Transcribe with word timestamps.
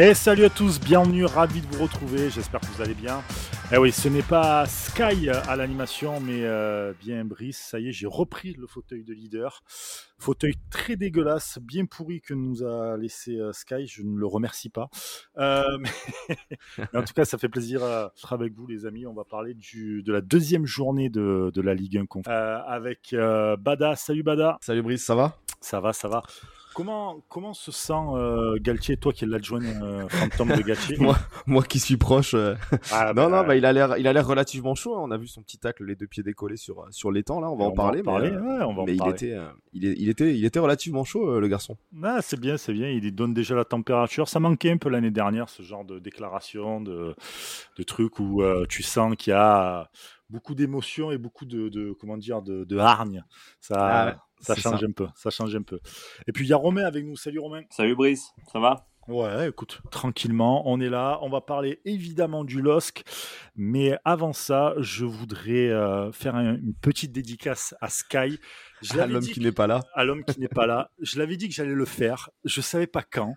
Et 0.00 0.14
salut 0.14 0.44
à 0.44 0.48
tous, 0.48 0.78
bienvenue, 0.78 1.24
ravi 1.24 1.60
de 1.60 1.66
vous 1.66 1.82
retrouver, 1.82 2.30
j'espère 2.30 2.60
que 2.60 2.66
vous 2.66 2.80
allez 2.80 2.94
bien. 2.94 3.20
Eh 3.72 3.78
oui, 3.78 3.90
ce 3.90 4.08
n'est 4.08 4.22
pas 4.22 4.64
Sky 4.64 5.28
à 5.28 5.56
l'animation, 5.56 6.20
mais 6.20 6.44
euh, 6.44 6.92
bien 7.00 7.24
Brice, 7.24 7.58
ça 7.58 7.80
y 7.80 7.88
est, 7.88 7.92
j'ai 7.92 8.06
repris 8.06 8.52
le 8.52 8.68
fauteuil 8.68 9.02
de 9.02 9.12
leader. 9.12 9.64
Fauteuil 10.20 10.54
très 10.70 10.94
dégueulasse, 10.94 11.58
bien 11.60 11.84
pourri 11.84 12.20
que 12.20 12.32
nous 12.32 12.62
a 12.62 12.96
laissé 12.96 13.40
euh, 13.40 13.52
Sky, 13.52 13.88
je 13.88 14.04
ne 14.04 14.16
le 14.16 14.26
remercie 14.28 14.68
pas. 14.68 14.88
Euh, 15.38 15.64
mais, 16.78 16.86
en 16.94 17.02
tout 17.02 17.12
cas, 17.12 17.24
ça 17.24 17.36
fait 17.36 17.48
plaisir 17.48 17.80
d'être 17.80 18.32
avec 18.32 18.54
vous 18.54 18.68
les 18.68 18.86
amis, 18.86 19.04
on 19.04 19.14
va 19.14 19.24
parler 19.24 19.54
du, 19.54 20.04
de 20.04 20.12
la 20.12 20.20
deuxième 20.20 20.64
journée 20.64 21.10
de, 21.10 21.50
de 21.52 21.60
la 21.60 21.74
Ligue 21.74 22.00
1 22.24 22.30
avec 22.68 23.16
Bada. 23.58 23.96
Salut 23.96 24.22
Bada. 24.22 24.58
Salut 24.60 24.82
Brice, 24.82 25.04
ça 25.04 25.16
va? 25.16 25.36
Ça 25.60 25.80
va, 25.80 25.92
ça 25.92 26.06
va. 26.06 26.22
Comment, 26.78 27.24
comment 27.28 27.54
se 27.54 27.72
sent 27.72 27.92
euh, 27.92 28.56
Galtier, 28.60 28.96
toi 28.96 29.12
qui 29.12 29.24
es 29.24 29.26
l'adjoint 29.26 29.64
euh, 29.64 30.08
fantôme 30.08 30.54
de 30.54 30.62
Galtier 30.62 30.96
moi, 31.00 31.18
moi 31.44 31.64
qui 31.64 31.80
suis 31.80 31.96
proche. 31.96 32.34
Euh. 32.34 32.54
Ah, 32.92 33.06
non, 33.16 33.28
bah, 33.28 33.42
non, 33.42 33.48
bah, 33.48 33.56
il 33.56 33.64
a 33.66 33.72
l'air, 33.72 33.98
il 33.98 34.06
a 34.06 34.12
l'air 34.12 34.24
relativement 34.24 34.76
chaud. 34.76 34.94
Hein. 34.94 35.00
On 35.02 35.10
a 35.10 35.16
vu 35.16 35.26
son 35.26 35.42
petit 35.42 35.58
tacle, 35.58 35.84
les 35.84 35.96
deux 35.96 36.06
pieds 36.06 36.22
décollés 36.22 36.56
sur 36.56 36.86
sur 36.90 37.10
l'étang 37.10 37.40
là. 37.40 37.50
On 37.50 37.56
va 37.56 37.64
en 37.64 37.72
parler. 37.72 38.00
mais, 38.04 38.30
mais 38.86 38.94
il 38.94 39.08
était, 39.08 39.36
il, 39.72 39.86
il, 39.86 40.08
était, 40.08 40.38
il 40.38 40.44
était 40.44 40.60
relativement 40.60 41.02
chaud 41.02 41.40
le 41.40 41.48
garçon. 41.48 41.76
Ah, 42.00 42.20
c'est 42.22 42.38
bien, 42.38 42.56
c'est 42.56 42.72
bien. 42.72 42.88
Il 42.88 43.12
donne 43.12 43.34
déjà 43.34 43.56
la 43.56 43.64
température. 43.64 44.28
Ça 44.28 44.38
manquait 44.38 44.70
un 44.70 44.76
peu 44.76 44.88
l'année 44.88 45.10
dernière 45.10 45.48
ce 45.48 45.64
genre 45.64 45.84
de 45.84 45.98
déclaration, 45.98 46.80
de, 46.80 47.16
de 47.76 47.82
trucs 47.82 48.20
où 48.20 48.40
tu 48.68 48.84
sens 48.84 49.16
qu'il 49.16 49.32
y 49.32 49.34
a 49.34 49.90
beaucoup 50.30 50.54
d'émotions 50.54 51.10
et 51.10 51.18
beaucoup 51.18 51.44
de, 51.44 51.68
de, 51.68 51.92
comment 51.92 52.16
dire 52.16 52.42
de, 52.42 52.64
de 52.64 52.76
hargne. 52.76 53.24
Ça. 53.60 53.76
Ah 53.78 54.16
ça 54.40 54.54
change 54.54 54.84
un 54.84 54.92
peu, 54.92 55.08
ça 55.16 55.30
change 55.30 55.54
un 55.56 55.62
peu. 55.62 55.80
Et 56.26 56.32
puis 56.32 56.44
il 56.44 56.48
y 56.48 56.52
a 56.52 56.56
Romain 56.56 56.84
avec 56.84 57.04
nous. 57.04 57.16
Salut 57.16 57.40
Romain. 57.40 57.62
Salut 57.70 57.96
Brice, 57.96 58.30
ça 58.52 58.60
va? 58.60 58.86
Ouais, 59.08 59.48
écoute, 59.48 59.80
tranquillement, 59.90 60.70
on 60.70 60.80
est 60.80 60.90
là. 60.90 61.18
On 61.22 61.30
va 61.30 61.40
parler 61.40 61.80
évidemment 61.86 62.44
du 62.44 62.60
LOSC, 62.60 63.04
mais 63.56 63.96
avant 64.04 64.34
ça, 64.34 64.74
je 64.76 65.06
voudrais 65.06 65.70
euh, 65.70 66.12
faire 66.12 66.36
une 66.36 66.74
petite 66.74 67.10
dédicace 67.10 67.74
à 67.80 67.88
Sky. 67.88 68.38
à 68.98 69.06
l'homme 69.06 69.22
qui 69.22 69.40
n'est 69.40 69.50
pas 69.50 69.66
là. 69.66 69.80
À 69.94 70.04
l'homme 70.04 70.24
qui 70.24 70.38
n'est 70.38 70.48
pas 70.48 70.66
là. 70.66 70.90
Je 71.00 71.18
l'avais 71.18 71.38
dit 71.38 71.48
que 71.48 71.54
j'allais 71.54 71.72
le 71.74 71.86
faire. 71.86 72.28
Je 72.44 72.60
savais 72.60 72.86
pas 72.86 73.02
quand. 73.02 73.34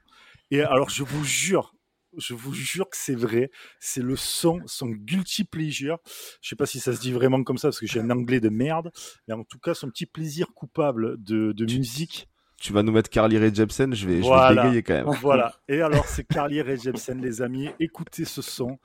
Et 0.52 0.62
alors, 0.62 0.90
je 0.90 1.04
vous 1.04 1.24
jure, 1.24 1.74
je 2.18 2.34
vous 2.34 2.54
jure 2.54 2.90
que 2.90 2.98
c'est 2.98 3.16
vrai. 3.16 3.52
C'est 3.80 4.04
le 4.04 4.16
son, 4.16 4.60
son 4.66 4.88
guilty 4.88 5.44
pleasure. 5.44 5.98
Je 6.42 6.50
sais 6.50 6.56
pas 6.56 6.66
si 6.66 6.80
ça 6.80 6.94
se 6.94 7.00
dit 7.00 7.12
vraiment 7.12 7.44
comme 7.44 7.58
ça 7.58 7.70
parce 7.70 7.80
que 7.80 7.88
j'ai 7.88 8.00
un 8.00 8.10
anglais 8.12 8.40
de 8.40 8.50
merde. 8.50 8.92
Mais 9.28 9.34
en 9.34 9.44
tout 9.44 9.60
cas, 9.60 9.74
son 9.74 9.90
petit 9.90 10.06
plaisir 10.06 10.48
coupable 10.54 11.22
de, 11.24 11.52
de 11.52 11.66
musique. 11.66 12.28
Tu 12.60 12.74
vas 12.74 12.84
nous 12.84 12.92
mettre 12.92 13.10
Carly 13.10 13.40
Rae 13.40 13.54
Jepsen, 13.54 13.96
je 13.96 14.08
vais, 14.08 14.22
je 14.22 14.30
vais 14.30 14.56
bégayer 14.56 14.84
quand 14.84 14.94
même. 14.94 15.16
Voilà. 15.22 15.56
Et 15.68 15.82
alors, 15.82 16.06
c'est 16.06 16.24
Carly 16.24 16.62
Rae 16.62 16.78
Jepsen, 16.78 17.20
les 17.20 17.42
amis. 17.42 17.70
Écoutez 17.80 18.24
ce 18.24 18.44
son. 18.44 18.78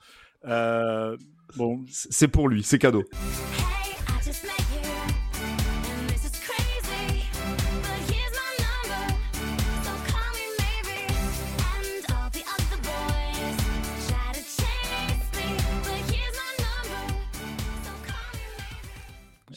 Euh, 0.45 1.15
bon. 1.55 1.83
C'est 1.89 2.27
pour 2.27 2.49
lui, 2.49 2.63
c'est 2.63 2.79
cadeau. 2.79 3.03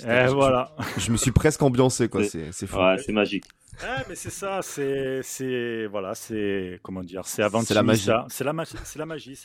Et 0.06 0.26
voilà. 0.28 0.74
Je 0.98 1.10
me 1.10 1.16
suis 1.16 1.32
presque 1.32 1.62
ambiancé, 1.62 2.08
quoi. 2.08 2.22
C'est 2.52 2.66
fou. 2.66 2.78
Ouais, 2.78 2.96
c'est 2.98 3.12
magique. 3.12 3.44
Ah, 3.82 4.02
mais 4.08 4.14
c'est 4.14 4.30
ça, 4.30 4.60
c'est, 4.60 5.22
c'est, 5.22 5.86
voilà, 5.86 6.14
c'est, 6.14 6.78
comment 6.82 7.02
dire, 7.02 7.22
c'est 7.24 7.42
C'est 7.64 7.74
la 7.74 7.82
magie. 7.82 8.10
C'est 8.28 8.44
la, 8.44 8.52
magie, 8.52 8.76
c'est 8.84 8.98
la 8.98 9.06
magie, 9.06 9.36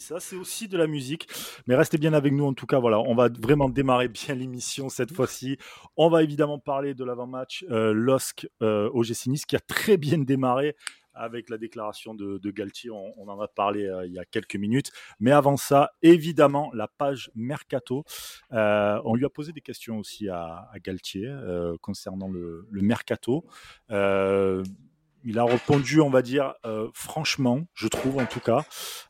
c'est 0.00 0.14
ça. 0.14 0.18
C'est 0.18 0.34
aussi 0.34 0.66
de 0.66 0.76
la 0.76 0.88
musique. 0.88 1.28
Mais 1.68 1.76
restez 1.76 1.96
bien 1.96 2.12
avec 2.12 2.32
nous, 2.32 2.44
en 2.44 2.54
tout 2.54 2.66
cas, 2.66 2.80
voilà, 2.80 2.98
on 2.98 3.14
va 3.14 3.28
vraiment 3.28 3.68
démarrer 3.68 4.08
bien 4.08 4.34
l'émission 4.34 4.88
cette 4.88 5.12
fois-ci. 5.12 5.58
On 5.96 6.08
va 6.08 6.24
évidemment 6.24 6.58
parler 6.58 6.94
de 6.94 7.04
l'avant-match 7.04 7.64
euh, 7.70 7.92
LOSC 7.92 8.48
euh, 8.62 8.90
au 8.92 9.04
Nice 9.04 9.46
qui 9.46 9.54
a 9.54 9.60
très 9.60 9.96
bien 9.96 10.18
démarré 10.18 10.74
avec 11.14 11.48
la 11.50 11.58
déclaration 11.58 12.14
de, 12.14 12.50
Galtier. 12.50 12.90
On, 12.90 13.28
en 13.28 13.40
a 13.40 13.48
parlé 13.48 13.86
euh, 13.86 14.06
il 14.06 14.12
y 14.12 14.18
a 14.18 14.24
quelques 14.24 14.56
minutes. 14.56 14.92
Mais 15.20 15.32
avant 15.32 15.56
ça, 15.56 15.92
évidemment, 16.02 16.70
la 16.74 16.88
page 16.88 17.30
Mercato. 17.34 18.04
Euh, 18.52 19.00
on 19.04 19.14
lui 19.14 19.24
a 19.24 19.30
posé 19.30 19.52
des 19.52 19.60
questions 19.60 19.98
aussi 19.98 20.28
à, 20.28 20.68
Galtier 20.82 21.26
euh, 21.26 21.76
concernant 21.80 22.28
le, 22.28 22.66
Mercato. 22.72 23.44
il 23.90 25.38
a 25.38 25.44
répondu, 25.44 26.00
on 26.00 26.10
va 26.10 26.22
dire, 26.22 26.54
franchement, 26.92 27.66
je 27.72 27.88
trouve 27.88 28.18
en 28.18 28.26
tout 28.26 28.40
cas, 28.40 28.64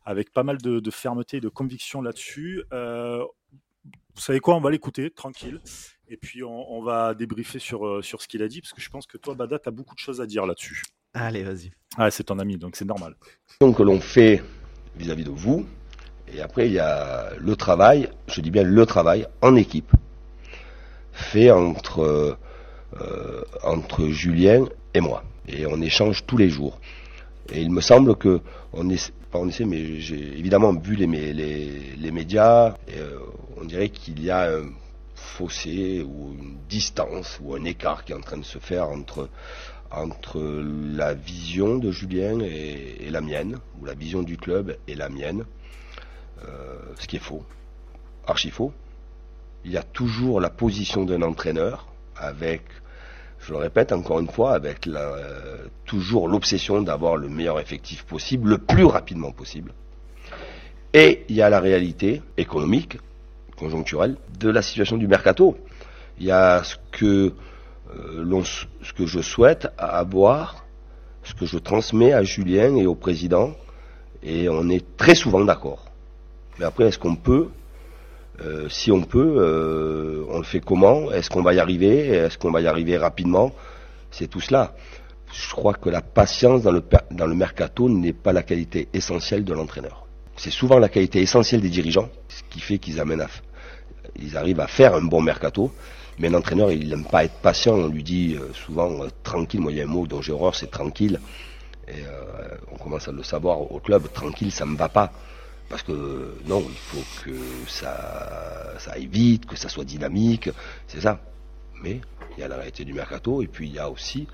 avec 0.04 0.32
pas 0.32 0.44
mal 0.44 0.58
de, 0.58 0.90
fermeté 0.90 1.38
et 1.38 1.40
de 1.40 1.48
conviction 1.48 2.00
là-dessus. 2.02 2.62
vous 2.70 4.20
savez 4.20 4.40
quoi, 4.40 4.54
on 4.54 4.60
va 4.60 4.70
l'écouter, 4.70 5.10
tranquille. 5.10 5.60
Et 6.08 6.16
puis 6.16 6.44
on, 6.44 6.82
va 6.82 7.14
débriefer 7.14 7.58
sur, 7.58 8.04
sur 8.04 8.22
ce 8.22 8.28
qu'il 8.28 8.42
a 8.42 8.48
dit, 8.48 8.60
parce 8.60 8.72
que 8.72 8.80
je 8.80 8.90
pense 8.90 9.06
que 9.06 9.18
toi, 9.18 9.34
Bada, 9.34 9.58
tu 9.58 9.68
as 9.68 9.72
beaucoup 9.72 9.94
de 9.94 10.00
choses 10.00 10.20
à 10.20 10.26
dire 10.26 10.46
là-dessus. 10.46 10.82
Allez, 11.14 11.44
vas-y. 11.44 11.70
Ah, 11.96 12.10
c'est 12.10 12.24
ton 12.24 12.40
ami, 12.40 12.56
donc 12.56 12.74
c'est 12.74 12.84
normal. 12.84 13.14
Donc, 13.60 13.76
que 13.76 13.82
l'on 13.84 14.00
fait 14.00 14.42
vis-à-vis 14.96 15.24
de 15.24 15.30
vous, 15.30 15.64
et 16.32 16.40
après, 16.40 16.66
il 16.66 16.72
y 16.72 16.80
a 16.80 17.30
le 17.38 17.54
travail, 17.54 18.08
je 18.26 18.40
dis 18.40 18.50
bien 18.50 18.64
le 18.64 18.86
travail 18.86 19.26
en 19.40 19.54
équipe, 19.54 19.92
fait 21.12 21.52
entre, 21.52 22.36
euh, 23.00 23.44
entre 23.62 24.08
Julien 24.08 24.64
et 24.92 25.00
moi. 25.00 25.22
Et 25.46 25.66
on 25.66 25.80
échange 25.80 26.26
tous 26.26 26.36
les 26.36 26.48
jours. 26.48 26.80
Et 27.52 27.60
il 27.60 27.70
me 27.70 27.80
semble 27.80 28.16
que, 28.16 28.40
on 28.72 28.90
est, 28.90 29.12
pas 29.30 29.38
on 29.38 29.48
essaie, 29.48 29.66
mais 29.66 30.00
j'ai 30.00 30.36
évidemment 30.36 30.72
vu 30.74 30.96
les, 30.96 31.06
les, 31.06 31.94
les 31.96 32.10
médias, 32.10 32.74
et, 32.88 32.98
euh, 32.98 33.18
on 33.56 33.64
dirait 33.64 33.90
qu'il 33.90 34.20
y 34.20 34.30
a 34.30 34.50
un 34.50 34.64
fossé 35.14 36.02
ou 36.02 36.34
une 36.38 36.56
distance 36.68 37.38
ou 37.42 37.54
un 37.54 37.64
écart 37.64 38.04
qui 38.04 38.12
est 38.12 38.16
en 38.16 38.20
train 38.20 38.38
de 38.38 38.44
se 38.44 38.58
faire 38.58 38.88
entre, 38.88 39.28
entre 39.96 40.40
la 40.40 41.14
vision 41.14 41.78
de 41.78 41.90
Julien 41.90 42.40
et, 42.40 43.08
la 43.10 43.20
mienne, 43.20 43.58
ou 43.80 43.84
la 43.84 43.94
vision 43.94 44.22
du 44.22 44.36
club 44.36 44.76
et 44.88 44.94
la 44.94 45.08
mienne, 45.08 45.44
euh, 46.46 46.78
ce 46.98 47.06
qui 47.06 47.16
est 47.16 47.20
faux, 47.20 47.44
archi 48.26 48.50
faux. 48.50 48.72
Il 49.64 49.72
y 49.72 49.76
a 49.76 49.82
toujours 49.82 50.40
la 50.40 50.50
position 50.50 51.04
d'un 51.04 51.22
entraîneur, 51.22 51.86
avec, 52.16 52.62
je 53.40 53.52
le 53.52 53.58
répète 53.58 53.92
encore 53.92 54.20
une 54.20 54.28
fois, 54.28 54.54
avec 54.54 54.88
toujours 55.84 56.28
l'obsession 56.28 56.82
d'avoir 56.82 57.16
le 57.16 57.28
meilleur 57.28 57.60
effectif 57.60 58.04
possible, 58.04 58.50
le 58.50 58.58
plus 58.58 58.84
rapidement 58.84 59.32
possible. 59.32 59.72
Et 60.92 61.24
il 61.28 61.36
y 61.36 61.42
a 61.42 61.48
la 61.48 61.60
réalité 61.60 62.22
économique, 62.36 62.98
conjoncturelle, 63.56 64.16
de 64.38 64.50
la 64.50 64.62
situation 64.62 64.96
du 64.96 65.08
mercato. 65.08 65.56
Il 66.18 66.26
y 66.26 66.30
a 66.30 66.62
ce 66.62 66.76
que 66.92 67.32
euh, 67.96 68.42
ce 68.82 68.92
que 68.92 69.06
je 69.06 69.20
souhaite 69.20 69.68
avoir, 69.78 70.64
ce 71.22 71.34
que 71.34 71.46
je 71.46 71.58
transmets 71.58 72.12
à 72.12 72.22
Julien 72.22 72.76
et 72.76 72.86
au 72.86 72.94
président, 72.94 73.54
et 74.22 74.48
on 74.48 74.68
est 74.68 74.96
très 74.96 75.14
souvent 75.14 75.44
d'accord. 75.44 75.84
Mais 76.58 76.64
après, 76.64 76.84
est-ce 76.84 76.98
qu'on 76.98 77.16
peut 77.16 77.48
euh, 78.40 78.68
Si 78.68 78.90
on 78.90 79.02
peut, 79.02 79.36
euh, 79.38 80.24
on 80.28 80.38
le 80.38 80.44
fait 80.44 80.60
comment? 80.60 81.10
Est-ce 81.12 81.30
qu'on 81.30 81.42
va 81.42 81.54
y 81.54 81.60
arriver? 81.60 82.08
Est-ce 82.08 82.38
qu'on 82.38 82.50
va 82.50 82.60
y 82.60 82.66
arriver 82.66 82.96
rapidement? 82.96 83.52
C'est 84.10 84.28
tout 84.28 84.40
cela. 84.40 84.74
Je 85.32 85.50
crois 85.50 85.74
que 85.74 85.90
la 85.90 86.00
patience 86.00 86.62
dans 86.62 86.70
le, 86.72 87.34
mercato 87.34 87.88
n'est 87.88 88.12
pas 88.12 88.32
la 88.32 88.42
qualité 88.42 88.88
essentielle 88.92 89.44
de 89.44 89.52
l'entraîneur. 89.52 90.06
C'est 90.36 90.50
souvent 90.50 90.78
la 90.78 90.88
qualité 90.88 91.20
essentielle 91.20 91.60
des 91.60 91.70
dirigeants, 91.70 92.08
ce 92.28 92.42
qui 92.50 92.60
fait 92.60 92.78
qu'ils 92.78 93.00
à, 93.00 93.04
arrivent 94.36 94.60
à 94.60 94.66
faire 94.68 94.94
un 94.94 95.02
bon 95.02 95.20
mercato. 95.20 95.72
Mais 96.18 96.28
l'entraîneur, 96.28 96.70
il 96.70 96.88
n'aime 96.88 97.04
pas 97.04 97.24
être 97.24 97.34
patient. 97.40 97.74
On 97.74 97.88
lui 97.88 98.02
dit 98.02 98.36
euh, 98.36 98.52
souvent 98.52 99.02
euh, 99.02 99.08
tranquille. 99.22 99.60
Moi, 99.60 99.72
il 99.72 99.78
y 99.78 99.80
a 99.80 99.84
un 99.84 99.88
mot 99.88 100.06
dont 100.06 100.22
j'ai 100.22 100.32
horreur, 100.32 100.54
c'est 100.54 100.70
tranquille. 100.70 101.20
Et 101.88 102.04
euh, 102.06 102.56
on 102.72 102.76
commence 102.76 103.08
à 103.08 103.12
le 103.12 103.22
savoir 103.22 103.60
au 103.60 103.80
club. 103.80 104.10
Tranquille, 104.12 104.52
ça 104.52 104.64
me 104.64 104.76
va 104.76 104.88
pas. 104.88 105.12
Parce 105.68 105.82
que 105.82 106.36
non, 106.46 106.64
il 106.68 106.76
faut 106.76 107.04
que 107.24 107.36
ça, 107.66 108.74
ça 108.78 108.92
aille 108.92 109.06
vite, 109.06 109.46
que 109.46 109.56
ça 109.56 109.68
soit 109.68 109.84
dynamique. 109.84 110.50
C'est 110.86 111.00
ça. 111.00 111.18
Mais 111.82 112.00
il 112.36 112.40
y 112.40 112.42
a 112.44 112.48
la 112.48 112.56
réalité 112.56 112.84
du 112.84 112.92
mercato. 112.92 113.42
Et 113.42 113.48
puis 113.48 113.68
il 113.68 113.74
y 113.74 113.78
a 113.78 113.90
aussi, 113.90 114.28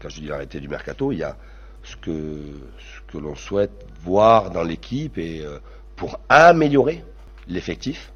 quand 0.00 0.10
je 0.10 0.20
dis 0.20 0.26
la 0.26 0.34
réalité 0.34 0.60
du 0.60 0.68
mercato, 0.68 1.10
il 1.10 1.18
y 1.18 1.22
a 1.22 1.36
ce 1.82 1.96
que, 1.96 2.40
ce 2.78 3.12
que 3.12 3.18
l'on 3.18 3.34
souhaite 3.34 3.86
voir 4.02 4.50
dans 4.50 4.62
l'équipe 4.62 5.16
et 5.18 5.44
pour 5.96 6.18
améliorer 6.28 7.04
l'effectif 7.46 8.12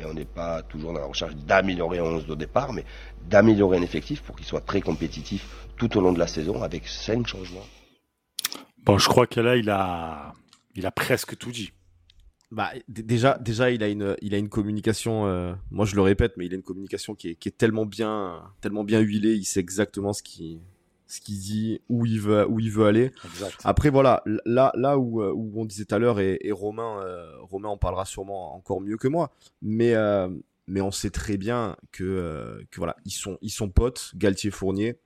et 0.00 0.04
on 0.04 0.14
n'est 0.14 0.24
pas 0.24 0.62
toujours 0.62 0.92
dans 0.92 1.00
la 1.00 1.06
recherche 1.06 1.34
d'améliorer 1.34 1.98
un 1.98 2.04
11 2.04 2.26
de 2.26 2.34
départ, 2.34 2.72
mais 2.72 2.84
d'améliorer 3.28 3.78
un 3.78 3.82
effectif 3.82 4.22
pour 4.22 4.36
qu'il 4.36 4.46
soit 4.46 4.60
très 4.60 4.80
compétitif 4.80 5.66
tout 5.76 5.96
au 5.96 6.00
long 6.00 6.12
de 6.12 6.18
la 6.18 6.26
saison 6.26 6.62
avec 6.62 6.86
cinq 6.86 7.26
changements. 7.26 7.66
Bon, 8.84 8.98
je 8.98 9.08
crois 9.08 9.26
que 9.26 9.40
là, 9.40 9.56
il 9.56 9.70
a, 9.70 10.32
il 10.74 10.86
a 10.86 10.90
presque 10.90 11.36
tout 11.36 11.50
dit. 11.50 11.72
Bah, 12.50 12.70
déjà, 12.88 13.36
déjà, 13.38 13.70
il 13.70 13.82
a 13.82 13.88
une, 13.88 14.16
il 14.22 14.34
a 14.34 14.38
une 14.38 14.48
communication. 14.48 15.26
Euh, 15.26 15.52
moi, 15.70 15.84
je 15.84 15.94
le 15.94 16.00
répète, 16.00 16.32
mais 16.36 16.46
il 16.46 16.52
a 16.52 16.56
une 16.56 16.62
communication 16.62 17.14
qui 17.14 17.30
est, 17.30 17.34
qui 17.34 17.48
est 17.48 17.56
tellement 17.56 17.84
bien, 17.84 18.42
tellement 18.62 18.84
bien 18.84 19.00
huilée. 19.00 19.34
Il 19.34 19.44
sait 19.44 19.60
exactement 19.60 20.14
ce 20.14 20.22
qui, 20.22 20.60
ce 21.08 21.20
qu'il 21.20 21.38
dit, 21.38 21.80
où 21.88 22.04
il 22.04 22.20
veut, 22.20 22.46
où 22.48 22.60
il 22.60 22.70
veut 22.70 22.86
aller. 22.86 23.12
Après 23.64 23.88
voilà, 23.88 24.22
là, 24.44 24.70
là 24.74 24.98
où, 24.98 25.22
euh, 25.22 25.32
où 25.34 25.52
on 25.56 25.64
disait 25.64 25.86
tout 25.86 25.94
à 25.94 25.98
l'heure 25.98 26.20
et, 26.20 26.38
Romain, 26.52 27.02
euh, 27.02 27.32
Romain 27.40 27.70
en 27.70 27.78
parlera 27.78 28.04
sûrement 28.04 28.54
encore 28.54 28.80
mieux 28.80 28.98
que 28.98 29.08
moi, 29.08 29.32
mais 29.62 29.94
euh, 29.94 30.28
mais 30.66 30.82
on 30.82 30.90
sait 30.90 31.10
très 31.10 31.38
bien 31.38 31.76
que, 31.92 32.62
que 32.70 32.76
voilà, 32.76 32.94
ils 33.06 33.10
sont 33.10 33.38
ils 33.40 33.50
sont 33.50 33.70
potes, 33.70 34.12
Galtier 34.14 34.50
Fournier. 34.50 34.98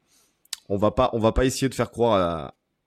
On 0.69 0.77
va 0.77 0.91
pas 0.91 1.11
on 1.13 1.21
va 1.21 1.31
pas 1.33 1.45
essayer 1.45 1.69
de 1.69 1.75
faire 1.75 1.93
croire 1.93 2.15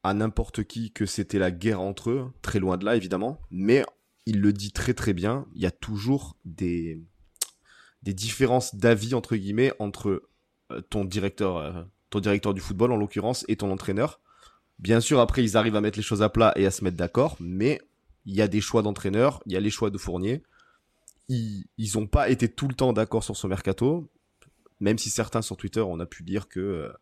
à, 0.04 0.10
à 0.10 0.14
n'importe 0.14 0.66
qui 0.66 0.92
que 0.92 1.06
c'était 1.06 1.40
la 1.40 1.52
guerre 1.52 1.80
entre 1.80 2.10
eux, 2.10 2.34
très 2.42 2.60
loin 2.60 2.76
de 2.76 2.84
là 2.84 2.98
évidemment, 2.98 3.40
mais 3.50 3.86
il 4.26 4.42
le 4.42 4.52
dit 4.52 4.74
très 4.74 4.94
très 4.94 5.14
bien. 5.14 5.46
Il 5.56 5.62
y 5.62 5.66
a 5.66 5.72
toujours 5.72 6.36
des 6.44 7.02
des 8.04 8.14
différences 8.14 8.76
d'avis 8.76 9.14
entre 9.14 9.38
guillemets 9.38 9.72
entre 9.80 10.28
ton 10.90 11.06
directeur 11.06 11.88
ton 12.16 12.22
directeur 12.22 12.54
du 12.54 12.62
football 12.62 12.92
en 12.92 12.98
l'occurrence 12.98 13.46
et 13.48 13.56
ton 13.58 13.72
entraîneur. 13.72 14.20
Bien 14.80 15.00
sûr, 15.00 15.20
après, 15.20 15.44
ils 15.44 15.58
arrivent 15.58 15.76
à 15.76 15.82
mettre 15.82 15.98
les 15.98 16.04
choses 16.04 16.22
à 16.22 16.30
plat 16.30 16.54
et 16.56 16.66
à 16.66 16.72
se 16.72 16.84
mettre 16.84 16.98
d'accord, 16.98 17.36
mais 17.40 17.82
il 18.26 18.36
y 18.36 18.42
a 18.42 18.48
des 18.48 18.62
choix 18.62 18.82
d'entraîneur, 18.82 19.42
il 19.46 19.54
y 19.54 19.58
a 19.58 19.60
les 19.60 19.70
choix 19.70 19.90
de 19.90 19.98
Fournier. 19.98 20.44
Ils 21.28 21.66
n'ont 21.96 22.08
pas 22.08 22.30
été 22.30 22.48
tout 22.48 22.68
le 22.68 22.74
temps 22.74 22.94
d'accord 22.94 23.24
sur 23.24 23.36
ce 23.36 23.48
mercato, 23.48 24.10
même 24.80 24.98
si 24.98 25.10
certains 25.10 25.42
sur 25.42 25.58
Twitter, 25.58 25.82
on 25.82 26.00
a 26.00 26.06
pu 26.06 26.24
dire 26.24 26.48
que, 26.48 26.60
euh, 26.60 26.94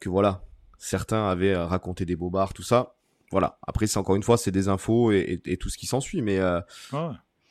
que 0.00 0.08
voilà, 0.08 0.44
certains 0.78 1.28
avaient 1.28 1.56
raconté 1.56 2.04
des 2.04 2.16
bobards, 2.16 2.54
tout 2.54 2.62
ça. 2.62 2.94
Voilà. 3.30 3.58
Après, 3.66 3.86
c'est 3.86 3.98
encore 3.98 4.16
une 4.16 4.22
fois, 4.22 4.36
c'est 4.36 4.50
des 4.50 4.68
infos 4.68 5.12
et, 5.12 5.58
tout 5.58 5.70
ce 5.70 5.78
qui 5.78 5.86
s'ensuit, 5.86 6.22
mais, 6.22 6.38
euh, 6.38 6.60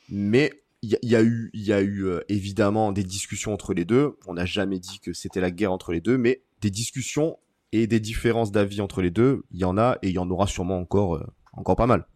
mais 0.08 0.62
il 0.82 0.98
y, 1.02 1.16
a 1.16 1.22
eu, 1.22 1.50
il 1.52 1.62
y 1.62 1.72
a 1.72 1.80
eu 1.80 2.06
euh, 2.06 2.20
évidemment 2.28 2.90
des 2.90 3.04
discussions 3.04 3.52
entre 3.52 3.72
les 3.72 3.84
deux. 3.84 4.16
On 4.26 4.34
n'a 4.34 4.44
jamais 4.44 4.80
dit 4.80 4.98
que 4.98 5.12
c'était 5.12 5.40
la 5.40 5.52
guerre 5.52 5.72
entre 5.72 5.92
les 5.92 6.00
deux, 6.00 6.18
mais 6.18 6.42
des 6.62 6.70
discussions 6.70 7.38
et 7.72 7.86
des 7.86 8.00
différences 8.00 8.52
d'avis 8.52 8.80
entre 8.80 9.02
les 9.02 9.10
deux, 9.10 9.42
il 9.50 9.58
y 9.58 9.64
en 9.64 9.76
a 9.76 9.98
et 10.02 10.08
il 10.08 10.14
y 10.14 10.18
en 10.18 10.30
aura 10.30 10.46
sûrement 10.46 10.78
encore, 10.78 11.16
euh, 11.16 11.26
encore 11.52 11.76
pas 11.76 11.86
mal. 11.86 12.06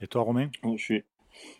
Et 0.00 0.06
toi, 0.06 0.22
Romain? 0.22 0.50
Je 0.62 0.82
suis... 0.82 1.02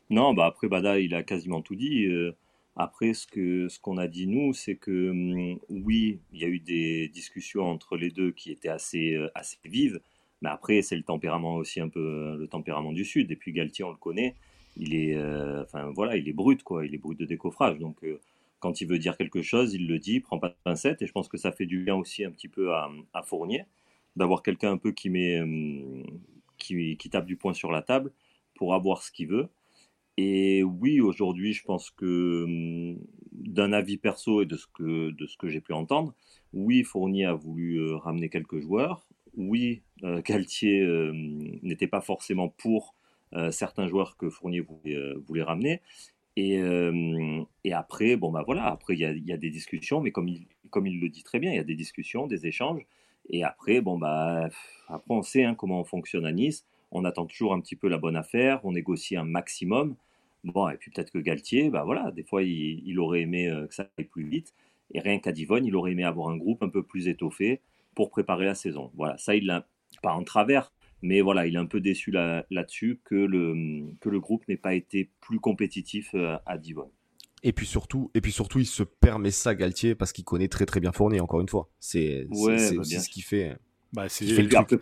Non, 0.08 0.34
bah 0.34 0.46
après 0.46 0.68
Bada, 0.68 1.00
il 1.00 1.14
a 1.14 1.22
quasiment 1.22 1.60
tout 1.60 1.74
dit. 1.74 2.04
Euh, 2.04 2.36
après, 2.76 3.12
ce 3.12 3.26
que 3.26 3.68
ce 3.68 3.80
qu'on 3.80 3.98
a 3.98 4.06
dit 4.06 4.28
nous, 4.28 4.52
c'est 4.52 4.76
que 4.76 5.10
hum, 5.10 5.58
oui, 5.68 6.20
il 6.32 6.40
y 6.40 6.44
a 6.44 6.48
eu 6.48 6.60
des 6.60 7.08
discussions 7.08 7.64
entre 7.64 7.96
les 7.96 8.10
deux 8.10 8.30
qui 8.30 8.52
étaient 8.52 8.68
assez 8.68 9.14
euh, 9.14 9.28
assez 9.34 9.56
vives. 9.64 10.00
Mais 10.42 10.50
après, 10.50 10.82
c'est 10.82 10.96
le 10.96 11.02
tempérament 11.02 11.56
aussi 11.56 11.80
un 11.80 11.88
peu 11.88 12.36
le 12.38 12.46
tempérament 12.46 12.92
du 12.92 13.04
Sud. 13.04 13.32
Et 13.32 13.36
puis 13.36 13.52
Galtier, 13.52 13.84
on 13.84 13.90
le 13.90 13.96
connaît, 13.96 14.34
il 14.76 14.94
est, 14.94 15.16
enfin 15.62 15.90
voilà, 15.94 16.16
il 16.16 16.28
est 16.28 16.34
brut 16.34 16.62
quoi, 16.62 16.84
il 16.84 16.94
est 16.94 16.98
brut 16.98 17.18
de 17.18 17.24
décoffrage. 17.24 17.78
Donc 17.78 17.96
quand 18.64 18.80
il 18.80 18.88
veut 18.88 18.98
dire 18.98 19.18
quelque 19.18 19.42
chose, 19.42 19.74
il 19.74 19.86
le 19.86 19.98
dit, 19.98 20.14
il 20.14 20.20
prend 20.22 20.38
pas 20.38 20.48
de 20.48 20.56
pincettes. 20.64 21.02
Et 21.02 21.06
je 21.06 21.12
pense 21.12 21.28
que 21.28 21.36
ça 21.36 21.52
fait 21.52 21.66
du 21.66 21.84
bien 21.84 21.96
aussi 21.96 22.24
un 22.24 22.30
petit 22.30 22.48
peu 22.48 22.72
à, 22.72 22.88
Fournier, 23.22 23.66
d'avoir 24.16 24.42
quelqu'un 24.42 24.72
un 24.72 24.78
peu 24.78 24.90
qui, 24.90 25.10
met, 25.10 25.38
euh, 25.38 26.02
qui, 26.56 26.96
tape 27.10 27.26
du 27.26 27.36
poing 27.36 27.52
sur 27.52 27.70
la 27.70 27.82
table 27.82 28.10
pour 28.54 28.72
avoir 28.72 29.02
ce 29.02 29.12
qu'il 29.12 29.28
veut. 29.28 29.48
Et 30.16 30.62
oui, 30.62 31.02
aujourd'hui, 31.02 31.52
je 31.52 31.62
pense 31.62 31.90
que 31.90 32.06
euh, 32.48 32.94
d'un 33.32 33.74
avis 33.74 33.98
perso 33.98 34.40
et 34.40 34.46
de 34.46 34.56
ce 34.56 34.66
que, 34.66 35.10
de 35.10 35.26
ce 35.26 35.36
que 35.36 35.50
j'ai 35.50 35.60
pu 35.60 35.74
entendre, 35.74 36.14
oui, 36.54 36.84
Fournier 36.84 37.26
a 37.26 37.34
voulu 37.34 37.80
euh, 37.80 37.96
ramener 37.96 38.30
quelques 38.30 38.60
joueurs. 38.60 39.06
Oui, 39.36 39.82
Galtier 40.24 40.86
n'était 41.62 41.86
pas 41.86 42.00
forcément 42.00 42.48
pour 42.48 42.94
certains 43.50 43.88
joueurs 43.88 44.16
que 44.16 44.30
Fournier 44.30 44.60
voulait 44.60 45.42
ramener. 45.42 45.82
Et, 46.36 46.60
après, 47.72 48.16
bon 48.16 48.30
bah 48.32 48.42
voilà, 48.44 48.66
après 48.66 48.94
il 48.94 49.00
y 49.00 49.32
a, 49.32 49.36
des 49.36 49.50
discussions, 49.50 50.00
mais 50.00 50.10
comme 50.10 50.28
il, 50.28 51.00
le 51.00 51.08
dit 51.08 51.22
très 51.22 51.38
bien, 51.38 51.52
il 51.52 51.56
y 51.56 51.60
a 51.60 51.64
des 51.64 51.74
discussions, 51.76 52.26
des 52.26 52.46
échanges. 52.46 52.84
Et 53.30 53.42
après, 53.44 53.80
bon 53.80 53.98
bah 53.98 54.48
après 54.88 55.14
on 55.14 55.22
sait 55.22 55.44
hein, 55.44 55.54
comment 55.54 55.80
on 55.80 55.84
fonctionne 55.84 56.26
à 56.26 56.32
Nice. 56.32 56.66
On 56.92 57.04
attend 57.04 57.26
toujours 57.26 57.54
un 57.54 57.60
petit 57.60 57.76
peu 57.76 57.88
la 57.88 57.98
bonne 57.98 58.16
affaire, 58.16 58.60
on 58.64 58.72
négocie 58.72 59.16
un 59.16 59.24
maximum. 59.24 59.96
Bon, 60.44 60.68
et 60.68 60.76
puis 60.76 60.90
peut-être 60.90 61.10
que 61.10 61.18
Galtier, 61.18 61.70
bah 61.70 61.84
voilà, 61.84 62.10
des 62.10 62.22
fois 62.22 62.42
il, 62.42 62.82
il 62.86 62.98
aurait 63.00 63.22
aimé 63.22 63.50
que 63.68 63.74
ça 63.74 63.88
aille 63.98 64.04
plus 64.04 64.28
vite. 64.28 64.54
Et 64.92 65.00
rien 65.00 65.18
qu'à 65.18 65.32
Divonne, 65.32 65.64
il 65.64 65.74
aurait 65.76 65.92
aimé 65.92 66.04
avoir 66.04 66.28
un 66.28 66.36
groupe 66.36 66.62
un 66.62 66.68
peu 66.68 66.82
plus 66.82 67.08
étoffé 67.08 67.60
pour 67.94 68.10
préparer 68.10 68.44
la 68.44 68.54
saison. 68.54 68.90
Voilà, 68.94 69.16
ça 69.18 69.34
il 69.34 69.46
l'a 69.46 69.66
pas 70.02 70.12
en 70.12 70.24
travers, 70.24 70.72
mais 71.04 71.20
voilà, 71.20 71.46
il 71.46 71.54
est 71.54 71.58
un 71.58 71.66
peu 71.66 71.80
déçu 71.80 72.10
là-dessus 72.10 72.98
que, 73.04 73.14
le, 73.14 73.84
que 74.00 74.08
le 74.08 74.20
groupe 74.20 74.48
n'ait 74.48 74.56
pas 74.56 74.72
été 74.72 75.10
plus 75.20 75.38
compétitif 75.38 76.10
euh, 76.14 76.38
à 76.46 76.56
Divonne. 76.56 76.88
Et 77.42 77.52
puis 77.52 77.66
surtout, 77.66 78.10
et 78.14 78.22
puis 78.22 78.32
surtout, 78.32 78.58
il 78.58 78.66
se 78.66 78.82
permet 78.82 79.30
ça 79.30 79.54
Galtier 79.54 79.94
parce 79.94 80.14
qu'il 80.14 80.24
connaît 80.24 80.48
très 80.48 80.64
très 80.64 80.80
bien 80.80 80.92
Fournier. 80.92 81.20
Encore 81.20 81.42
une 81.42 81.48
fois, 81.48 81.68
c'est 81.78 82.26
ouais, 82.30 82.74
bah, 82.74 82.84
ce 82.84 83.08
qui 83.10 83.20
fait. 83.20 83.54
Bah, 83.92 84.08
fait 84.08 84.24
le 84.24 84.48
truc. 84.48 84.80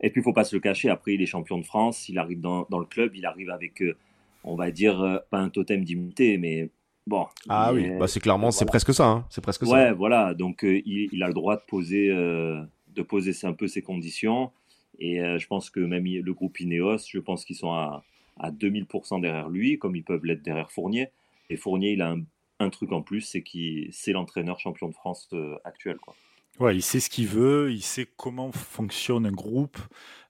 et 0.00 0.10
puis, 0.10 0.20
il 0.20 0.22
faut 0.22 0.32
pas 0.32 0.44
se 0.44 0.54
le 0.54 0.60
cacher. 0.60 0.88
Après, 0.88 1.14
il 1.14 1.22
est 1.22 1.26
champion 1.26 1.58
de 1.58 1.64
France. 1.64 2.08
Il 2.08 2.20
arrive 2.20 2.40
dans, 2.40 2.68
dans 2.70 2.78
le 2.78 2.86
club. 2.86 3.16
Il 3.16 3.26
arrive 3.26 3.50
avec, 3.50 3.82
euh, 3.82 3.96
on 4.44 4.54
va 4.54 4.70
dire, 4.70 5.00
euh, 5.00 5.18
pas 5.30 5.38
un 5.38 5.48
totem 5.48 5.82
d'immunité, 5.82 6.38
mais 6.38 6.70
bon. 7.08 7.26
Ah 7.48 7.72
oui, 7.74 7.90
bah, 7.98 8.06
c'est 8.06 8.20
clairement, 8.20 8.52
c'est 8.52 8.66
presque 8.66 8.94
ça. 8.94 9.08
Hein. 9.08 9.26
C'est 9.30 9.40
presque 9.40 9.62
ouais, 9.62 9.68
ça. 9.68 9.74
Ouais, 9.74 9.92
voilà. 9.92 10.32
Donc, 10.32 10.60
il, 10.62 11.08
il, 11.10 11.22
a 11.24 11.26
le 11.26 11.34
droit 11.34 11.56
de 11.56 11.62
poser, 11.66 12.08
de 12.10 13.02
poser 13.02 13.32
un 13.42 13.52
peu 13.52 13.66
ses 13.66 13.82
conditions. 13.82 14.52
Et 14.98 15.20
euh, 15.20 15.38
je 15.38 15.46
pense 15.46 15.70
que 15.70 15.80
même 15.80 16.04
le 16.04 16.32
groupe 16.32 16.60
Ineos, 16.60 16.98
je 17.08 17.18
pense 17.18 17.44
qu'ils 17.44 17.56
sont 17.56 17.72
à, 17.72 18.04
à 18.38 18.50
2000% 18.50 19.20
derrière 19.20 19.48
lui, 19.48 19.78
comme 19.78 19.96
ils 19.96 20.04
peuvent 20.04 20.24
l'être 20.24 20.42
derrière 20.42 20.70
Fournier. 20.70 21.08
Et 21.50 21.56
Fournier, 21.56 21.92
il 21.92 22.02
a 22.02 22.16
un, 22.58 22.70
truc 22.70 22.92
en 22.92 23.02
plus, 23.02 23.20
c'est 23.20 23.42
qu'il 23.42 23.88
c'est 23.92 24.12
l'entraîneur 24.12 24.58
champion 24.58 24.88
de 24.88 24.94
France 24.94 25.28
euh, 25.32 25.56
actuel. 25.64 25.96
Quoi. 25.98 26.14
Ouais, 26.58 26.74
il 26.74 26.82
sait 26.82 27.00
ce 27.00 27.10
qu'il 27.10 27.26
veut, 27.26 27.70
il 27.70 27.82
sait 27.82 28.06
comment 28.16 28.50
fonctionne 28.50 29.26
un 29.26 29.32
groupe, 29.32 29.78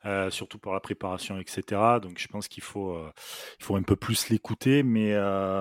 euh, 0.04 0.28
surtout 0.30 0.58
pour 0.58 0.72
la 0.72 0.80
préparation, 0.80 1.38
etc. 1.38 1.62
Donc 2.02 2.18
je 2.18 2.26
pense 2.26 2.48
qu'il 2.48 2.64
faut, 2.64 2.98
il 3.60 3.64
faut 3.64 3.76
un 3.76 3.82
peu 3.82 3.94
plus 3.94 4.28
l'écouter. 4.28 4.82
Mais, 4.82 5.14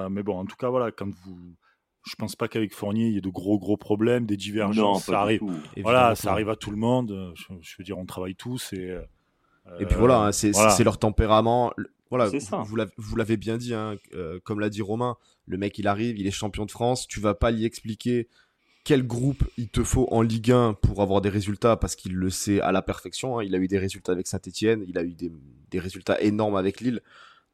mais 0.10 0.24
bon, 0.24 0.40
en 0.40 0.46
tout 0.46 0.56
cas, 0.56 0.70
voilà, 0.70 0.92
quand 0.92 1.10
vous, 1.24 1.56
je 2.06 2.16
pense 2.16 2.36
pas 2.36 2.48
qu'avec 2.48 2.74
Fournier, 2.74 3.08
il 3.08 3.14
y 3.14 3.18
ait 3.18 3.22
de 3.22 3.30
gros 3.30 3.58
gros 3.58 3.78
problèmes, 3.78 4.26
des 4.26 4.38
divergences. 4.38 5.06
ça 5.06 5.22
arrive. 5.22 5.42
Voilà, 5.78 6.16
ça 6.16 6.32
arrive 6.32 6.50
à 6.50 6.56
tout 6.56 6.72
le 6.72 6.78
monde. 6.78 7.34
Je, 7.62 7.76
veux 7.78 7.84
dire, 7.84 7.98
on 7.98 8.06
travaille 8.06 8.36
tous 8.36 8.74
et. 8.74 8.90
Euh, 8.90 9.02
et 9.80 9.86
puis 9.88 9.96
voilà, 9.98 10.28
hein, 10.28 10.32
c'est 10.32 10.84
leur 10.84 11.00
tempérament. 11.00 11.74
Voilà, 12.12 12.30
vous 12.98 13.16
l'avez 13.16 13.36
bien 13.36 13.58
dit, 13.58 13.74
hein, 13.74 13.98
euh, 14.14 14.40
comme 14.44 14.60
l'a 14.60 14.70
dit 14.70 14.82
Romain, 14.82 15.18
le 15.48 15.58
mec 15.58 15.80
il 15.80 15.88
arrive, 15.88 16.18
il 16.18 16.28
est 16.28 16.32
champion 16.32 16.66
de 16.66 16.72
France, 16.72 17.08
tu 17.08 17.20
vas 17.20 17.34
pas 17.34 17.52
lui 17.52 17.66
expliquer 17.66 18.30
quel 18.84 19.06
groupe 19.06 19.44
il 19.58 19.70
te 19.70 19.84
faut 19.84 20.08
en 20.12 20.22
Ligue 20.22 20.52
1 20.52 20.74
pour 20.76 21.02
avoir 21.02 21.20
des 21.20 21.30
résultats 21.30 21.76
parce 21.76 21.96
qu'il 21.96 22.14
le 22.14 22.30
sait 22.30 22.62
à 22.62 22.72
la 22.72 22.84
perfection. 22.84 23.40
Hein. 23.40 23.44
Il 23.44 23.56
a 23.56 23.58
eu 23.58 23.68
des 23.68 23.80
résultats 23.80 24.12
avec 24.12 24.28
Saint-Etienne, 24.28 24.86
il 24.88 24.98
a 25.00 25.04
eu 25.04 25.16
des, 25.16 25.32
des, 25.72 25.80
résultats 25.80 26.22
énormes 26.22 26.56
avec 26.56 26.80
Lille. 26.80 27.02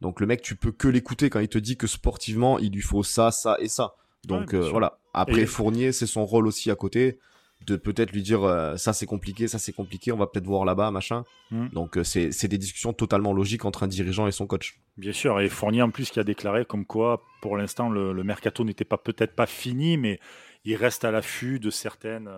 Donc 0.01 0.19
le 0.19 0.27
mec, 0.27 0.41
tu 0.41 0.57
peux 0.57 0.73
que 0.73 0.89
l'écouter 0.89 1.29
quand 1.29 1.39
il 1.39 1.47
te 1.47 1.57
dit 1.57 1.77
que 1.77 1.87
sportivement, 1.87 2.59
il 2.59 2.73
lui 2.73 2.81
faut 2.81 3.03
ça, 3.03 3.31
ça 3.31 3.55
et 3.59 3.69
ça. 3.69 3.95
Donc 4.25 4.53
euh, 4.53 4.69
voilà. 4.69 4.99
Après 5.13 5.45
Fournier, 5.45 5.91
c'est 5.91 6.07
son 6.07 6.25
rôle 6.25 6.47
aussi 6.47 6.71
à 6.71 6.75
côté 6.75 7.19
de 7.65 7.75
peut-être 7.75 8.11
lui 8.11 8.23
dire 8.23 8.43
euh, 8.43 8.75
ça 8.75 8.91
c'est 8.91 9.05
compliqué, 9.05 9.47
ça 9.47 9.59
c'est 9.59 9.71
compliqué, 9.71 10.11
on 10.11 10.17
va 10.17 10.27
peut-être 10.27 10.45
voir 10.45 10.65
là-bas, 10.65 10.91
machin. 10.91 11.23
Hmm. 11.51 11.67
Donc 11.69 11.97
euh, 11.97 12.03
c'est 12.03 12.47
des 12.47 12.57
discussions 12.57 12.93
totalement 12.93 13.33
logiques 13.33 13.65
entre 13.65 13.83
un 13.83 13.87
dirigeant 13.87 14.27
et 14.27 14.31
son 14.31 14.47
coach. 14.47 14.79
Bien 14.97 15.13
sûr, 15.13 15.39
et 15.39 15.49
Fournier 15.49 15.81
en 15.81 15.91
plus 15.91 16.09
qui 16.09 16.19
a 16.19 16.23
déclaré 16.23 16.65
comme 16.65 16.85
quoi 16.85 17.23
pour 17.41 17.57
l'instant 17.57 17.89
le, 17.89 18.13
le, 18.13 18.23
mercato 18.23 18.63
n'était 18.63 18.85
pas 18.85 18.97
peut-être 18.97 19.35
pas 19.35 19.45
fini, 19.45 19.97
mais 19.97 20.19
il 20.63 20.75
reste 20.75 21.05
à 21.05 21.11
l'affût 21.11 21.59
de 21.59 21.69
certaines 21.69 22.29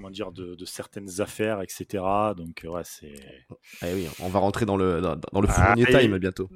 comment 0.00 0.10
dire, 0.10 0.32
de, 0.32 0.64
certaines 0.64 1.20
affaires, 1.20 1.60
etc. 1.62 2.02
Donc, 2.36 2.64
ouais, 2.64 2.82
c'est. 2.84 3.14
Eh 3.82 3.94
oui, 3.94 4.08
on 4.20 4.28
va 4.28 4.38
rentrer 4.38 4.64
dans 4.66 4.76
le, 4.76 5.00
dans, 5.00 5.40
le 5.40 5.48
ah, 5.48 5.52
Fournier 5.52 5.86
Time 5.86 6.18
bientôt. 6.18 6.48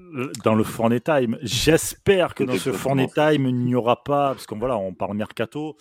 Dans 0.44 0.54
le 0.54 0.64
Fournier 0.64 1.00
Time. 1.00 1.38
J'espère 1.42 2.34
que 2.34 2.44
dans 2.44 2.56
ce 2.56 2.72
Fournier 2.72 3.08
Time, 3.08 3.46
il 3.46 3.56
n'y 3.56 3.74
aura 3.74 4.02
pas, 4.02 4.34
parce 4.34 4.46
qu'on 4.46 4.58
voilà, 4.58 4.76
on 4.76 4.94
parle 4.94 5.16
mercato. 5.16 5.76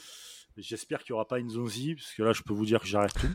J'espère 0.57 1.03
qu'il 1.03 1.13
n'y 1.13 1.15
aura 1.15 1.27
pas 1.27 1.39
une 1.39 1.49
Zonzi, 1.49 1.95
parce 1.95 2.13
que 2.13 2.23
là, 2.23 2.33
je 2.33 2.43
peux 2.43 2.53
vous 2.53 2.65
dire 2.65 2.79
que 2.81 2.87
j'arrête 2.87 3.13
tout. 3.13 3.27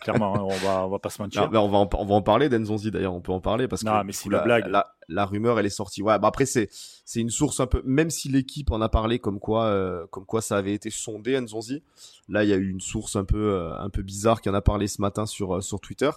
Clairement, 0.00 0.34
hein, 0.36 0.40
on, 0.42 0.56
va, 0.66 0.86
on 0.86 0.90
va 0.90 0.98
pas 0.98 1.10
se 1.10 1.22
mentir. 1.22 1.42
on, 1.42 1.48
va 1.48 1.60
en, 1.60 1.88
on 1.98 2.04
va 2.04 2.14
en 2.14 2.22
parler 2.22 2.48
d'Enzonzi 2.48 2.90
d'ailleurs, 2.90 3.14
on 3.14 3.20
peut 3.20 3.32
en 3.32 3.40
parler 3.40 3.68
parce 3.68 3.82
que 3.82 4.04
mais 4.04 4.12
la, 4.30 4.40
blague. 4.42 4.72
La, 5.08 5.24
rumeur, 5.24 5.58
elle 5.58 5.66
est 5.66 5.70
sortie. 5.70 6.02
Ouais, 6.02 6.18
bah 6.18 6.28
après, 6.28 6.46
c'est, 6.46 6.68
c'est 7.04 7.20
une 7.20 7.30
source 7.30 7.60
un 7.60 7.66
peu, 7.66 7.80
même 7.84 8.10
si 8.10 8.28
l'équipe 8.28 8.70
en 8.70 8.80
a 8.80 8.88
parlé 8.88 9.18
comme 9.18 9.38
quoi, 9.38 9.66
euh, 9.66 10.06
comme 10.10 10.26
quoi 10.26 10.42
ça 10.42 10.56
avait 10.56 10.74
été 10.74 10.90
sondé, 10.90 11.40
Nzonzi. 11.40 11.82
Là, 12.28 12.44
il 12.44 12.50
y 12.50 12.52
a 12.52 12.56
eu 12.56 12.68
une 12.68 12.80
source 12.80 13.16
un 13.16 13.24
peu, 13.24 13.52
euh, 13.52 13.78
un 13.78 13.90
peu 13.90 14.02
bizarre 14.02 14.40
qui 14.40 14.48
en 14.48 14.54
a 14.54 14.62
parlé 14.62 14.88
ce 14.88 15.00
matin 15.00 15.26
sur, 15.26 15.56
euh, 15.56 15.60
sur 15.60 15.80
Twitter. 15.80 16.10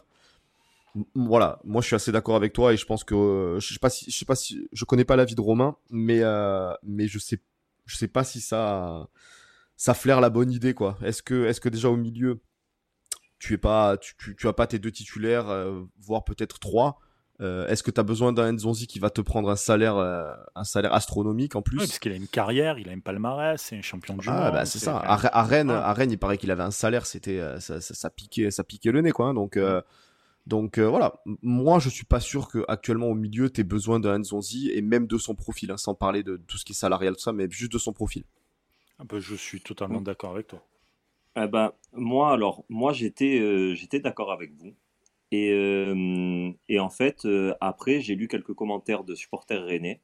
voilà, 1.14 1.60
moi 1.64 1.82
je 1.82 1.88
suis 1.88 1.96
assez 1.96 2.12
d'accord 2.12 2.36
avec 2.36 2.54
toi 2.54 2.74
et 2.74 2.78
je 2.78 2.86
pense 2.86 3.04
que 3.04 3.58
je 3.60 3.74
sais 3.74 3.80
pas 3.80 3.90
si 3.90 4.10
je 4.10 4.18
sais 4.18 4.26
pas 4.26 4.36
si 4.36 4.68
je 4.74 4.84
connais 4.86 5.06
pas 5.06 5.16
l'avis 5.16 5.36
de 5.36 5.42
Romain, 5.42 5.76
mais 5.92 6.24
mais 6.82 7.08
je 7.08 7.20
sais 7.20 7.40
je 7.86 7.96
sais 7.96 8.08
pas 8.08 8.24
si 8.24 8.42
ça 8.42 9.08
ça 9.76 9.94
flaire 9.94 10.22
la 10.22 10.32
bonne 10.32 10.52
idée 10.52 10.74
quoi. 10.74 10.98
Est-ce 11.04 11.22
que 11.22 11.46
est-ce 11.46 11.62
que 11.62 11.70
déjà 11.70 11.90
au 11.90 11.98
milieu 11.98 12.42
tu 13.40 13.54
es 13.54 13.58
pas 13.58 13.98
tu, 13.98 14.36
tu, 14.36 14.48
as 14.48 14.54
pas 14.54 14.68
tes 14.68 14.80
deux 14.80 14.92
titulaires 14.92 15.48
voire 16.00 16.24
peut-être 16.24 16.60
trois 16.60 17.00
Euh, 17.40 17.68
est-ce 17.68 17.84
que 17.84 17.92
tu 17.92 18.00
as 18.00 18.04
besoin 18.04 18.34
d'un 18.34 18.52
Nzonzi 18.52 18.88
qui 18.88 18.98
va 18.98 19.12
te 19.12 19.22
prendre 19.22 19.50
un 19.50 19.56
salaire, 19.56 19.98
euh, 19.98 20.34
un 20.56 20.64
salaire 20.64 20.94
astronomique 20.94 21.56
en 21.56 21.62
plus? 21.62 21.78
Parce 21.78 22.00
qu'il 22.00 22.12
a 22.12 22.16
une 22.16 22.28
carrière, 22.28 22.80
il 22.80 22.90
a 22.90 22.94
une 22.94 23.04
palmarès, 23.04 23.62
c'est 23.62 23.78
un 23.78 23.82
champion 23.84 24.16
du 24.18 24.28
ah, 24.28 24.34
monde. 24.34 24.54
Bah, 24.54 24.66
c'est 24.66 24.80
ça. 24.80 24.98
À, 24.98 25.44
Rennes, 25.44 25.70
à 25.70 25.94
Rennes, 25.94 26.12
il 26.12 26.18
paraît 26.18 26.38
qu'il 26.40 26.50
avait 26.50 26.64
un 26.64 26.72
salaire, 26.72 27.06
c'était 27.06 27.40
ça, 27.60 27.80
ça, 27.80 28.10
piquait, 28.10 28.50
ça 28.50 28.64
piquait 28.64 28.92
le 28.92 29.02
nez, 29.02 29.12
quoi. 29.12 29.28
Hein. 29.28 29.34
donc, 29.36 29.60
donc 30.48 30.80
voilà. 30.80 31.22
Moi, 31.44 31.78
je 31.78 31.90
suis 31.90 32.06
pas 32.06 32.20
sûr 32.20 32.48
que 32.48 32.66
actuellement 32.68 33.08
au 33.08 33.16
milieu, 33.16 33.52
tu 33.52 33.62
aies 33.62 33.64
besoin 33.64 34.00
d'un 34.00 34.18
Nzonzi 34.18 34.72
et 34.72 34.82
même 34.82 35.06
de 35.06 35.18
son 35.20 35.36
profil, 35.36 35.70
hein, 35.70 35.78
sans 35.78 35.94
parler 35.94 36.24
de 36.24 36.38
tout 36.38 36.58
ce 36.58 36.66
qui 36.66 36.72
est 36.72 36.76
salarial, 36.76 37.16
tout 37.16 37.22
ça, 37.22 37.34
mais 37.34 37.48
juste 37.52 37.72
de 37.72 37.78
son 37.78 37.94
profil. 37.94 38.24
Ah 38.98 39.04
bah, 39.04 39.20
je 39.20 39.36
suis 39.36 39.62
totalement 39.62 40.02
d'accord 40.02 40.32
avec 40.32 40.48
toi. 40.48 40.66
Eh 41.40 41.48
ben, 41.48 41.72
moi, 41.94 42.34
alors, 42.34 42.66
moi, 42.70 42.94
j'étais 42.94 43.76
j'étais 43.76 44.00
d'accord 44.00 44.32
avec 44.32 44.54
vous. 44.56 44.74
Et, 45.32 45.52
euh, 45.52 46.52
et 46.70 46.80
en 46.80 46.90
fait, 46.90 47.26
euh, 47.26 47.54
après, 47.60 48.00
j'ai 48.00 48.16
lu 48.16 48.28
quelques 48.28 48.54
commentaires 48.54 49.04
de 49.04 49.14
supporters 49.16 49.66
rennais 49.66 50.02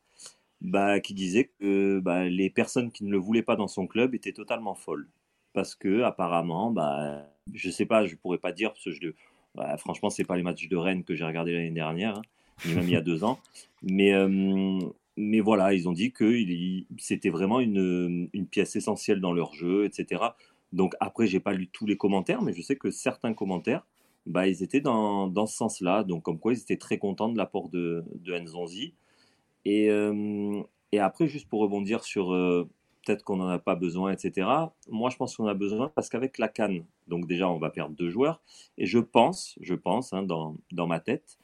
bah, 0.61 0.99
qui 0.99 1.13
disaient 1.13 1.51
que 1.59 1.99
bah, 1.99 2.25
les 2.25 2.49
personnes 2.49 2.91
qui 2.91 3.05
ne 3.05 3.11
le 3.11 3.17
voulaient 3.17 3.43
pas 3.43 3.55
dans 3.55 3.67
son 3.67 3.87
club 3.87 4.15
étaient 4.15 4.33
totalement 4.33 4.75
folles. 4.75 5.07
Parce 5.53 5.75
que 5.75 6.03
apparemment, 6.03 6.71
bah, 6.71 7.25
je 7.53 7.69
sais 7.69 7.85
pas, 7.85 8.05
je 8.05 8.15
pourrais 8.15 8.37
pas 8.37 8.51
dire, 8.51 8.73
parce 8.73 8.85
que 8.85 8.91
je, 8.91 9.09
bah, 9.55 9.77
franchement, 9.77 10.09
c'est 10.09 10.25
pas 10.25 10.37
les 10.37 10.43
matchs 10.43 10.67
de 10.67 10.77
Rennes 10.77 11.03
que 11.03 11.15
j'ai 11.15 11.25
regardé 11.25 11.53
l'année 11.53 11.71
dernière, 11.71 12.17
hein, 12.17 12.21
ni 12.65 12.73
même 12.73 12.85
il 12.85 12.91
y 12.91 12.95
a 12.95 13.01
deux 13.01 13.23
ans. 13.23 13.39
Mais, 13.83 14.13
euh, 14.13 14.79
mais 15.15 15.39
voilà, 15.41 15.73
ils 15.73 15.87
ont 15.87 15.93
dit 15.93 16.11
que 16.11 16.33
c'était 16.97 17.29
vraiment 17.29 17.59
une, 17.59 18.29
une, 18.33 18.47
pièce 18.47 18.75
essentielle 18.75 19.21
dans 19.21 19.33
leur 19.33 19.53
jeu, 19.53 19.85
etc. 19.85 20.21
Donc 20.73 20.95
après, 20.99 21.27
j'ai 21.27 21.39
pas 21.39 21.53
lu 21.53 21.69
tous 21.69 21.85
les 21.85 21.97
commentaires, 21.97 22.41
mais 22.41 22.53
je 22.53 22.61
sais 22.61 22.75
que 22.75 22.91
certains 22.91 23.33
commentaires 23.33 23.85
bah, 24.25 24.47
ils 24.47 24.63
étaient 24.63 24.81
dans, 24.81 25.27
dans 25.27 25.45
ce 25.45 25.55
sens-là. 25.55 26.03
Donc, 26.03 26.23
comme 26.23 26.39
quoi, 26.39 26.53
ils 26.53 26.59
étaient 26.59 26.77
très 26.77 26.97
contents 26.97 27.29
de 27.29 27.37
l'apport 27.37 27.69
de, 27.69 28.03
de 28.15 28.37
Nzonzi. 28.37 28.93
Et, 29.65 29.89
euh, 29.89 30.61
et 30.91 30.99
après, 30.99 31.27
juste 31.27 31.49
pour 31.49 31.61
rebondir 31.61 32.03
sur 32.03 32.33
euh, 32.33 32.69
peut-être 33.05 33.23
qu'on 33.23 33.37
n'en 33.37 33.47
a 33.47 33.59
pas 33.59 33.75
besoin, 33.75 34.11
etc. 34.11 34.47
Moi, 34.89 35.09
je 35.09 35.17
pense 35.17 35.35
qu'on 35.35 35.47
a 35.47 35.53
besoin 35.53 35.89
parce 35.89 36.09
qu'avec 36.09 36.37
la 36.37 36.47
Cannes, 36.47 36.85
donc 37.07 37.27
déjà, 37.27 37.49
on 37.49 37.59
va 37.59 37.69
perdre 37.69 37.95
deux 37.95 38.09
joueurs. 38.09 38.41
Et 38.77 38.85
je 38.85 38.99
pense, 38.99 39.57
je 39.61 39.75
pense, 39.75 40.13
hein, 40.13 40.23
dans, 40.23 40.55
dans 40.71 40.87
ma 40.87 40.99
tête, 40.99 41.37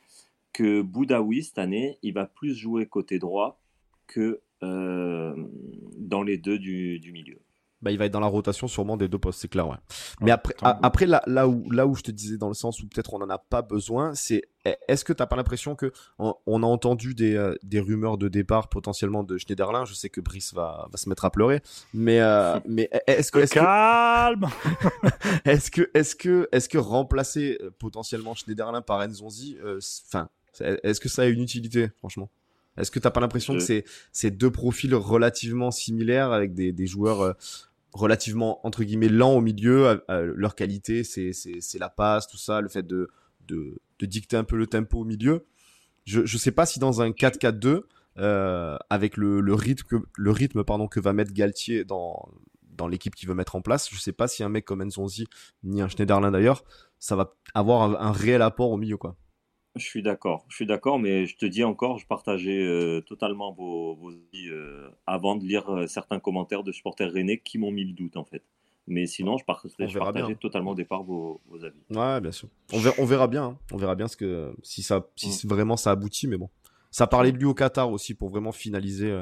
que 0.54 0.82
Boudaoui, 0.82 1.44
cette 1.44 1.60
année, 1.60 1.98
il 2.02 2.14
va 2.14 2.26
plus 2.26 2.56
jouer 2.56 2.86
côté 2.86 3.20
droit 3.20 3.60
que 4.08 4.42
euh, 4.64 5.36
dans 5.98 6.24
les 6.24 6.38
deux 6.38 6.60
du, 6.60 7.00
du 7.00 7.12
milieu 7.12 7.40
bah, 7.82 7.92
il 7.92 7.98
va 7.98 8.06
être 8.06 8.12
dans 8.12 8.20
la 8.20 8.28
rotation 8.28 8.68
sûrement 8.68 8.98
des 8.98 9.08
deux 9.08 9.18
postes, 9.18 9.40
c'est 9.40 9.48
clair, 9.48 9.68
ouais. 9.68 9.78
Mais 10.22 10.32
après, 10.32 10.54
après 10.62 11.06
là, 11.06 11.22
là, 11.28 11.48
où, 11.48 11.70
là 11.72 11.88
où 11.88 11.96
je 11.96 12.02
te 12.02 12.12
disais 12.12 12.38
dans 12.38 12.50
le 12.50 12.54
sens 12.54 12.82
où 12.82 12.88
peut-être 12.88 13.14
on 13.14 13.20
n'en 13.20 13.30
a 13.30 13.38
pas 13.38 13.62
besoin, 13.62 14.14
c'est 14.16 14.44
est-ce 14.88 15.06
que 15.06 15.14
tu 15.14 15.22
n'as 15.22 15.28
pas 15.28 15.38
l'impression 15.38 15.76
que 15.76 15.92
on, 16.18 16.64
a 16.64 16.66
entendu 16.66 17.16
des, 17.16 17.36
euh, 17.36 17.56
des, 17.64 17.80
rumeurs 17.80 18.18
de 18.18 18.28
départ 18.28 18.68
potentiellement 18.68 19.24
de 19.24 19.38
Schneiderlin? 19.38 19.86
Je 19.86 19.94
sais 19.94 20.10
que 20.10 20.20
Brice 20.20 20.54
va, 20.54 20.88
va 20.92 20.98
se 20.98 21.08
mettre 21.08 21.24
à 21.26 21.32
pleurer, 21.32 21.62
mais, 21.94 22.20
euh, 22.20 22.60
mais 22.68 22.90
est-ce 23.08 23.32
que. 23.32 23.40
Est 23.40 23.54
Calme 23.54 24.48
Est-ce 25.46 25.72
que, 25.72 25.90
est-ce 25.94 26.16
que, 26.16 26.50
est-ce 26.52 26.68
que 26.68 26.78
remplacer 26.78 27.58
euh, 27.62 27.72
potentiellement 27.80 28.36
Schneiderlin 28.36 28.82
par 28.82 29.00
Enzonzi, 29.00 29.58
enfin, 30.08 30.30
est-ce 30.60 31.00
que 31.00 31.10
ça 31.10 31.22
a 31.24 31.26
une 31.26 31.42
utilité, 31.42 31.90
franchement? 31.98 32.30
Est-ce 32.78 32.92
que 32.92 33.00
tu 33.00 33.08
n'as 33.08 33.12
pas 33.12 33.20
l'impression 33.20 33.54
que 33.54 33.60
c'est, 33.60 33.84
c'est 34.12 34.32
deux 34.32 34.52
profils 34.52 34.94
relativement 34.94 35.72
similaires 35.72 36.32
avec 36.32 36.54
des, 36.54 36.72
des 36.72 36.88
joueurs 36.88 37.36
relativement 37.94 38.66
entre 38.66 38.84
guillemets 38.84 39.10
lents 39.10 39.34
au 39.34 39.42
milieu. 39.42 40.02
leur 40.08 40.56
qualité, 40.56 41.04
c'est 41.04 41.34
c'est 41.34 41.80
la 41.80 41.90
passe, 41.90 42.28
tout 42.28 42.38
ça, 42.38 42.62
le 42.62 42.70
fait 42.70 42.86
de, 42.86 43.10
de, 43.48 43.80
dicter 44.02 44.38
un 44.38 44.44
peu 44.44 44.58
le 44.58 44.68
tempo 44.68 45.00
au 45.00 45.06
milieu. 45.06 45.46
Je 46.06 46.26
je 46.26 46.38
sais 46.38 46.52
pas 46.52 46.66
si 46.66 46.80
dans 46.80 47.02
un 47.02 47.10
4-4-2 47.10 47.84
euh, 48.18 48.78
avec 48.90 49.18
le, 49.18 49.42
le 49.42 49.54
rythme 49.54 49.88
que 49.88 49.96
le 50.18 50.32
rythme 50.32 50.64
pardon 50.64 50.88
que 50.88 51.00
va 51.00 51.14
mettre 51.14 51.34
Galtier 51.34 51.86
dans 51.86 52.30
dans 52.64 52.88
l'équipe 52.88 53.14
qu'il 53.14 53.28
veut 53.28 53.36
mettre 53.36 53.56
en 53.56 53.62
place, 53.62 53.90
je 53.92 54.00
sais 54.00 54.14
pas 54.14 54.30
si 54.30 54.42
un 54.42 54.50
mec 54.50 54.64
comme 54.64 54.82
Enzonzi 54.82 55.28
ni 55.64 55.82
un 55.82 55.90
Schneiderlin 55.90 56.32
d'ailleurs, 56.32 56.64
ça 56.98 57.18
va 57.18 57.36
avoir 57.54 57.84
un, 57.84 58.08
un 58.08 58.12
réel 58.14 58.42
apport 58.42 58.72
au 58.72 58.78
milieu 58.78 58.98
quoi. 58.98 59.18
Je 59.80 59.86
suis 59.86 60.04
d'accord, 60.04 60.46
je 60.50 60.56
suis 60.56 60.66
d'accord, 60.66 61.00
mais 61.00 61.26
je 61.26 61.38
te 61.38 61.46
dis 61.46 61.64
encore, 61.64 61.98
je 61.98 62.06
partageais 62.06 62.60
euh, 62.60 63.02
totalement 63.02 63.54
vos, 63.54 63.96
vos 63.96 64.10
avis 64.10 64.50
euh, 64.50 64.90
avant 65.08 65.36
de 65.36 65.46
lire 65.46 65.70
euh, 65.70 65.88
certains 65.88 66.20
commentaires 66.20 66.64
de 66.64 66.72
supporters 66.72 67.12
rennais 67.12 67.40
qui 67.40 67.58
m'ont 67.58 67.72
mis 67.72 67.86
le 67.86 67.94
doute 67.94 68.18
en 68.18 68.26
fait. 68.26 68.44
Mais 68.88 69.06
sinon, 69.06 69.38
je, 69.38 69.46
partageais, 69.46 70.36
totalement 70.36 70.72
au 70.72 70.76
départ 70.76 71.04
vos, 71.04 71.42
vos, 71.48 71.64
avis. 71.64 71.80
Ouais, 71.92 72.20
bien 72.20 72.32
sûr. 72.32 72.50
On 72.74 72.80
verra, 72.80 72.96
on 72.98 73.06
verra 73.06 73.28
bien, 73.28 73.44
hein. 73.44 73.58
on 73.72 73.78
verra 73.78 73.96
bien 73.96 74.08
ce 74.08 74.18
que 74.18 74.52
si 74.64 74.82
ça, 74.82 75.06
si 75.16 75.46
mm. 75.46 75.50
vraiment 75.50 75.78
ça 75.78 75.92
aboutit, 75.92 76.28
mais 76.28 76.38
bon. 76.38 76.50
Ça 76.92 77.06
parlait 77.06 77.32
de 77.32 77.38
lui 77.38 77.46
au 77.46 77.54
Qatar 77.54 77.92
aussi 77.92 78.16
pour 78.16 78.30
vraiment 78.30 78.52
finaliser 78.52 79.16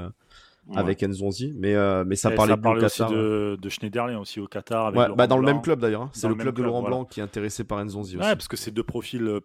avec 0.73 1.03
Nzonzi, 1.03 1.53
mais 1.57 1.75
mais 2.05 2.15
ça 2.15 2.31
parlait, 2.31 2.53
ça 2.53 2.57
parlait 2.57 2.85
aussi 2.85 3.03
de, 3.03 3.57
de, 3.61 3.69
Schneiderlin 3.69 4.17
aussi 4.19 4.39
au 4.39 4.47
Qatar. 4.47 4.95
ouais, 4.95 5.07
bah 5.17 5.27
dans 5.27 5.37
le 5.37 5.45
même 5.45 5.61
club 5.61 5.81
d'ailleurs. 5.81 6.03
Hein. 6.03 6.09
C'est 6.13 6.29
le, 6.29 6.35
club 6.35 6.55
de 6.55 6.63
Laurent 6.63 6.83
Blanc 6.83 7.03
qui 7.03 7.19
est 7.19 7.23
intéressé 7.23 7.65
par 7.65 7.83
Nzonzi 7.83 8.15
aussi. 8.15 8.25
Ouais, 8.25 8.35
parce 8.35 8.47
que 8.47 8.55
c'est 8.55 8.71
deux 8.71 8.83
profils 8.83 9.41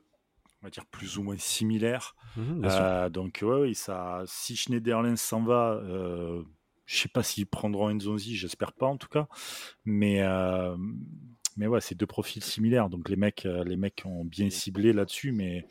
on 0.62 0.66
va 0.66 0.71
dire 0.71 0.87
plus 0.87 1.19
ou 1.19 1.23
moins 1.23 1.38
similaires. 1.38 2.14
Mmh 2.37 2.64
euh, 2.64 3.09
donc 3.09 3.40
oui, 3.42 3.75
ça, 3.75 4.23
si 4.26 4.57
Schneiderlin 4.57 5.16
s'en 5.16 5.42
va, 5.42 5.81
euh, 5.85 6.42
je 6.87 6.97
sais 6.97 7.09
pas 7.09 7.23
s'ils 7.23 7.47
prendront 7.47 7.92
Nzonzi, 7.92 8.37
j'espère 8.37 8.73
pas 8.73 8.87
en 8.87 8.97
tout 8.97 9.09
cas, 9.09 9.26
mais 9.85 10.23
euh, 10.23 10.76
mais 11.57 11.66
ouais, 11.66 11.81
c'est 11.81 11.95
deux 11.95 12.07
profils 12.07 12.42
similaires, 12.42 12.88
donc 12.88 13.09
les 13.09 13.16
mecs, 13.16 13.45
euh, 13.45 13.64
les 13.64 13.76
mecs 13.76 14.02
ont 14.04 14.25
bien 14.25 14.50
ciblé 14.50 14.92
là-dessus, 14.92 15.33
mais 15.33 15.66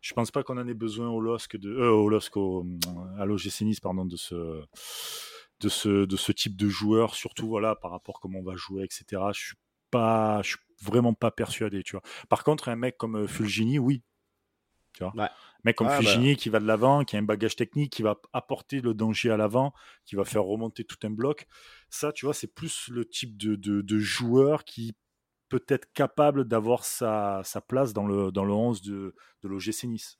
je 0.00 0.12
pense 0.12 0.30
pas 0.30 0.42
qu'on 0.42 0.58
en 0.58 0.68
ait 0.68 0.74
besoin 0.74 1.08
au 1.08 1.20
LOSC 1.20 1.56
de, 1.56 1.74
au 1.74 2.08
LOSC 2.08 2.36
au, 2.36 2.66
à 3.18 3.24
l'OGC 3.24 3.62
Nice, 3.62 3.80
pardon, 3.80 4.04
de 4.04 4.16
ce 4.16 4.62
de 5.60 5.68
ce 5.68 6.04
de 6.04 6.16
ce 6.16 6.32
type 6.32 6.56
de 6.56 6.68
joueur, 6.68 7.14
surtout 7.14 7.48
voilà 7.48 7.74
par 7.74 7.90
rapport 7.90 8.16
à 8.16 8.20
comment 8.20 8.40
on 8.40 8.44
va 8.44 8.56
jouer, 8.56 8.84
etc. 8.84 9.22
Je 9.32 9.40
suis 9.40 9.56
pas, 9.90 10.42
je 10.42 10.50
suis 10.50 10.58
vraiment 10.82 11.14
pas 11.14 11.30
persuadé, 11.30 11.82
tu 11.82 11.92
vois. 11.92 12.02
Par 12.28 12.44
contre, 12.44 12.68
un 12.68 12.76
mec 12.76 12.96
comme 12.98 13.26
Fulgini, 13.26 13.78
oui, 13.78 14.02
tu 14.94 15.04
vois. 15.04 15.30
Mec 15.64 15.76
comme 15.76 15.88
ah, 15.88 16.00
bah. 16.00 16.34
qui 16.36 16.48
va 16.48 16.60
de 16.60 16.66
l'avant, 16.66 17.04
qui 17.04 17.16
a 17.16 17.18
un 17.18 17.22
bagage 17.22 17.56
technique, 17.56 17.92
qui 17.92 18.02
va 18.02 18.20
apporter 18.32 18.80
le 18.80 18.94
danger 18.94 19.30
à 19.30 19.36
l'avant, 19.36 19.72
qui 20.04 20.14
va 20.14 20.24
faire 20.24 20.44
remonter 20.44 20.84
tout 20.84 20.98
un 21.04 21.10
bloc. 21.10 21.46
Ça, 21.90 22.12
tu 22.12 22.26
vois, 22.26 22.34
c'est 22.34 22.54
plus 22.54 22.88
le 22.88 23.04
type 23.04 23.36
de, 23.36 23.56
de, 23.56 23.98
joueur 23.98 24.64
qui 24.64 24.94
peut 25.48 25.64
être 25.68 25.92
capable 25.92 26.44
d'avoir 26.44 26.84
sa, 26.84 27.40
sa, 27.44 27.60
place 27.60 27.92
dans 27.92 28.06
le, 28.06 28.30
dans 28.30 28.44
le 28.44 28.52
11 28.52 28.82
de, 28.82 29.14
de 29.42 29.48
l'OGC 29.48 29.84
Nice. 29.84 30.18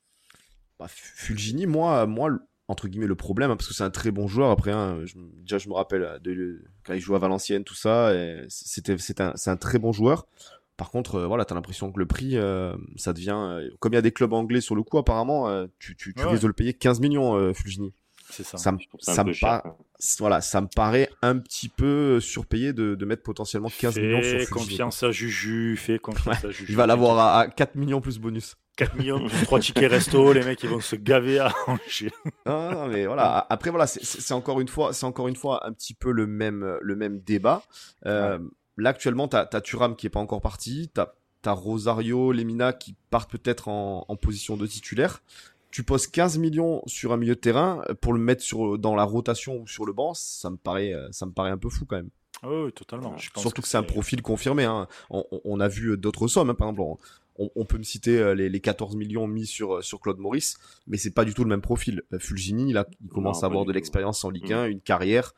Bah, 0.79 0.87
Fulgini, 0.89 1.67
moi, 1.67 2.07
moi, 2.07 2.31
entre 2.69 2.89
guillemets, 2.89 3.07
le 3.07 3.15
problème, 3.15 3.51
hein, 3.51 3.57
parce 3.57 3.69
que 3.69 3.75
c'est 3.75 3.85
un 3.85 3.91
très 3.91 4.11
bon 4.11 4.27
joueur. 4.27 4.51
Après, 4.51 4.73
hein, 4.73 5.05
déjà, 5.43 5.59
je 5.59 5.69
me 5.69 5.75
rappelle 5.75 6.21
de, 6.23 6.65
quand 6.85 6.95
il 6.95 7.01
jouait 7.01 7.17
à 7.17 7.21
Valenciennes, 7.21 7.65
tout 7.65 7.75
ça, 7.75 8.13
c'était, 8.49 8.97
c'est 8.97 9.21
un, 9.21 9.35
un, 9.47 9.57
très 9.57 9.79
bon 9.79 9.93
joueur. 9.93 10.27
Par 10.77 10.91
contre, 10.91 11.17
euh, 11.17 11.27
voilà, 11.27 11.45
t'as 11.45 11.55
l'impression 11.55 11.93
que 11.93 12.01
le 12.01 12.07
prix, 12.07 12.37
euh, 12.37 12.75
ça 12.97 13.13
devient, 13.13 13.37
euh, 13.37 13.71
comme 13.79 13.93
il 13.93 13.97
y 13.97 13.99
a 13.99 14.03
des 14.03 14.11
clubs 14.11 14.33
anglais 14.33 14.61
sur 14.61 14.75
le 14.75 14.83
coup, 14.83 14.99
apparemment, 14.99 15.67
tu, 15.79 15.97
tu, 15.97 16.15
tu 16.15 16.27
risques 16.27 16.43
de 16.43 16.49
le 16.49 16.53
payer 16.53 16.75
15 16.75 17.01
millions, 17.01 17.53
Fulgini. 17.55 17.93
C'est 18.31 18.43
ça. 18.43 18.57
Ça, 18.57 18.73
me, 18.73 18.79
ça 18.99 19.23
me 19.23 19.33
voilà, 20.19 20.41
ça 20.41 20.61
me 20.63 20.67
paraît 20.67 21.11
un 21.23 21.39
petit 21.39 21.69
peu 21.69 22.19
surpayé 22.21 22.73
de, 22.73 22.95
de 22.95 23.05
mettre 23.05 23.23
potentiellement 23.23 23.69
15 23.69 23.99
millions 23.99 24.23
sur 24.23 24.31
Fulgini. 24.31 24.47
Fais 24.47 24.51
confiance 24.51 25.03
à 25.03 25.11
Juju, 25.13 25.77
fais 25.77 25.99
confiance 25.99 26.45
à 26.45 26.51
Juju. 26.51 26.73
Il 26.73 26.77
va 26.77 26.87
l'avoir 26.87 27.39
à, 27.39 27.47
4 27.47 27.77
millions 27.77 28.01
plus 28.01 28.19
bonus. 28.19 28.57
4 28.77 28.97
millions 28.97 29.25
plus 29.25 29.45
3 29.45 29.61
tickets 29.61 29.91
resto, 29.91 30.33
les 30.33 30.43
mecs 30.43 30.61
ils 30.65 30.69
vont 30.69 30.81
se 30.81 30.97
gaver 30.97 31.39
à 31.39 31.53
manger. 31.69 32.11
non, 32.47 32.73
non, 32.73 32.89
mais 32.89 33.07
voilà. 33.07 33.47
Après 33.49 33.71
voilà, 33.71 33.87
c'est 33.87 34.35
encore 34.35 34.61
une 34.61 34.69
fois, 34.69 34.93
c'est 34.93 35.07
encore 35.07 35.29
une 35.29 35.37
fois 35.37 35.65
un 35.65 35.73
petit 35.73 35.95
peu 35.95 36.11
le 36.11 36.27
même, 36.27 36.79
le 36.81 36.97
même 36.97 37.21
débat. 37.21 37.63
Euh, 38.07 38.41
là 38.77 38.91
actuellement, 38.91 39.29
tu 39.29 39.37
as, 39.37 39.61
Turam 39.61 39.97
qui 39.97 40.07
est 40.07 40.11
pas 40.11 40.21
encore 40.21 40.41
parti, 40.41 40.91
tu 40.95 41.01
as, 41.01 41.53
Rosario, 41.53 42.33
Lemina 42.33 42.73
qui 42.73 42.95
partent 43.11 43.31
peut-être 43.31 43.69
en, 43.69 44.17
position 44.17 44.57
de 44.57 44.67
titulaire. 44.67 45.23
Tu 45.71 45.83
poses 45.83 46.07
15 46.07 46.39
millions 46.39 46.83
sur 46.87 47.13
un 47.13 47.17
milieu 47.17 47.35
de 47.35 47.41
terrain 47.41 47.83
pour 48.01 48.13
le 48.13 48.21
mettre 48.21 48.43
sur, 48.43 48.79
dans 48.79 48.95
la 48.95 49.05
rotation 49.05 49.61
ou 49.61 49.67
sur 49.67 49.85
le 49.85 49.93
banc, 49.93 50.15
ça 50.15 50.49
me 50.49 50.57
paraît, 50.57 50.95
ça 51.11 51.27
me 51.27 51.33
paraît 51.33 51.51
un 51.51 51.59
peu 51.59 51.69
fou 51.69 51.85
quand 51.85 51.97
même. 51.97 52.11
Ah 52.43 52.49
oui, 52.51 52.73
totalement. 52.73 53.17
Surtout 53.37 53.63
que, 53.63 53.69
c'est 53.69 53.77
un 53.77 53.83
profil 53.83 54.23
confirmé. 54.23 54.65
Hein. 54.65 54.87
On, 55.11 55.61
a 55.61 55.69
vu 55.69 55.97
d'autres 55.97 56.29
sommes, 56.29 56.51
hein. 56.51 56.55
par 56.55 56.69
exemple. 56.69 57.01
On, 57.37 57.65
peut 57.65 57.79
me 57.79 57.83
citer 57.83 58.17
euh, 58.19 58.35
les, 58.35 58.61
14 58.61 58.95
millions 58.95 59.27
mis 59.27 59.47
sur, 59.47 59.83
sur 59.83 59.99
Claude 60.01 60.19
Maurice, 60.19 60.57
mais 60.87 60.99
c'est 60.99 61.11
pas 61.11 61.25
du 61.25 61.35
tout 61.35 61.43
le 61.43 61.49
même 61.49 61.63
profil. 61.63 62.03
Euh, 62.13 62.21
Fulgini, 62.21 62.71
il, 62.71 62.85
il 63.03 63.09
commence 63.09 63.43
à 63.43 63.47
avoir 63.47 63.65
de 63.65 63.73
l'expérience 63.73 64.25
en 64.25 64.31
Ligue 64.31 64.53
1, 64.53 64.69
mm. 64.69 64.71
une 64.71 64.81
carrière. 64.81 65.35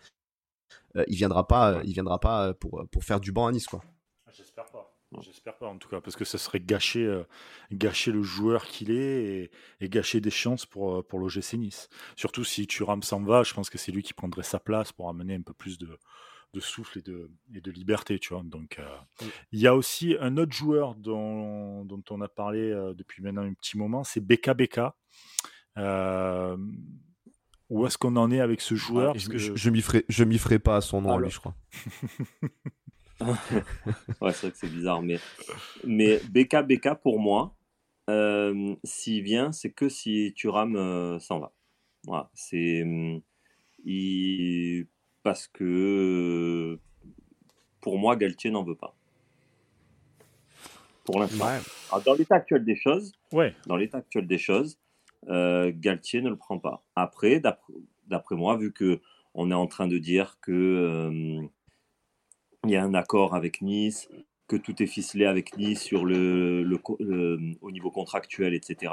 Euh, 0.96 1.04
il 1.08 1.16
viendra 1.16 1.46
pas, 1.46 1.80
il 1.84 1.92
viendra 1.92 2.18
pas 2.18 2.54
pour, 2.54 2.86
pour 2.90 3.04
faire 3.04 3.20
du 3.20 3.32
banc 3.32 3.46
à 3.46 3.52
Nice, 3.52 3.66
quoi. 3.66 3.82
Ah, 4.26 4.30
j'espère 4.32 4.66
pas. 4.66 4.92
J'espère 5.22 5.56
pas 5.56 5.68
en 5.68 5.78
tout 5.78 5.88
cas, 5.88 6.00
parce 6.00 6.16
que 6.16 6.24
ça 6.24 6.36
serait 6.36 6.60
gâcher, 6.60 7.04
euh, 7.04 7.22
gâcher 7.72 8.10
le 8.12 8.22
joueur 8.22 8.66
qu'il 8.66 8.90
est 8.90 9.50
et, 9.80 9.88
gâcher 9.88 10.20
des 10.20 10.30
chances 10.30 10.66
pour, 10.66 10.96
euh, 10.96 11.02
pour 11.02 11.18
l'OGC 11.20 11.54
Nice. 11.54 11.88
Surtout 12.16 12.44
si 12.44 12.66
Thuram 12.66 13.02
s'en 13.02 13.22
va, 13.22 13.42
je 13.42 13.54
pense 13.54 13.70
que 13.70 13.78
c'est 13.78 13.92
lui 13.92 14.02
qui 14.02 14.12
prendrait 14.12 14.42
sa 14.42 14.58
place 14.58 14.92
pour 14.92 15.08
amener 15.08 15.34
un 15.34 15.42
peu 15.42 15.54
plus 15.54 15.78
de, 15.78 15.98
de 16.52 16.60
souffle 16.60 16.98
et 16.98 17.02
de, 17.02 17.30
et 17.54 17.60
de 17.60 17.70
liberté, 17.70 18.18
tu 18.18 18.34
vois. 18.34 18.42
Donc, 18.44 18.78
il 19.52 19.60
y 19.60 19.66
a 19.66 19.74
aussi 19.74 20.16
un 20.20 20.36
autre 20.36 20.52
joueur 20.52 20.96
dont, 20.96 21.84
dont 21.84 22.02
on 22.10 22.20
a 22.20 22.28
parlé 22.28 22.70
depuis 22.94 23.22
maintenant 23.22 23.42
un 23.42 23.54
petit 23.54 23.78
moment, 23.78 24.04
c'est 24.04 24.20
BKBK. 24.20 24.80
Où 27.68 27.86
est-ce 27.86 27.98
qu'on 27.98 28.16
en 28.16 28.30
est 28.30 28.40
avec 28.40 28.60
ce 28.60 28.74
joueur 28.74 29.12
Parce 29.12 29.28
que 29.28 29.38
je, 29.38 29.54
je 29.54 29.70
m'y 29.70 29.82
ferai, 29.82 30.04
je 30.08 30.24
m'y 30.24 30.38
ferai 30.38 30.58
pas 30.58 30.76
à 30.76 30.80
son 30.80 31.02
nom, 31.02 31.18
lui, 31.18 31.30
je 31.30 31.38
crois. 31.38 31.54
ouais, 33.20 34.32
c'est 34.32 34.42
vrai 34.42 34.50
que 34.50 34.56
c'est 34.56 34.70
bizarre, 34.70 35.02
mais, 35.02 35.18
mais 35.84 36.20
BK, 36.30 36.94
pour 37.02 37.18
moi, 37.18 37.56
euh, 38.08 38.76
s'il 38.84 39.22
vient, 39.22 39.52
c'est 39.52 39.70
que 39.70 39.88
si 39.88 40.32
Thuram 40.36 40.76
euh, 40.76 41.18
s'en 41.18 41.40
va. 41.40 41.52
Voilà, 42.04 42.30
c'est. 42.34 42.84
Il... 43.84 44.86
Parce 45.22 45.48
que. 45.48 46.78
Pour 47.80 47.98
moi, 47.98 48.16
Galtier 48.16 48.50
n'en 48.50 48.64
veut 48.64 48.76
pas. 48.76 48.96
Pour 51.04 51.20
l'instant. 51.20 51.46
Dans 52.04 52.14
l'état 52.14 52.36
actuel 52.36 52.64
des 52.64 52.76
choses, 52.76 53.12
ouais. 53.32 53.54
dans 53.66 53.76
l'état 53.76 53.98
actuel 53.98 54.26
des 54.26 54.38
choses, 54.38 54.78
euh, 55.28 55.72
Galtier 55.74 56.22
ne 56.22 56.30
le 56.30 56.36
prend 56.36 56.58
pas. 56.58 56.84
Après, 56.94 57.40
d'après 58.06 58.36
moi, 58.36 58.56
vu 58.56 58.72
que 58.72 59.00
on 59.34 59.50
est 59.50 59.54
en 59.54 59.66
train 59.66 59.86
de 59.86 59.98
dire 59.98 60.38
que 60.40 60.52
euh, 60.52 61.42
il 62.64 62.70
y 62.70 62.76
a 62.76 62.82
un 62.82 62.94
accord 62.94 63.34
avec 63.34 63.60
Nice, 63.60 64.08
que 64.48 64.56
tout 64.56 64.82
est 64.82 64.86
ficelé 64.86 65.26
avec 65.26 65.56
Nice 65.56 65.82
sur 65.82 66.04
le, 66.04 66.66
au 67.60 67.70
niveau 67.70 67.90
contractuel, 67.90 68.54
etc. 68.54 68.92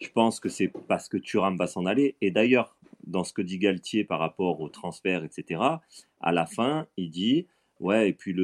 Je 0.00 0.08
pense 0.08 0.40
que 0.40 0.48
c'est 0.48 0.68
parce 0.88 1.08
que 1.08 1.16
Thuram 1.16 1.56
va 1.56 1.66
s'en 1.66 1.86
aller. 1.86 2.16
Et 2.20 2.30
d'ailleurs, 2.30 2.76
dans 3.06 3.24
ce 3.24 3.32
que 3.32 3.42
dit 3.42 3.58
Galtier 3.58 4.04
par 4.04 4.18
rapport 4.18 4.60
au 4.60 4.68
transfert, 4.68 5.24
etc., 5.24 5.60
à 6.20 6.32
la 6.32 6.46
fin, 6.46 6.86
il 6.96 7.10
dit 7.10 7.46
Ouais, 7.78 8.08
et 8.08 8.12
puis 8.14 8.34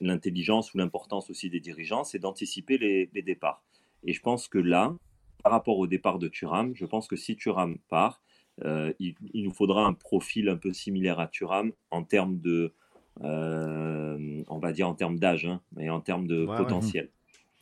l'intelligence 0.00 0.72
ou 0.72 0.78
l'importance 0.78 1.28
aussi 1.28 1.50
des 1.50 1.60
dirigeants, 1.60 2.04
c'est 2.04 2.20
d'anticiper 2.20 2.78
les, 2.78 3.22
départs. 3.22 3.62
Et 4.04 4.12
je 4.12 4.20
pense 4.20 4.48
que 4.48 4.58
là, 4.58 4.94
par 5.42 5.52
rapport 5.52 5.78
au 5.78 5.86
départ 5.86 6.18
de 6.18 6.28
Thuram, 6.28 6.74
je 6.74 6.86
pense 6.86 7.08
que 7.08 7.16
si 7.16 7.36
Thuram 7.36 7.78
part, 7.88 8.20
euh, 8.64 8.92
il, 8.98 9.14
il, 9.32 9.44
nous 9.44 9.52
faudra 9.52 9.86
un 9.86 9.94
profil 9.94 10.48
un 10.48 10.56
peu 10.56 10.72
similaire 10.72 11.18
à 11.18 11.28
Thuram 11.28 11.72
en 11.90 12.02
termes 12.02 12.38
de, 12.40 12.74
euh, 13.22 14.42
on 14.48 14.58
va 14.58 14.72
dire 14.72 14.88
en 14.88 14.94
termes 14.94 15.18
d'âge, 15.18 15.46
hein, 15.46 15.60
mais 15.74 15.88
en 15.88 16.00
termes 16.00 16.26
de 16.26 16.44
potentiel. 16.44 17.10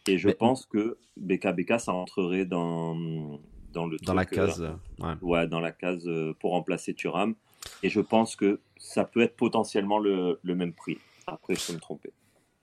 Et 0.06 0.18
je 0.18 0.30
pense 0.30 0.66
que 0.66 0.98
BKBK, 1.16 1.78
ça 1.78 1.92
entrerait 1.92 2.46
dans, 2.46 2.96
dans 3.72 3.86
le 3.86 3.98
dans 3.98 4.14
la 4.14 4.24
case, 4.24 4.62
euh, 4.62 5.14
ouais. 5.20 5.46
dans 5.46 5.60
la 5.60 5.72
case 5.72 6.08
pour 6.40 6.52
remplacer 6.52 6.94
Turam. 6.94 7.34
Et 7.82 7.90
je 7.90 8.00
pense 8.00 8.34
que 8.34 8.60
ça 8.76 9.04
peut 9.04 9.20
être 9.20 9.36
potentiellement 9.36 9.98
le, 9.98 10.40
le 10.42 10.54
même 10.54 10.72
prix. 10.72 10.98
Après, 11.26 11.54
je 11.54 11.66
peux 11.66 11.74
me 11.74 11.80
tromper. 11.80 12.10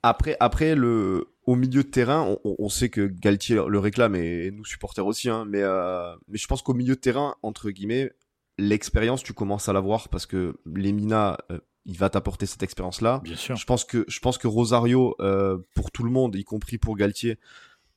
Après, 0.02 0.36
après 0.40 0.74
le, 0.74 1.28
au 1.46 1.54
milieu 1.54 1.82
de 1.82 1.88
terrain, 1.88 2.36
on, 2.44 2.68
sait 2.68 2.88
que 2.88 3.06
Galtier 3.06 3.60
le 3.68 3.78
réclame 3.78 4.14
et, 4.16 4.50
nous 4.50 4.64
supporters 4.64 5.06
aussi, 5.06 5.28
hein, 5.28 5.44
mais, 5.46 5.62
mais 6.28 6.38
je 6.38 6.46
pense 6.46 6.62
qu'au 6.62 6.74
milieu 6.74 6.96
de 6.96 7.00
terrain, 7.00 7.36
entre 7.42 7.70
guillemets, 7.70 8.12
l'expérience, 8.58 9.22
tu 9.22 9.32
commences 9.32 9.68
à 9.68 9.72
l'avoir 9.72 10.08
parce 10.08 10.26
que 10.26 10.56
les 10.74 10.92
Mina, 10.92 11.38
il 11.84 11.96
va 11.96 12.10
t'apporter 12.10 12.46
cette 12.46 12.62
expérience-là. 12.62 13.20
Bien 13.22 13.36
sûr. 13.36 13.56
Je 13.56 13.64
pense 13.64 13.84
que 13.84 14.04
je 14.08 14.18
pense 14.18 14.38
que 14.38 14.48
Rosario, 14.48 15.14
euh, 15.20 15.58
pour 15.74 15.92
tout 15.92 16.02
le 16.02 16.10
monde, 16.10 16.34
y 16.34 16.44
compris 16.44 16.78
pour 16.78 16.96
Galtier, 16.96 17.38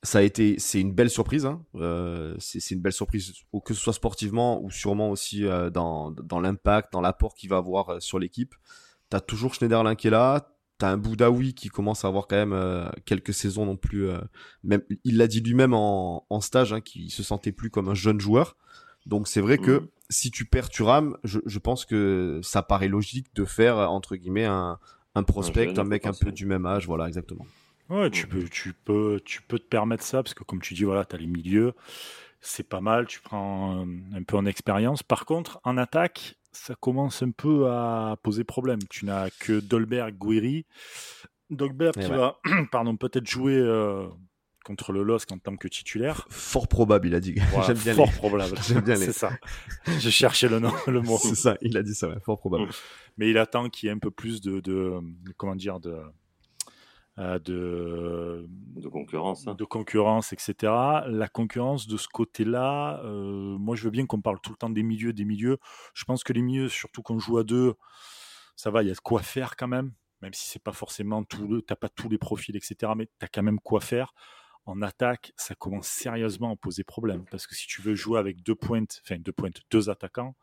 ça 0.03 0.19
a 0.19 0.21
été, 0.21 0.57
c'est 0.59 0.79
une 0.79 0.93
belle 0.93 1.09
surprise. 1.09 1.45
Hein. 1.45 1.61
Euh, 1.75 2.35
c'est 2.39 2.71
une 2.71 2.81
belle 2.81 2.93
surprise, 2.93 3.33
que 3.65 3.73
ce 3.73 3.81
soit 3.81 3.93
sportivement 3.93 4.61
ou 4.61 4.71
sûrement 4.71 5.09
aussi 5.09 5.45
euh, 5.45 5.69
dans, 5.69 6.11
dans 6.11 6.39
l'impact, 6.39 6.93
dans 6.93 7.01
l'apport 7.01 7.33
qu'il 7.33 7.49
va 7.49 7.57
avoir 7.57 7.89
euh, 7.89 7.99
sur 7.99 8.19
l'équipe. 8.19 8.55
T'as 9.09 9.19
toujours 9.19 9.53
Schneiderlin 9.53 9.95
qui 9.95 10.07
est 10.07 10.11
là. 10.11 10.55
T'as 10.79 10.89
un 10.89 10.97
Boudaoui 10.97 11.53
qui 11.53 11.69
commence 11.69 12.03
à 12.03 12.07
avoir 12.07 12.27
quand 12.27 12.37
même 12.37 12.53
euh, 12.53 12.89
quelques 13.05 13.33
saisons 13.33 13.65
non 13.65 13.75
plus. 13.77 14.09
même, 14.63 14.81
il 15.03 15.17
l'a 15.17 15.27
dit 15.27 15.41
lui-même 15.41 15.75
en, 15.75 16.25
en 16.29 16.41
stage, 16.41 16.73
hein, 16.73 16.81
qu'il 16.81 17.11
se 17.11 17.21
sentait 17.21 17.51
plus 17.51 17.69
comme 17.69 17.89
un 17.89 17.93
jeune 17.93 18.19
joueur. 18.19 18.57
Donc 19.05 19.27
c'est 19.27 19.41
vrai 19.41 19.57
que 19.57 19.79
mm. 19.79 19.87
si 20.09 20.31
tu 20.31 20.45
perds 20.45 20.69
Turam, 20.69 21.17
je, 21.23 21.39
je, 21.45 21.59
pense 21.59 21.85
que 21.85 22.39
ça 22.43 22.63
paraît 22.63 22.87
logique 22.87 23.27
de 23.35 23.45
faire 23.45 23.77
entre 23.77 24.15
guillemets 24.15 24.45
un, 24.45 24.79
un 25.15 25.23
prospect, 25.23 25.77
un, 25.77 25.83
mec 25.83 26.05
un 26.05 26.13
peu 26.13 26.31
du 26.31 26.45
même 26.45 26.65
âge, 26.65 26.85
voilà 26.87 27.07
exactement. 27.07 27.45
Ouais, 27.89 28.11
tu 28.11 28.27
peux, 28.27 28.43
tu 28.43 28.73
peux, 28.73 29.19
tu 29.25 29.41
peux 29.41 29.57
te 29.57 29.67
permettre 29.67 30.03
ça 30.03 30.21
parce 30.21 30.33
que 30.33 30.43
comme 30.43 30.61
tu 30.61 30.75
dis, 30.75 30.83
voilà, 30.83 31.05
t'as 31.05 31.17
les 31.17 31.27
milieux, 31.27 31.73
c'est 32.39 32.67
pas 32.67 32.81
mal, 32.81 33.07
tu 33.07 33.19
prends 33.19 33.85
un, 34.13 34.23
peu 34.23 34.37
en 34.37 34.45
expérience. 34.45 35.01
Par 35.01 35.25
contre, 35.25 35.59
en 35.63 35.77
attaque, 35.77 36.35
ça 36.51 36.75
commence 36.75 37.21
un 37.21 37.31
peu 37.31 37.69
à 37.69 38.17
poser 38.23 38.43
problème. 38.43 38.79
Tu 38.89 39.05
n'as 39.05 39.29
que 39.29 39.59
Dolberg, 39.59 40.15
Guiri. 40.17 40.65
Dolberg 41.49 41.93
qui 41.93 42.09
va, 42.09 42.39
pardon, 42.71 42.95
peut-être 42.95 43.27
jouer 43.27 43.57
euh, 43.57 44.07
contre 44.63 44.91
le 44.91 45.03
LOSC 45.03 45.31
en 45.31 45.39
tant 45.39 45.55
que 45.55 45.67
titulaire. 45.67 46.27
Fort 46.29 46.67
probable, 46.67 47.07
il 47.07 47.15
a 47.15 47.19
dit. 47.19 47.35
J'aime 47.65 47.77
bien 47.77 47.93
fort 47.95 48.11
probable. 48.11 48.55
J'aime 48.67 48.81
bien 48.81 48.95
C'est 48.95 49.13
ça. 49.13 49.31
J'ai 49.99 50.11
cherché 50.11 50.47
le 50.47 50.59
nom, 50.59 50.73
le 50.87 51.01
mot. 51.01 51.17
C'est 51.17 51.35
ça, 51.35 51.57
il 51.61 51.77
a 51.77 51.83
dit 51.83 51.95
ça, 51.95 52.07
ouais, 52.07 52.19
fort 52.23 52.39
probable. 52.39 52.69
Mais 53.17 53.29
il 53.29 53.37
attend 53.37 53.69
qu'il 53.69 53.87
y 53.87 53.89
ait 53.91 53.95
un 53.95 53.99
peu 53.99 54.11
plus 54.11 54.41
de, 54.41 54.59
de 54.59 55.01
comment 55.37 55.55
dire, 55.55 55.79
de, 55.79 55.97
de, 57.19 58.45
de 58.75 58.87
concurrence. 58.87 59.47
Hein. 59.47 59.55
De 59.55 59.65
concurrence, 59.65 60.33
etc. 60.33 60.55
La 61.07 61.27
concurrence 61.27 61.87
de 61.87 61.97
ce 61.97 62.07
côté-là, 62.07 63.01
euh, 63.03 63.57
moi 63.57 63.75
je 63.75 63.83
veux 63.83 63.89
bien 63.89 64.05
qu'on 64.05 64.21
parle 64.21 64.39
tout 64.41 64.51
le 64.51 64.57
temps 64.57 64.69
des 64.69 64.83
milieux, 64.83 65.13
des 65.13 65.25
milieux. 65.25 65.57
Je 65.93 66.05
pense 66.05 66.23
que 66.23 66.33
les 66.33 66.41
milieux, 66.41 66.69
surtout 66.69 67.01
qu'on 67.01 67.19
joue 67.19 67.37
à 67.37 67.43
deux, 67.43 67.73
ça 68.55 68.71
va, 68.71 68.83
il 68.83 68.87
y 68.87 68.91
a 68.91 68.95
de 68.95 68.99
quoi 68.99 69.21
faire 69.21 69.55
quand 69.55 69.67
même. 69.67 69.91
Même 70.21 70.33
si 70.33 70.49
c'est 70.49 70.63
pas 70.63 70.73
forcément 70.73 71.23
tout 71.23 71.47
le, 71.47 71.61
t'as 71.61 71.75
pas 71.75 71.89
tous 71.89 72.09
les 72.09 72.17
profils, 72.17 72.55
etc. 72.55 72.91
Mais 72.95 73.05
tu 73.05 73.25
as 73.25 73.27
quand 73.27 73.43
même 73.43 73.59
quoi 73.59 73.79
faire 73.81 74.13
en 74.65 74.81
attaque, 74.81 75.33
ça 75.35 75.55
commence 75.55 75.87
sérieusement 75.87 76.53
à 76.53 76.55
poser 76.55 76.83
problème. 76.83 77.25
Parce 77.31 77.47
que 77.47 77.55
si 77.55 77.67
tu 77.67 77.81
veux 77.81 77.95
jouer 77.95 78.19
avec 78.19 78.43
deux 78.43 78.55
pointes, 78.55 79.01
enfin 79.03 79.17
deux 79.19 79.31
pointes, 79.31 79.61
deux 79.71 79.89
attaquants. 79.89 80.35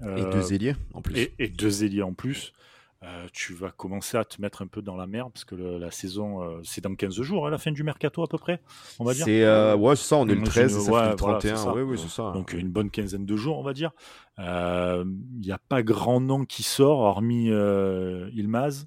et 0.00 0.04
deux 0.04 0.52
euh, 0.52 0.54
ailiers 0.54 0.76
en 0.94 1.02
plus. 1.02 1.28
Et, 1.38 1.48
deux 1.48 1.84
ailiers 1.84 2.02
en 2.02 2.14
plus. 2.14 2.52
Euh, 3.02 3.26
tu 3.32 3.52
vas 3.52 3.70
commencer 3.70 4.16
à 4.16 4.24
te 4.24 4.40
mettre 4.40 4.62
un 4.62 4.66
peu 4.66 4.80
dans 4.80 4.96
la 4.96 5.06
merde 5.06 5.30
parce 5.32 5.44
que 5.44 5.54
la 5.54 5.90
saison, 5.90 6.42
euh, 6.42 6.60
c'est 6.64 6.82
dans 6.82 6.94
15 6.94 7.20
jours, 7.20 7.44
à 7.44 7.48
hein, 7.48 7.50
la 7.50 7.58
fin 7.58 7.70
du 7.70 7.82
mercato 7.82 8.22
à 8.22 8.26
peu 8.26 8.38
près, 8.38 8.62
on 8.98 9.04
va 9.04 9.12
dire. 9.12 9.26
C'est 9.26 9.74
ouais, 9.74 9.96
ça, 9.96 10.16
on 10.16 10.28
est 10.28 10.34
le 10.34 10.42
13, 10.42 10.78
ça 10.80 11.10
le 11.10 11.16
31, 11.16 11.72
ouais, 11.72 11.82
ouais, 11.82 11.96
c'est 11.96 12.08
ça. 12.08 12.32
Donc 12.32 12.52
une 12.52 12.70
bonne 12.70 12.90
quinzaine 12.90 13.26
de 13.26 13.36
jours, 13.36 13.58
on 13.58 13.62
va 13.62 13.74
dire. 13.74 13.90
Il 14.38 15.40
n'y 15.40 15.52
a 15.52 15.58
pas 15.58 15.82
grand 15.82 16.20
nom 16.20 16.44
qui 16.44 16.62
sort, 16.62 17.00
hormis 17.00 17.48
Ilmaz. 17.48 18.86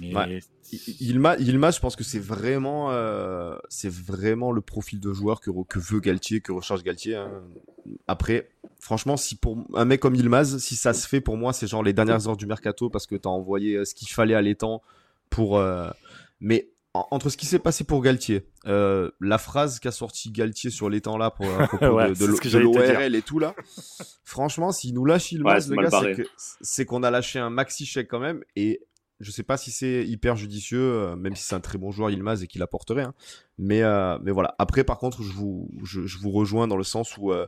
Mais 0.00 0.40
Ilma, 1.00 1.36
Ilma, 1.36 1.70
je 1.70 1.80
pense 1.80 1.96
que 1.96 2.04
c'est 2.04 2.18
vraiment, 2.18 2.90
euh, 2.90 3.56
c'est 3.68 3.92
vraiment 3.92 4.52
le 4.52 4.60
profil 4.60 5.00
de 5.00 5.12
joueur 5.12 5.40
que, 5.40 5.50
que 5.68 5.78
veut 5.78 6.00
Galtier, 6.00 6.40
que 6.40 6.52
recherche 6.52 6.82
Galtier. 6.82 7.16
Hein. 7.16 7.30
Après, 8.08 8.50
franchement, 8.80 9.16
si 9.16 9.36
pour 9.36 9.58
un 9.74 9.84
mec 9.84 10.00
comme 10.00 10.14
Ilmaz, 10.14 10.58
si 10.58 10.76
ça 10.76 10.94
se 10.94 11.06
fait 11.06 11.20
pour 11.20 11.36
moi, 11.36 11.52
c'est 11.52 11.66
genre 11.66 11.82
les 11.82 11.92
dernières 11.92 12.26
heures 12.28 12.36
du 12.36 12.46
mercato 12.46 12.88
parce 12.88 13.06
que 13.06 13.16
t'as 13.16 13.28
envoyé 13.28 13.76
euh, 13.76 13.84
ce 13.84 13.94
qu'il 13.94 14.08
fallait 14.08 14.34
à 14.34 14.42
l'étang 14.42 14.82
pour. 15.30 15.58
Euh... 15.58 15.90
Mais 16.40 16.72
entre 16.94 17.30
ce 17.30 17.36
qui 17.36 17.46
s'est 17.46 17.58
passé 17.58 17.84
pour 17.84 18.02
Galtier, 18.02 18.46
euh, 18.66 19.10
la 19.20 19.38
phrase 19.38 19.78
qu'a 19.78 19.92
sorti 19.92 20.30
Galtier 20.30 20.70
sur 20.70 20.90
l'étang 20.90 21.16
là 21.16 21.30
pour 21.30 21.46
à 21.46 21.66
propos 21.68 22.00
de, 22.00 22.14
de 22.14 22.58
l'ORL 22.58 23.14
et 23.14 23.22
tout 23.22 23.38
là, 23.38 23.54
franchement, 24.24 24.72
s'il 24.72 24.94
nous 24.94 25.04
lâche 25.04 25.32
Ilmaz, 25.32 25.70
le 25.70 25.76
gars, 25.76 26.24
c'est 26.60 26.84
qu'on 26.84 27.02
a 27.02 27.10
lâché 27.10 27.38
un 27.38 27.50
maxi 27.50 27.86
chèque 27.86 28.08
quand 28.08 28.20
même 28.20 28.42
et 28.56 28.82
je 29.22 29.30
sais 29.30 29.44
pas 29.44 29.56
si 29.56 29.70
c'est 29.70 30.04
hyper 30.06 30.36
judicieux, 30.36 30.80
euh, 30.80 31.16
même 31.16 31.36
si 31.36 31.44
c'est 31.44 31.54
un 31.54 31.60
très 31.60 31.78
bon 31.78 31.90
joueur 31.90 32.10
Ilmaz 32.10 32.42
et 32.42 32.46
qu'il 32.46 32.62
apporterait. 32.62 33.04
Hein. 33.04 33.14
Mais, 33.56 33.82
euh, 33.82 34.18
mais 34.22 34.32
voilà. 34.32 34.54
Après, 34.58 34.84
par 34.84 34.98
contre, 34.98 35.22
je 35.22 35.32
vous, 35.32 35.70
rejoins 36.30 36.66
dans 36.66 36.76
le 36.76 36.84
sens 36.84 37.16
où, 37.16 37.32
euh, 37.32 37.46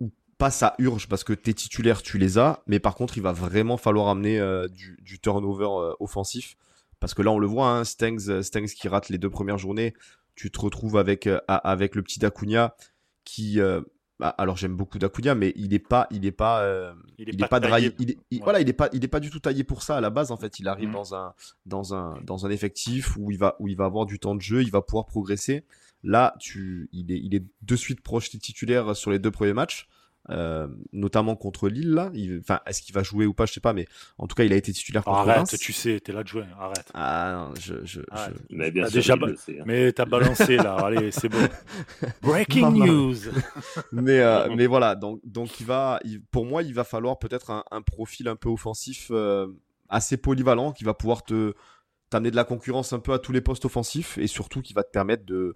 où 0.00 0.10
pas 0.38 0.50
ça 0.50 0.74
urge 0.78 1.08
parce 1.08 1.22
que 1.24 1.32
tes 1.32 1.54
titulaires, 1.54 2.02
tu 2.02 2.18
les 2.18 2.36
as. 2.36 2.62
Mais 2.66 2.80
par 2.80 2.96
contre, 2.96 3.16
il 3.16 3.22
va 3.22 3.32
vraiment 3.32 3.76
falloir 3.76 4.08
amener 4.08 4.40
du, 4.70 5.20
turnover 5.20 5.94
offensif. 6.00 6.56
Parce 6.98 7.14
que 7.14 7.22
là, 7.22 7.30
on 7.30 7.38
le 7.38 7.46
voit, 7.46 7.68
hein, 7.68 7.84
Stengs, 7.84 8.42
Stengs 8.42 8.66
qui 8.66 8.88
rate 8.88 9.08
les 9.08 9.18
deux 9.18 9.30
premières 9.30 9.58
journées. 9.58 9.94
Tu 10.34 10.50
te 10.50 10.60
retrouves 10.60 10.96
avec, 10.96 11.28
avec 11.46 11.94
le 11.94 12.02
petit 12.02 12.18
Dacunia 12.18 12.74
qui 13.24 13.60
bah, 14.22 14.36
alors 14.38 14.56
j'aime 14.56 14.76
beaucoup 14.76 15.00
Dakunia, 15.00 15.34
mais 15.34 15.52
il 15.56 15.74
est 15.74 15.80
pas, 15.80 16.06
il 16.12 16.24
est 16.24 16.30
pas, 16.30 16.62
euh, 16.62 16.94
il 17.18 17.28
est, 17.28 17.48
pas, 17.48 17.58
taillé. 17.58 17.92
Voilà, 18.40 18.60
il 18.60 18.68
est 18.68 18.72
pas, 18.72 18.88
il 18.92 19.02
est 19.02 19.08
pas 19.08 19.18
du 19.18 19.30
tout 19.30 19.40
taillé 19.40 19.64
pour 19.64 19.82
ça 19.82 19.96
à 19.96 20.00
la 20.00 20.10
base. 20.10 20.30
En 20.30 20.36
fait, 20.36 20.60
il 20.60 20.68
arrive 20.68 20.90
mm. 20.90 20.92
dans 20.92 21.14
un, 21.16 21.34
dans 21.66 21.94
un, 21.96 22.20
dans 22.22 22.46
un 22.46 22.50
effectif 22.50 23.16
où 23.16 23.32
il 23.32 23.38
va, 23.38 23.56
où 23.58 23.66
il 23.66 23.76
va 23.76 23.84
avoir 23.84 24.06
du 24.06 24.20
temps 24.20 24.36
de 24.36 24.40
jeu, 24.40 24.62
il 24.62 24.70
va 24.70 24.80
pouvoir 24.80 25.06
progresser. 25.06 25.64
Là, 26.04 26.36
tu, 26.38 26.88
il 26.92 27.10
est, 27.10 27.18
il 27.18 27.34
est 27.34 27.42
de 27.62 27.74
suite 27.74 28.00
proche 28.00 28.30
des 28.30 28.38
titulaires 28.38 28.94
sur 28.94 29.10
les 29.10 29.18
deux 29.18 29.32
premiers 29.32 29.54
matchs. 29.54 29.88
Euh, 30.30 30.68
notamment 30.92 31.34
contre 31.34 31.68
Lille 31.68 31.94
là. 31.94 32.12
Enfin, 32.38 32.60
est-ce 32.66 32.80
qu'il 32.80 32.94
va 32.94 33.02
jouer 33.02 33.26
ou 33.26 33.34
pas, 33.34 33.44
je 33.44 33.54
sais 33.54 33.60
pas, 33.60 33.72
mais 33.72 33.88
en 34.18 34.28
tout 34.28 34.36
cas, 34.36 34.44
il 34.44 34.52
a 34.52 34.56
été 34.56 34.72
titulaire 34.72 35.02
contre 35.02 35.28
Arrête, 35.28 35.58
tu 35.58 35.72
sais, 35.72 35.98
t'es 35.98 36.12
là 36.12 36.22
de 36.22 36.28
jouer, 36.28 36.44
arrête. 36.60 36.88
Ah 36.94 37.48
non, 37.48 37.54
je, 37.60 37.74
je, 37.84 38.00
Mais 38.50 38.70
bien 38.70 38.86
sûr, 38.86 38.94
déjà, 38.94 39.14
hein. 39.14 39.62
mais 39.66 39.92
t'as 39.92 40.04
balancé 40.04 40.56
là, 40.56 40.76
allez, 40.86 41.10
c'est 41.10 41.28
bon. 41.28 41.48
Breaking 42.22 42.70
news. 42.70 43.16
mais 43.92 44.20
euh, 44.20 44.48
mais 44.56 44.66
voilà, 44.66 44.94
donc 44.94 45.20
donc 45.24 45.58
il 45.58 45.66
va, 45.66 45.98
pour 46.30 46.46
moi, 46.46 46.62
il 46.62 46.72
va 46.72 46.84
falloir 46.84 47.18
peut-être 47.18 47.50
un, 47.50 47.64
un, 47.72 47.82
profil 47.82 48.28
un 48.28 48.36
peu 48.36 48.48
offensif. 48.48 49.08
Euh, 49.10 49.48
assez 49.88 50.16
polyvalent, 50.16 50.72
qui 50.72 50.84
va 50.84 50.94
pouvoir 50.94 51.22
te 51.22 51.52
t'amener 52.10 52.30
de 52.30 52.36
la 52.36 52.44
concurrence 52.44 52.92
un 52.92 52.98
peu 52.98 53.12
à 53.12 53.18
tous 53.18 53.32
les 53.32 53.40
postes 53.40 53.64
offensifs 53.64 54.18
et 54.18 54.26
surtout 54.26 54.60
qui 54.60 54.74
va 54.74 54.82
te 54.82 54.90
permettre 54.90 55.24
de 55.24 55.54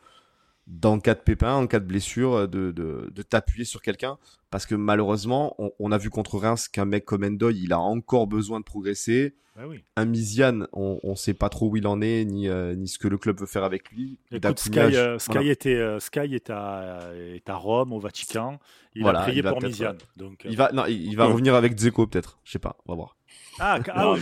dans 0.66 0.98
cas 0.98 1.14
de 1.14 1.20
pépin, 1.20 1.54
en 1.54 1.66
cas 1.66 1.78
de 1.78 1.86
blessure, 1.86 2.48
de, 2.48 2.72
de, 2.72 3.10
de 3.12 3.22
t'appuyer 3.22 3.64
sur 3.64 3.82
quelqu'un. 3.82 4.18
Parce 4.50 4.66
que 4.66 4.74
malheureusement, 4.74 5.54
on, 5.58 5.70
on, 5.78 5.92
a 5.92 5.98
vu 5.98 6.10
contre 6.10 6.38
Reims 6.38 6.68
qu'un 6.68 6.84
mec 6.84 7.04
comme 7.04 7.24
Endoy, 7.24 7.58
il 7.58 7.72
a 7.72 7.78
encore 7.78 8.26
besoin 8.26 8.60
de 8.60 8.64
progresser. 8.64 9.34
Bah 9.56 9.62
oui. 9.66 9.82
Un 9.96 10.04
Misian, 10.04 10.66
on 10.72 11.00
ne 11.02 11.14
sait 11.14 11.32
pas 11.32 11.48
trop 11.48 11.70
où 11.70 11.76
il 11.76 11.86
en 11.86 12.02
est, 12.02 12.24
ni, 12.26 12.46
euh, 12.46 12.74
ni 12.74 12.88
ce 12.88 12.98
que 12.98 13.08
le 13.08 13.16
club 13.16 13.40
veut 13.40 13.46
faire 13.46 13.64
avec 13.64 13.90
lui. 13.90 14.18
Écoute, 14.30 14.58
Sky, 14.58 14.78
euh, 14.78 15.18
Sky, 15.18 15.32
voilà. 15.32 15.50
était, 15.50 15.74
euh, 15.76 15.98
Sky 15.98 16.34
est, 16.34 16.50
à, 16.50 17.00
est 17.16 17.48
à 17.48 17.54
Rome, 17.54 17.92
au 17.94 17.98
Vatican. 17.98 18.58
Il 18.94 19.02
voilà, 19.02 19.20
a 19.20 19.22
prié 19.22 19.42
pour 19.42 19.62
Misian. 19.62 19.94
Donc, 20.16 20.42
il 20.44 20.56
va, 20.56 20.72
non, 20.72 20.84
il, 20.86 21.06
il 21.06 21.16
va 21.16 21.24
revenir 21.26 21.54
avec 21.54 21.78
Zeko, 21.78 22.06
peut-être. 22.06 22.38
Je 22.44 22.52
sais 22.52 22.58
pas, 22.58 22.76
on 22.86 22.92
va 22.92 22.96
voir. 22.96 23.16
Ah, 23.58 23.78
ah 23.94 24.12
oui. 24.12 24.20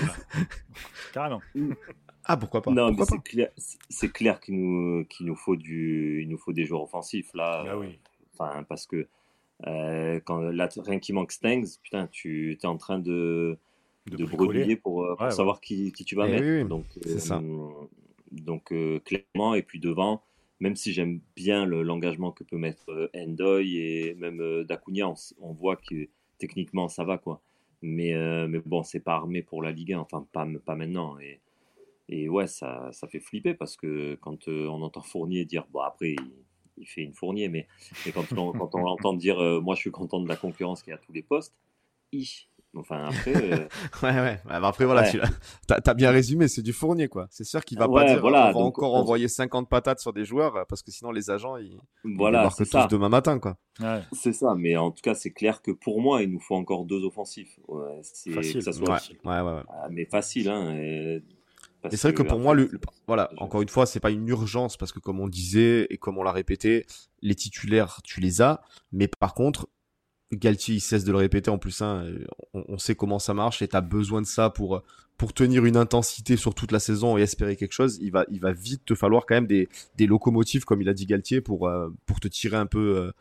carrément. 1.12 1.42
Ah 2.26 2.36
pourquoi 2.36 2.62
pas 2.62 2.70
Non, 2.70 2.88
pourquoi 2.88 3.04
mais 3.04 3.10
c'est 3.10 3.22
clair, 3.30 3.50
c'est 3.88 4.12
clair 4.12 4.40
qu'il 4.40 4.56
nous, 4.56 5.04
qu'il 5.06 5.26
nous 5.26 5.36
faut 5.36 5.56
du, 5.56 6.22
il 6.22 6.28
nous 6.28 6.38
faut 6.38 6.52
des 6.52 6.64
joueurs 6.64 6.82
offensifs 6.82 7.32
là. 7.34 7.64
Ah 7.68 7.78
oui. 7.78 7.98
Enfin 8.38 8.64
parce 8.64 8.86
que 8.86 9.06
euh, 9.66 10.20
quand 10.24 10.40
là, 10.40 10.68
rien 10.78 10.98
qui 10.98 11.12
manque 11.12 11.32
Stengs, 11.32 11.78
putain, 11.82 12.06
tu 12.08 12.52
es 12.52 12.66
en 12.66 12.76
train 12.76 12.98
de 12.98 13.58
De 14.06 14.16
de 14.16 14.24
bricoler. 14.24 14.36
bredouiller 14.48 14.76
pour, 14.76 15.04
euh, 15.04 15.16
pour 15.16 15.26
Ouais, 15.26 15.30
savoir 15.30 15.60
qui, 15.60 15.92
qui 15.92 16.04
tu 16.04 16.14
vas 16.14 16.26
Eh 16.26 16.32
mettre. 16.32 16.48
oui, 16.48 16.62
oui, 16.62 16.68
donc 16.68 16.84
c'est 17.02 17.20
ça. 17.20 17.42
donc 18.32 18.72
euh, 18.72 19.00
clairement 19.00 19.54
et 19.54 19.62
puis 19.62 19.80
devant, 19.80 20.22
même 20.60 20.76
si 20.76 20.92
j'aime 20.92 21.20
bien 21.36 21.64
le- 21.66 21.82
l'engagement 21.82 22.32
que 22.32 22.44
peut 22.44 22.56
mettre 22.58 23.10
Endoy 23.14 23.76
et 23.78 24.14
même 24.14 24.40
euh, 24.40 24.64
Dacunia, 24.64 25.12
on, 25.40 25.52
voit 25.52 25.76
que 25.76 26.08
techniquement 26.38 26.88
ça 26.88 27.04
va 27.04 27.18
quoi. 27.18 27.40
Mais 27.82 28.14
euh, 28.14 28.48
mais 28.48 28.60
bon, 28.64 28.82
c'est 28.82 29.00
pas 29.00 29.14
armé 29.14 29.42
pour 29.42 29.62
la 29.62 29.70
Ligue 29.72 29.92
1, 29.92 30.00
enfin 30.00 30.26
pas 30.32 30.46
pas 30.64 30.74
maintenant 30.74 31.18
et 31.20 31.40
et 32.08 32.28
ouais, 32.28 32.46
ça, 32.46 32.88
ça 32.92 33.06
fait 33.08 33.20
flipper 33.20 33.54
parce 33.54 33.76
que 33.76 34.16
quand 34.20 34.48
euh, 34.48 34.66
on 34.68 34.82
entend 34.82 35.00
Fournier 35.02 35.44
dire, 35.44 35.66
bon 35.72 35.80
après, 35.80 36.10
il, 36.12 36.32
il 36.76 36.86
fait 36.86 37.02
une 37.02 37.14
Fournier, 37.14 37.48
mais, 37.48 37.66
mais 38.04 38.12
quand, 38.12 38.30
on, 38.36 38.52
quand 38.52 38.74
on 38.74 38.78
l'entend 38.82 39.14
dire, 39.14 39.38
euh, 39.42 39.60
moi 39.60 39.74
je 39.74 39.80
suis 39.80 39.90
content 39.90 40.20
de 40.20 40.28
la 40.28 40.36
concurrence 40.36 40.82
qu'il 40.82 40.90
y 40.90 40.94
a 40.94 40.96
à 40.96 41.00
tous 41.00 41.12
les 41.12 41.22
postes, 41.22 41.54
hi. 42.12 42.28
Enfin 42.76 43.04
après, 43.04 43.36
euh, 43.36 43.68
Ouais, 44.02 44.10
ouais. 44.20 44.40
Bah, 44.44 44.58
bah, 44.58 44.66
après, 44.66 44.84
voilà, 44.84 45.02
Ouais. 45.02 45.10
tu 45.12 45.18
l'as- 45.18 45.30
t'as 45.68 45.78
as 45.92 45.94
bien 45.94 46.10
résumé, 46.10 46.48
c'est 46.48 46.60
du 46.60 46.72
fournier, 46.72 47.06
quoi. 47.06 47.28
C'est 47.30 47.44
sûr 47.44 47.64
qu'il 47.64 47.78
va 47.78 47.88
pas 47.88 48.04
dire 48.04 48.20
voilà, 48.20 48.46
on 48.46 48.46
va 48.48 48.52
donc, 48.54 48.66
encore 48.78 48.94
on- 48.94 48.98
envoyer 48.98 49.28
50 49.28 49.68
patates 49.68 50.00
sur 50.00 50.12
des 50.12 50.24
joueurs 50.24 50.66
parce 50.66 50.82
que 50.82 50.90
sinon 50.90 51.12
les 51.12 51.30
agents 51.30 51.56
ils, 51.56 51.78
ils 52.04 52.16
voilà, 52.16 52.40
débarquent 52.40 52.56
c'est 52.56 52.64
tous 52.64 52.70
ça. 52.72 52.88
demain 52.90 53.08
matin, 53.08 53.38
quoi. 53.38 53.56
Ouais. 53.78 54.00
C'est 54.10 54.32
ça, 54.32 54.56
mais 54.58 54.76
en 54.76 54.90
tout 54.90 55.02
cas, 55.02 55.14
c'est 55.14 55.30
clair 55.30 55.62
que 55.62 55.70
pour 55.70 56.00
moi, 56.00 56.22
il 56.22 56.32
nous 56.32 56.40
faut 56.40 56.56
encore 56.56 56.84
deux 56.84 57.04
offensifs. 57.04 57.60
Facile. 58.34 58.54
que 58.54 58.60
ça 58.60 58.72
soit 58.72 58.88
Ouais, 58.88 58.94
facile. 58.94 59.18
ouais, 59.24 59.40
ouais. 59.40 59.52
ouais. 59.52 59.62
Ah, 59.68 59.86
mais 59.90 60.04
facile, 60.06 60.48
hein. 60.50 60.74
et- 60.76 61.22
parce 61.84 61.94
Et 61.94 61.96
c'est 61.96 62.08
vrai 62.08 62.14
que 62.14 62.22
pour 62.28 62.40
moi, 62.40 62.54
le, 62.54 62.68
le- 62.72 62.80
voilà, 63.06 63.30
encore 63.38 63.62
une 63.62 63.68
fois, 63.68 63.86
c'est 63.86 64.00
pas 64.00 64.10
une 64.10 64.26
urgence 64.28 64.76
parce 64.76 64.92
que 64.92 64.98
comme 64.98 65.20
on 65.20 65.28
disait 65.28 65.86
et 65.90 65.98
comme 65.98 66.18
on 66.18 66.22
l'a 66.24 66.32
répété, 66.32 66.86
les 67.22 67.34
titulaires, 67.36 68.00
tu 68.04 68.20
les 68.20 68.42
as, 68.42 68.62
mais 68.92 69.06
par 69.08 69.34
contre, 69.34 69.68
Galtier, 70.32 70.76
il 70.76 70.80
cesse 70.80 71.04
de 71.04 71.12
le 71.12 71.18
répéter 71.18 71.50
en 71.50 71.58
plus, 71.58 71.80
hein, 71.82 72.06
on, 72.54 72.64
on 72.68 72.78
sait 72.78 72.96
comment 72.96 73.20
ça 73.20 73.34
marche 73.34 73.62
et 73.62 73.68
t'as 73.68 73.82
besoin 73.82 74.20
de 74.22 74.26
ça 74.26 74.50
pour 74.50 74.82
pour 75.16 75.32
tenir 75.32 75.64
une 75.64 75.76
intensité 75.76 76.36
sur 76.36 76.54
toute 76.56 76.72
la 76.72 76.80
saison 76.80 77.16
et 77.16 77.22
espérer 77.22 77.54
quelque 77.56 77.72
chose. 77.72 77.98
Il 78.02 78.10
va 78.10 78.24
il 78.30 78.40
va 78.40 78.52
vite 78.52 78.84
te 78.84 78.94
falloir 78.96 79.26
quand 79.26 79.36
même 79.36 79.46
des 79.46 79.68
des 79.96 80.06
locomotives 80.08 80.64
comme 80.64 80.82
il 80.82 80.88
a 80.88 80.94
dit 80.94 81.06
Galtier 81.06 81.40
pour 81.40 81.68
euh, 81.68 81.90
pour 82.06 82.18
te 82.18 82.26
tirer 82.28 82.56
un 82.56 82.66
peu 82.66 82.96
euh, 82.98 83.12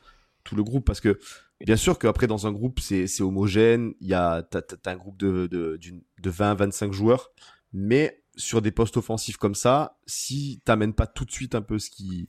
tout 0.43 0.55
le 0.55 0.63
groupe 0.63 0.85
parce 0.85 1.01
que 1.01 1.19
bien 1.63 1.75
sûr 1.75 1.99
qu'après 1.99 2.25
dans 2.27 2.47
un 2.47 2.51
groupe 2.51 2.79
c'est 2.79 3.05
c'est 3.05 3.21
homogène, 3.23 3.93
il 4.01 4.07
y 4.07 4.13
a 4.15 4.41
t'as 4.41 4.61
t'as- 4.63 4.77
t'as 4.77 4.91
un 4.93 4.97
groupe 4.97 5.17
de 5.17 5.45
de 5.47 5.77
d'une- 5.77 6.01
de 6.21 6.29
20 6.31 6.55
25 6.55 6.93
joueurs, 6.93 7.31
mais 7.73 8.22
sur 8.35 8.61
des 8.61 8.71
postes 8.71 8.97
offensifs 8.97 9.37
comme 9.37 9.55
ça, 9.55 9.97
si 10.05 10.61
t'amènes 10.65 10.93
pas 10.93 11.07
tout 11.07 11.25
de 11.25 11.31
suite 11.31 11.55
un 11.55 11.61
peu 11.61 11.79
ce 11.79 11.89
qui 11.89 12.27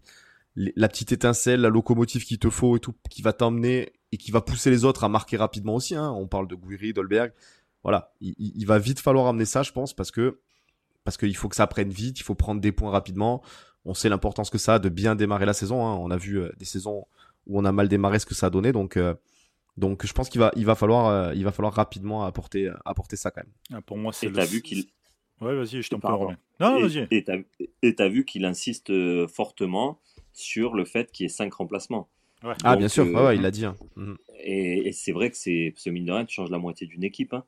la 0.57 0.89
petite 0.89 1.11
étincelle, 1.13 1.61
la 1.63 1.69
locomotive 1.69 2.25
qu'il 2.25 2.39
te 2.39 2.49
faut 2.49 2.77
et 2.77 2.81
tout, 2.81 2.95
qui 3.11 3.23
va 3.23 3.33
t'emmener 3.33 3.93
et 4.13 4.17
qui 4.17 4.31
va 4.31 4.41
pousser 4.41 4.71
les 4.71 4.85
autres 4.85 5.03
à 5.03 5.09
marquer 5.09 5.37
rapidement 5.37 5.75
aussi. 5.75 5.97
Hein. 5.97 6.13
On 6.13 6.29
parle 6.29 6.47
de 6.47 6.55
Guiri, 6.55 6.93
Dolberg. 6.93 7.33
Voilà, 7.83 8.13
il, 8.21 8.35
il- 8.39 8.53
il 8.55 8.67
va 8.67 8.79
vite 8.79 9.01
falloir 9.01 9.27
amener 9.27 9.45
ça, 9.47 9.63
je 9.65 9.73
pense, 9.73 9.93
parce 9.95 10.11
que 10.13 10.39
parce 11.03 11.17
qu'il 11.19 11.37
faut 11.37 11.49
que 11.49 11.57
ça 11.57 11.67
prenne 11.67 11.91
vite, 11.91 12.21
il 12.21 12.23
faut 12.23 12.35
prendre 12.37 12.61
des 12.61 12.73
points 12.73 12.91
rapidement. 12.91 13.43
On 13.85 13.93
sait 13.95 14.09
l'importance 14.09 14.49
que 14.49 14.57
ça 14.57 14.75
a 14.75 14.79
de 14.79 14.89
bien 14.89 15.15
démarrer 15.17 15.45
la 15.45 15.53
saison. 15.53 15.85
hein. 15.87 15.95
On 16.01 16.11
a 16.11 16.17
vu 16.17 16.39
euh, 16.41 16.51
des 16.59 16.65
saisons 16.65 17.07
où 17.47 17.59
on 17.61 17.65
a 17.65 17.73
mal 17.73 17.89
démarré 17.89 18.19
ce 18.21 18.27
que 18.27 18.35
ça 18.35 18.47
a 18.47 18.51
donné, 18.51 18.73
donc 18.73 18.97
euh, 18.97 19.15
donc 19.77 20.07
je 20.07 20.13
pense 20.13 20.29
qu'il 20.31 20.39
va 20.41 20.53
il 20.57 20.65
va 20.65 20.77
falloir 20.77 21.07
euh, 21.09 21.35
il 21.35 21.45
va 21.45 21.51
falloir 21.53 21.75
rapidement 21.75 22.25
apporter 22.25 22.71
apporter 22.85 23.17
ça 23.17 23.31
quand 23.33 23.43
même. 23.43 23.53
Ah, 23.73 23.83
pour 23.83 23.99
moi, 23.99 24.13
c'est 24.13 24.27
Et 24.27 24.29
le. 24.31 24.37
t'as 24.37 24.45
vu 24.47 24.63
qu'il 24.63 24.87
Ouais, 25.41 25.55
vas-y, 25.55 25.83
je 25.83 25.91
t'en 25.91 25.99
prie. 25.99 26.13
Non, 26.61 26.77
et- 26.79 26.83
vas-y. 26.83 27.09
et 27.83 27.95
t'as 27.95 28.09
vu 28.09 28.25
qu'il 28.25 28.45
insiste 28.45 28.91
euh, 28.91 29.27
fortement 29.29 29.99
sur 30.33 30.75
le 30.75 30.85
fait 30.85 31.11
qu'il 31.13 31.25
y 31.25 31.27
ait 31.27 31.29
cinq 31.29 31.55
remplacements. 31.55 32.09
Ouais. 32.43 32.55
Ah 32.63 32.77
bien 32.77 32.89
sûr, 32.89 33.05
euh, 33.05 33.13
ouais, 33.13 33.25
ouais, 33.27 33.37
il 33.37 33.43
l'a 33.43 33.51
dit. 33.51 33.65
hein. 33.65 33.75
Mhm. 33.97 34.17
Et, 34.41 34.89
et 34.89 34.93
c'est 34.93 35.13
vrai 35.13 35.31
que 35.31 35.37
c'est 35.37 35.73
ce 35.77 35.91
mine 35.91 36.05
de 36.05 36.13
rien, 36.13 36.25
tu 36.25 36.35
changes 36.35 36.51
la 36.51 36.59
moitié 36.59 36.87
d'une 36.87 37.05
équipe. 37.05 37.33
hein. 37.35 37.45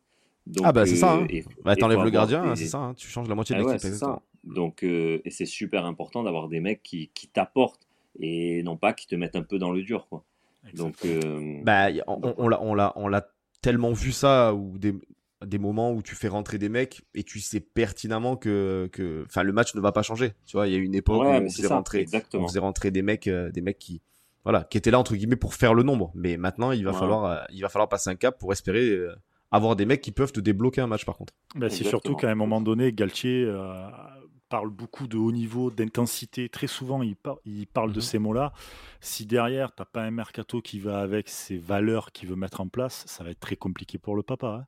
Donc, 0.47 0.65
Ah 0.67 0.73
bah 0.73 0.87
c'est 0.87 0.97
ça. 0.97 1.17
euh, 1.17 1.23
Hein. 1.23 1.27
et- 1.31 1.45
Bah, 1.65 1.75
t'enlèves 1.77 2.03
le 2.03 2.11
gardien, 2.11 2.43
hein, 2.45 2.57
c'est 2.57 2.67
ça. 2.67 2.79
hein. 2.79 2.95
Tu 2.95 3.09
changes 3.09 3.29
la 3.29 3.35
moitié 3.35 3.55
de 3.57 3.61
Ah 3.61 3.65
ouais, 3.65 3.73
l'équipe. 3.73 3.83
c'est 3.83 3.89
exactement. 3.89 4.17
ça. 4.17 4.23
Donc, 4.55 4.83
euh, 4.85 5.21
et 5.25 5.31
c'est 5.31 5.45
super 5.47 5.85
important 5.87 6.23
d'avoir 6.23 6.49
des 6.49 6.61
mecs 6.61 6.83
qui, 6.83 7.11
qui 7.15 7.27
t'apportent 7.29 7.87
et 8.21 8.63
non 8.63 8.77
pas 8.77 8.93
qui 8.93 9.07
te 9.07 9.15
mettent 9.17 9.37
un 9.37 9.43
peu 9.43 9.59
dans 9.59 9.73
le 9.73 9.83
dur. 9.83 10.07
Quoi. 10.09 10.25
Donc, 10.75 10.95
euh, 11.05 11.61
Bah, 11.65 11.89
on, 12.07 12.35
on 12.39 12.49
l'a, 12.49 12.63
on 12.63 12.75
l'a, 12.75 12.93
on 12.97 13.09
l'a 13.09 13.29
tellement 13.61 13.93
vu 13.93 14.13
ça 14.13 14.55
ou 14.55 14.79
des, 14.79 14.95
des 15.45 15.59
moments 15.59 15.93
où 15.93 16.03
tu 16.03 16.15
fais 16.15 16.29
rentrer 16.29 16.59
des 16.59 16.69
mecs 16.69 17.03
et 17.15 17.23
tu 17.23 17.41
sais 17.41 17.61
pertinemment 17.61 18.37
que, 18.37 18.89
que, 18.93 19.25
enfin, 19.27 19.43
le 19.43 19.53
match 19.53 19.75
ne 19.75 19.81
va 19.81 19.93
pas 19.93 20.03
changer. 20.03 20.33
Tu 20.47 20.57
vois, 20.57 20.67
il 20.67 20.73
y 20.73 20.77
a 20.77 20.79
une 20.79 20.95
époque 20.95 21.21
ouais, 21.23 21.39
où 21.41 21.45
on 21.45 21.51
faisait 21.51 21.69
ça, 21.69 21.75
rentrer, 21.77 21.99
on 21.99 22.03
exactement. 22.03 22.49
faisait 22.49 22.59
rentrer 22.59 22.91
des 22.91 23.03
mecs, 23.03 23.27
euh, 23.27 23.51
des 23.51 23.61
mecs 23.61 23.79
qui, 23.79 24.01
voilà, 24.45 24.65
qui 24.65 24.79
étaient 24.79 24.91
là 24.91 24.99
entre 24.99 25.15
guillemets 25.15 25.37
pour 25.37 25.55
faire 25.55 25.75
le 25.75 25.83
nombre. 25.83 26.11
Mais 26.15 26.37
maintenant, 26.39 26.73
il 26.73 26.85
va 26.85 26.93
Ouais. 26.93 26.99
falloir, 26.99 27.25
euh, 27.25 27.39
il 27.53 27.61
va 27.61 27.69
falloir 27.69 27.89
passer 27.89 28.09
un 28.09 28.15
cap 28.17 28.39
pour 28.39 28.53
espérer 28.53 28.89
euh, 28.89 29.15
avoir 29.51 29.77
des 29.77 29.85
mecs 29.87 30.01
qui 30.01 30.11
peuvent 30.13 30.33
te 30.33 30.41
débloquer 30.41 30.81
un 30.81 30.87
match 30.87 31.05
par 31.05 31.17
contre. 31.17 31.35
Bah, 31.55 31.69
c'est 31.69 31.85
surtout 31.85 32.17
qu'à 32.17 32.31
un 32.31 32.35
moment 32.35 32.61
donné, 32.63 32.93
Galtier 32.93 33.45
euh, 33.45 33.89
parle 34.49 34.71
beaucoup 34.71 35.07
de 35.09 35.17
haut 35.17 35.33
niveau, 35.33 35.71
d'intensité. 35.71 36.49
Très 36.49 36.67
souvent, 36.67 37.03
il, 37.03 37.17
par- 37.17 37.39
il 37.45 37.67
parle 37.67 37.93
de 37.93 37.97
Mhm. 37.99 38.03
ces 38.03 38.19
mots-là. 38.19 38.53
Si 39.01 39.27
derrière, 39.27 39.75
tu 39.75 39.83
n'as 39.83 39.87
pas 39.87 40.03
un 40.03 40.11
mercato 40.11 40.61
qui 40.63 40.79
va 40.79 41.01
avec 41.01 41.29
ses 41.29 41.59
valeurs 41.59 42.13
qu'il 42.13 42.29
veut 42.29 42.37
mettre 42.37 42.61
en 42.61 42.69
place, 42.69 43.05
ça 43.07 43.25
va 43.25 43.31
être 43.31 43.41
très 43.41 43.57
compliqué 43.57 43.99
pour 43.99 44.17
le 44.17 44.23
papa. 44.23 44.49
hein. 44.63 44.67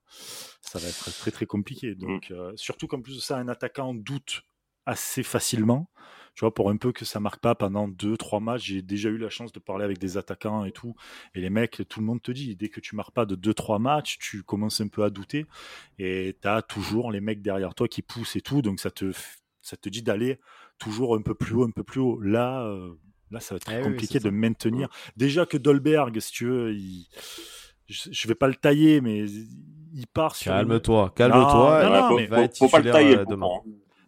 Ça 0.61 0.79
va 0.79 0.89
être 0.89 1.11
très, 1.19 1.31
très 1.31 1.47
compliqué. 1.47 1.95
Donc, 1.95 2.31
euh, 2.31 2.53
surtout 2.57 2.87
qu'en 2.87 3.01
plus 3.01 3.17
de 3.17 3.21
ça, 3.21 3.39
un 3.39 3.49
attaquant 3.49 3.95
doute 3.95 4.43
assez 4.87 5.23
facilement. 5.23 5.91
Tu 6.35 6.41
vois, 6.41 6.55
pour 6.55 6.71
un 6.71 6.77
peu 6.77 6.93
que 6.93 7.05
ça 7.05 7.21
marque 7.21 7.41
pas 7.41 7.55
pendant 7.55 7.89
deux, 7.89 8.17
trois 8.17 8.41
matchs, 8.41 8.67
j'ai 8.67 8.81
déjà 8.83 9.09
eu 9.09 9.19
la 9.19 9.29
chance 9.29 9.53
de 9.53 9.59
parler 9.59 9.85
avec 9.85 9.99
des 9.99 10.17
attaquants 10.17 10.65
et 10.65 10.73
tout. 10.73 10.95
Et 11.35 11.41
les 11.41 11.51
mecs, 11.51 11.83
tout 11.89 12.01
le 12.01 12.07
monde 12.07 12.23
te 12.23 12.31
dit, 12.33 12.55
dès 12.57 12.69
que 12.69 12.81
tu 12.81 12.95
marques 12.97 13.13
pas 13.13 13.27
de 13.27 13.35
deux, 13.35 13.55
trois 13.55 13.79
matchs, 13.79 14.19
tu 14.19 14.43
commences 14.45 14.81
un 14.81 14.89
peu 14.89 15.03
à 15.05 15.11
douter. 15.11 15.47
Et 15.99 16.37
tu 16.41 16.49
as 16.49 16.63
toujours 16.63 17.11
les 17.11 17.21
mecs 17.21 17.43
derrière 17.43 17.75
toi 17.75 17.89
qui 17.89 18.03
poussent 18.03 18.37
et 18.37 18.41
tout. 18.41 18.63
Donc 18.63 18.79
ça 18.81 18.91
te, 18.91 19.13
ça 19.69 19.77
te 19.77 19.89
dit 19.89 20.03
d'aller 20.03 20.39
toujours 20.79 21.15
un 21.17 21.23
peu 21.23 21.35
plus 21.35 21.55
haut, 21.55 21.65
un 21.65 21.71
peu 21.71 21.83
plus 21.85 22.01
haut. 22.01 22.21
Là, 22.21 22.63
euh, 22.65 22.95
là 23.31 23.41
ça 23.41 23.55
va 23.55 23.57
être 23.57 23.71
Eh 23.73 23.83
compliqué 23.83 24.19
de 24.19 24.25
ça. 24.25 24.31
maintenir. 24.31 24.89
Déjà 25.17 25.47
que 25.47 25.57
Dolberg, 25.57 26.19
si 26.21 26.33
tu 26.33 26.47
veux, 26.47 26.73
il... 26.75 27.07
je, 27.87 28.09
je 28.11 28.29
vais 28.29 28.35
pas 28.35 28.49
le 28.49 28.55
tailler, 28.55 29.01
mais 29.01 29.25
il 29.27 30.07
part 30.13 30.35
sur. 30.37 30.53
une- 30.53 30.59
Calme-toi, 30.59 31.13
calme-toi. 31.15 31.83
Non, 32.11 32.17
mais- 32.17 32.27
va 32.27 32.37
faut- 32.39 32.43
être 32.43 32.59
faut 32.59 32.69
pas 32.69 32.81
le 32.81 32.91
tailler 32.91 33.17
euh, 33.17 33.21
le 33.21 33.27
demain. 33.27 33.47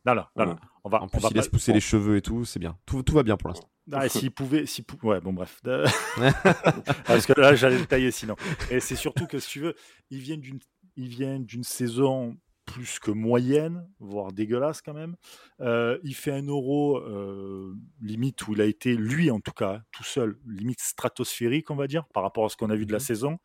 Non, 0.06 0.14
non, 0.14 0.24
non. 0.36 0.56
On 0.82 0.88
va, 0.88 1.02
En 1.02 1.04
on 1.04 1.08
plus, 1.08 1.20
va 1.20 1.28
il 1.28 1.34
pas- 1.34 1.40
laisse 1.40 1.48
pousser 1.48 1.74
les 1.74 1.80
cheveux 1.80 2.16
et 2.16 2.22
tout, 2.22 2.46
c'est 2.46 2.58
bien. 2.58 2.78
Tout, 2.86 3.02
tout 3.02 3.12
va 3.12 3.22
bien 3.22 3.36
pour 3.36 3.50
l'instant. 3.50 3.68
Ah, 3.92 4.08
s'il 4.08 4.30
pouvait, 4.30 4.64
s'il 4.64 4.84
pou- 4.84 4.96
ouais, 5.08 5.20
bon 5.20 5.34
bref. 5.34 5.60
Parce 7.06 7.26
que 7.26 7.38
là, 7.38 7.54
j'allais 7.54 7.78
le 7.78 7.86
tailler 7.86 8.10
sinon. 8.10 8.36
Et 8.70 8.80
c'est 8.80 8.96
surtout 8.96 9.26
que 9.26 9.38
si 9.38 9.48
tu 9.50 9.60
veux, 9.60 9.74
il 10.10 10.20
vient 10.20 10.36
d'une, 10.38 10.58
il 10.96 11.08
vient 11.08 11.38
d'une 11.38 11.64
saison 11.64 12.36
plus 12.72 12.98
que 12.98 13.10
moyenne, 13.10 13.88
voire 13.98 14.32
dégueulasse 14.32 14.80
quand 14.82 14.94
même. 14.94 15.16
Euh, 15.60 15.98
il 16.04 16.14
fait 16.14 16.32
un 16.32 16.42
euro 16.46 16.98
euh, 16.98 17.74
limite 18.00 18.46
où 18.46 18.52
il 18.52 18.60
a 18.60 18.64
été, 18.66 18.94
lui 18.96 19.30
en 19.30 19.40
tout 19.40 19.52
cas, 19.52 19.82
tout 19.92 20.04
seul, 20.04 20.38
limite 20.46 20.80
stratosphérique, 20.80 21.70
on 21.70 21.76
va 21.76 21.86
dire, 21.86 22.06
par 22.08 22.22
rapport 22.22 22.44
à 22.44 22.48
ce 22.48 22.56
qu'on 22.56 22.70
a 22.70 22.76
vu 22.76 22.86
de 22.86 22.92
la 22.92 22.98
Mhm. 22.98 23.04
saison. 23.04 23.38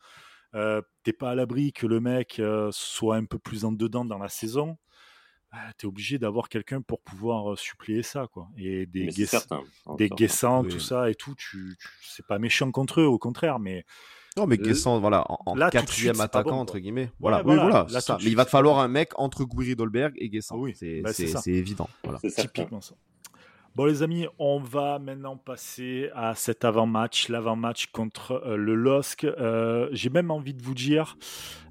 Euh, 0.54 0.82
T'es 1.04 1.14
pas 1.14 1.32
à 1.32 1.36
l'abri 1.36 1.74
que 1.74 1.86
le 1.88 2.00
mec 2.00 2.40
euh, 2.40 2.70
soit 2.72 3.18
un 3.18 3.26
peu 3.26 3.38
plus 3.40 3.66
en 3.66 3.72
dedans 3.72 4.06
dans 4.06 4.18
la 4.20 4.30
saison. 4.30 4.78
tu 5.78 5.86
es 5.86 5.88
obligé 5.88 6.20
d'avoir 6.20 6.50
quelqu'un 6.50 6.82
pour 6.82 7.02
pouvoir 7.02 7.58
suppléer 7.58 8.04
ça, 8.04 8.28
quoi. 8.30 8.50
Et 8.58 8.86
des 8.88 9.06
Guess- 9.08 9.30
certain. 9.30 9.62
des. 9.98 10.10
Guessants, 10.10 10.64
Oui. 10.66 10.70
tout 10.70 10.82
ça 10.82 11.10
et 11.10 11.16
tout, 11.16 11.34
tu, 11.36 11.78
tu- 11.80 11.88
c'est 12.02 12.28
pas 12.28 12.40
méchant 12.40 12.70
contre 12.72 13.00
eux, 13.00 13.06
au 13.06 13.18
contraire, 13.20 13.58
mais 13.60 13.86
Non, 14.38 14.48
mais 14.48 14.60
Euh, 14.60 14.64
Guessant, 14.64 15.00
voilà, 15.00 15.24
en, 15.30 15.40
en 15.46 15.56
là, 15.56 15.70
tout 15.70 15.78
de 15.78 15.82
suite, 15.82 15.88
quatrième 15.88 16.22
attaquant, 16.22 16.52
bon, 16.52 16.62
entre 16.62 16.78
guillemets. 16.78 17.10
Voilà, 17.20 17.38
Ouais, 17.38 17.44
oui, 17.52 17.56
voilà, 17.56 17.70
voilà, 17.70 17.88
là, 17.90 18.02
ça. 18.02 18.18
Mais 18.22 18.30
il 18.30 18.36
va 18.36 18.44
te 18.46 18.50
falloir 18.50 18.80
un 18.80 18.88
mec 18.90 19.12
entre 19.16 19.46
Guiri 19.46 19.76
Dolberg 19.76 20.14
et 20.18 20.28
Guessant. 20.30 20.58
Oui, 20.58 20.74
c'est 20.76 21.02
bah, 21.02 21.14
c'est 21.14 21.52
évident. 21.52 21.88
Voilà. 22.04 22.20
Typiquement 22.20 22.82
ça. 22.82 22.96
Bon 23.76 23.84
les 23.84 24.04
amis, 24.04 24.26
on 24.40 24.58
va 24.58 25.00
maintenant 25.00 25.36
passer 25.36 26.10
à 26.16 26.34
cet 26.34 26.64
avant-match, 26.64 27.28
l'avant-match 27.28 27.88
contre 27.88 28.42
euh, 28.46 28.56
le 28.56 28.74
LOSC. 28.74 29.26
Euh, 29.26 29.90
j'ai 29.92 30.10
même 30.10 30.32
envie 30.32 30.54
de 30.54 30.64
vous 30.64 30.74
dire 30.74 31.18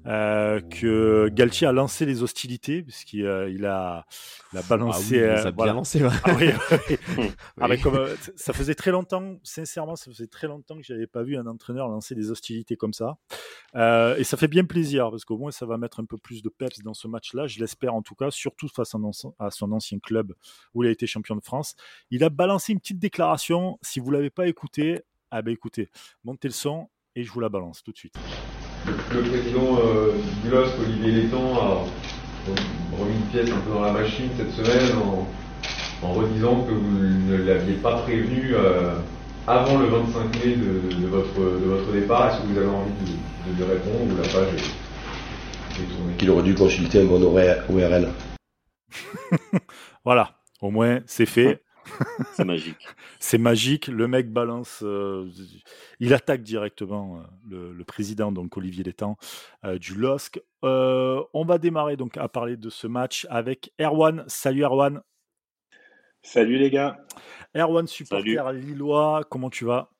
euh, 0.05 0.61
que 0.61 1.29
Galtier 1.29 1.65
a 1.65 1.71
lancé 1.71 2.05
les 2.05 2.21
hostilités, 2.21 2.83
puisqu'il 2.83 3.25
a, 3.25 3.47
il 3.49 3.65
a 3.65 4.05
balancé... 4.69 5.19
Ah 5.19 5.33
oui, 5.33 5.41
il 5.41 5.47
a 5.47 5.51
bien 5.51 5.73
lancé. 5.73 6.03
Ah 6.23 6.35
oui, 6.37 6.49
ah, 7.59 7.77
comme, 7.81 8.07
ça 8.35 8.53
faisait 8.53 8.75
très 8.75 8.91
longtemps, 8.91 9.39
sincèrement, 9.41 9.95
ça 9.95 10.11
faisait 10.11 10.27
très 10.27 10.45
longtemps 10.45 10.75
que 10.75 10.83
je 10.83 10.93
n'avais 10.93 11.07
pas 11.07 11.23
vu 11.23 11.37
un 11.37 11.47
entraîneur 11.47 11.87
lancer 11.87 12.13
des 12.13 12.29
hostilités 12.29 12.75
comme 12.75 12.93
ça. 12.93 13.17
et 13.73 14.23
ça 14.23 14.37
fait 14.37 14.47
bien 14.47 14.65
plaisir, 14.65 15.09
parce 15.09 15.25
qu'au 15.25 15.39
moins 15.39 15.49
ça 15.49 15.65
va 15.65 15.79
mettre 15.79 15.99
un 15.99 16.05
peu 16.05 16.17
plus 16.17 16.43
de 16.43 16.49
peps 16.49 16.83
dans 16.83 16.93
ce 16.93 17.07
match-là, 17.07 17.47
je 17.47 17.59
l'espère 17.59 17.95
en 17.95 18.03
tout 18.03 18.13
cas, 18.13 18.29
surtout 18.29 18.67
face 18.67 18.93
à 19.39 19.49
son 19.49 19.71
ancien 19.71 19.97
club 19.97 20.33
où 20.75 20.83
il 20.83 20.87
a 20.87 20.91
été 20.91 21.07
champion 21.07 21.35
de 21.35 21.43
France. 21.43 21.75
Il 22.11 22.23
a 22.23 22.29
balancé 22.29 22.73
une 22.73 22.79
petite 22.79 22.99
déclaration. 22.99 23.77
Si 23.81 23.99
vous 23.99 24.11
ne 24.11 24.17
l'avez 24.17 24.29
pas 24.29 24.47
écouté, 24.47 25.01
ah 25.31 25.41
ben 25.41 25.51
écoutez, 25.51 25.89
montez 26.23 26.47
le 26.47 26.53
son 26.53 26.87
et 27.15 27.23
je 27.23 27.31
vous 27.31 27.39
la 27.39 27.49
balance 27.49 27.83
tout 27.83 27.91
de 27.91 27.97
suite. 27.97 28.15
Le, 28.85 29.21
président 29.21 29.79
euh, 29.79 30.13
du 30.43 30.49
LOSC, 30.49 30.73
Olivier 30.79 31.23
Létang, 31.23 31.55
a 31.55 31.85
remis 32.97 33.15
une 33.15 33.25
pièce 33.31 33.49
un 33.49 33.59
peu 33.61 33.71
dans 33.71 33.81
la 33.81 33.91
machine 33.91 34.29
cette 34.37 34.51
semaine 34.51 34.95
en, 34.97 36.13
redisant 36.13 36.63
que 36.65 36.71
vous 36.71 36.99
ne 36.99 37.35
l'aviez 37.37 37.75
pas 37.77 37.97
prévenu 38.01 38.53
euh, 38.53 38.95
avant 39.47 39.79
le 39.79 39.87
25 39.87 40.45
mai 40.45 40.55
de, 40.55 41.07
votre, 41.07 41.39
de 41.39 41.65
votre 41.65 41.91
départ. 41.91 42.29
Est-ce 42.29 42.41
que 42.41 42.47
vous 42.47 42.57
avez 42.59 42.67
envie 42.67 42.91
de, 42.91 43.51
de 43.51 43.57
lui 43.57 43.63
répondre 43.63 44.13
ou 44.13 44.17
la 44.17 44.27
page 44.27 44.53
est, 44.53 45.95
tournée 45.95 46.15
Qu'il 46.17 46.29
aurait 46.29 46.43
dû 46.43 46.53
consulter 46.53 47.01
un 47.01 47.05
bon 47.05 47.23
ORL. 47.23 48.09
voilà, 50.05 50.35
au 50.61 50.69
moins 50.69 50.99
c'est 51.07 51.25
fait. 51.25 51.63
C'est 52.33 52.45
magique. 52.45 52.87
c'est 53.19 53.37
magique. 53.37 53.87
Le 53.87 54.07
mec 54.07 54.31
balance, 54.31 54.81
euh, 54.83 55.29
il 55.99 56.13
attaque 56.13 56.43
directement 56.43 57.21
euh, 57.51 57.73
le, 57.73 57.83
président, 57.83 58.31
donc 58.31 58.57
Olivier 58.57 58.83
Létang, 58.83 59.17
euh, 59.63 59.77
du 59.77 59.95
LOSC. 59.95 60.41
on 60.63 61.45
va 61.45 61.57
démarrer 61.57 61.97
donc 61.97 62.17
à 62.17 62.27
parler 62.27 62.57
de 62.57 62.69
ce 62.69 62.87
match 62.87 63.27
avec 63.29 63.71
Erwan. 63.79 64.23
Salut 64.27 64.63
Erwan. 64.63 65.01
Salut 66.23 66.57
les 66.57 66.71
gars. 66.71 66.97
Erwan, 67.55 67.87
supporter 67.87 68.51
lillois, 68.53 69.21
comment 69.29 69.49
tu 69.49 69.65
vas? 69.65 69.91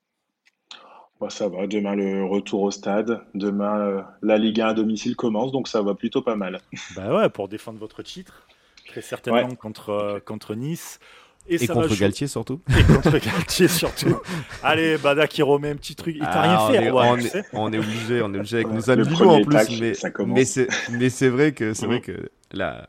Bah, 1.22 1.30
Ça 1.30 1.48
va, 1.48 1.68
demain 1.68 1.96
le 1.96 2.26
retour 2.26 2.64
au 2.64 2.72
stade, 2.72 3.22
demain 3.36 4.06
la 4.22 4.38
Ligue 4.38 4.60
1 4.60 4.68
à 4.68 4.74
domicile 4.74 5.16
commence, 5.16 5.52
donc 5.52 5.68
ça 5.68 5.82
va 5.82 5.94
plutôt 5.94 6.22
pas 6.22 6.36
mal. 6.36 6.60
Bah 6.96 7.16
ouais, 7.16 7.30
pour 7.30 7.48
défendre 7.48 7.80
votre 7.80 8.02
titre, 8.02 8.48
très 8.88 9.02
certainement 9.02 9.56
contre, 9.56 10.20
contre 10.26 10.56
Nice. 10.56 11.00
Et, 11.48 11.68
contre 11.68 11.96
Galtier 11.96 12.28
surtout. 12.28 12.62
Et 12.70 12.84
contre 12.84 13.18
Galtier 13.20 13.68
surtout. 13.68 14.20
Allez, 14.64 14.98
Bada 14.98 15.28
qui 15.28 15.42
remet 15.42 15.70
un 15.70 15.76
petit 15.76 15.96
truc. 15.96 16.16
Il 16.16 16.22
t'a 16.22 16.42
ah, 16.42 16.68
rien 16.68 16.82
fait, 16.82 16.92
on, 16.92 17.18
est, 17.18 17.46
on, 17.54 17.74
est, 17.74 17.78
obligé, 17.78 18.22
on 18.22 18.34
est 18.34 18.38
obligé 18.38 18.58
avec 18.58 18.72
nos 18.72 18.90
amis 18.90 19.22
en 19.22 19.42
plus. 19.44 19.80
mais, 19.80 19.94
mais 20.26 20.46
c'est, 20.46 20.68
mais 20.92 21.10
c'est 21.10 21.30
vrai 21.30 21.52
que 21.52 21.74
c'est 21.74 21.86
vrai 21.86 22.02
que 22.02 22.30
là, 22.52 22.88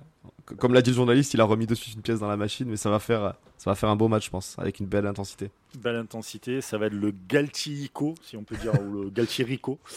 comme 0.58 0.74
l'a 0.74 0.82
dit 0.82 0.90
le 0.90 0.96
journaliste, 0.96 1.34
il 1.34 1.40
a 1.40 1.44
remis 1.44 1.66
dessus 1.66 1.90
une 1.94 2.02
pièce 2.02 2.20
dans 2.20 2.28
la 2.28 2.36
machine, 2.36 2.68
mais 2.68 2.76
ça 2.76 2.88
va 2.90 2.98
faire, 2.98 3.34
ça 3.58 3.70
va 3.70 3.74
faire 3.74 3.88
un 3.88 3.96
beau 3.96 4.08
match, 4.08 4.26
je 4.26 4.30
pense, 4.30 4.56
avec 4.58 4.80
une 4.80 4.86
belle 4.86 5.06
intensité. 5.06 5.50
Belle 5.78 5.96
intensité, 5.96 6.60
ça 6.60 6.78
va 6.78 6.86
être 6.86 6.94
le 6.94 7.12
Galtierico, 7.28 8.14
si 8.22 8.36
on 8.36 8.44
peut 8.44 8.56
dire, 8.56 8.72
ou 8.80 9.02
le 9.04 9.10
Galtierico. 9.10 9.78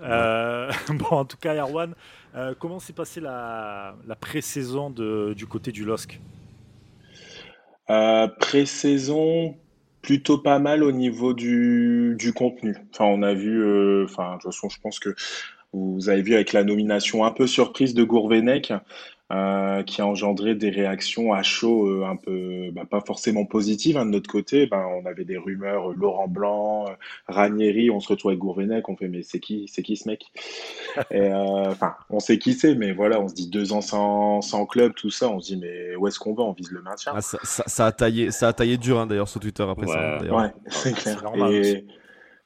Euh, 0.00 0.70
bon, 0.90 1.06
en 1.06 1.24
tout 1.24 1.36
cas, 1.38 1.56
Erwan, 1.56 1.92
euh, 2.36 2.54
comment 2.56 2.78
s'est 2.78 2.92
passée 2.92 3.20
la, 3.20 3.96
la 4.06 4.14
pré-saison 4.14 4.90
du 4.90 5.46
côté 5.48 5.72
du 5.72 5.84
LOSC 5.84 6.20
euh, 7.90 8.28
Pré-saison, 8.28 9.56
plutôt 10.02 10.38
pas 10.38 10.58
mal 10.58 10.82
au 10.82 10.92
niveau 10.92 11.34
du, 11.34 12.14
du 12.18 12.32
contenu. 12.32 12.76
Enfin, 12.92 13.04
on 13.06 13.22
a 13.22 13.34
vu, 13.34 13.62
euh, 13.62 14.04
enfin, 14.04 14.36
de 14.36 14.42
toute 14.42 14.52
façon, 14.52 14.68
je 14.68 14.80
pense 14.80 14.98
que 14.98 15.14
vous 15.72 16.08
avez 16.08 16.22
vu 16.22 16.34
avec 16.34 16.52
la 16.52 16.64
nomination 16.64 17.24
un 17.24 17.30
peu 17.30 17.46
surprise 17.46 17.94
de 17.94 18.02
Gourvenec, 18.04 18.72
euh, 19.30 19.82
qui 19.82 20.00
a 20.00 20.06
engendré 20.06 20.54
des 20.54 20.70
réactions 20.70 21.34
à 21.34 21.42
chaud 21.42 21.86
euh, 21.86 22.06
un 22.06 22.16
peu 22.16 22.70
bah, 22.72 22.86
pas 22.88 23.02
forcément 23.02 23.44
positives. 23.44 23.98
Hein, 23.98 24.06
de 24.06 24.10
notre 24.10 24.30
côté, 24.30 24.66
ben, 24.66 24.82
on 25.02 25.04
avait 25.06 25.26
des 25.26 25.36
rumeurs 25.36 25.90
euh, 25.90 25.94
Laurent 25.94 26.28
Blanc, 26.28 26.86
Ranieri, 27.26 27.90
on 27.90 28.00
se 28.00 28.08
retrouve 28.08 28.30
avec 28.30 28.38
Gourvenec, 28.38 28.88
on 28.88 28.96
fait 28.96 29.08
mais 29.08 29.22
c'est 29.22 29.38
qui, 29.38 29.68
c'est 29.68 29.82
qui 29.82 29.96
ce 29.96 30.08
mec? 30.08 30.32
Enfin, 31.12 31.94
on 32.08 32.20
sait 32.20 32.38
qui 32.38 32.54
c'est, 32.54 32.74
mais 32.74 32.92
voilà, 32.92 33.20
on 33.20 33.28
se 33.28 33.34
dit 33.34 33.48
deux 33.48 33.72
ans 33.72 33.82
sans, 33.82 34.40
sans 34.40 34.64
club, 34.64 34.94
tout 34.94 35.10
ça, 35.10 35.28
on 35.28 35.40
se 35.40 35.54
dit 35.54 35.60
mais 35.60 35.94
où 35.96 36.08
est-ce 36.08 36.18
qu'on 36.18 36.32
va? 36.32 36.44
On 36.44 36.52
vise 36.52 36.70
le 36.70 36.80
maintien. 36.80 37.12
Ah, 37.14 37.20
ça, 37.20 37.38
ça, 37.44 37.86
a 37.86 37.92
taillé, 37.92 38.30
ça 38.30 38.48
a 38.48 38.52
taillé 38.54 38.78
dur 38.78 38.98
hein, 38.98 39.06
d'ailleurs 39.06 39.28
sur 39.28 39.40
Twitter 39.40 39.62
après 39.68 39.86
ça. 39.86 40.18
Ouais, 40.22 40.52
c'est 40.68 40.94
clair. 40.94 41.22
Et, 41.50 41.84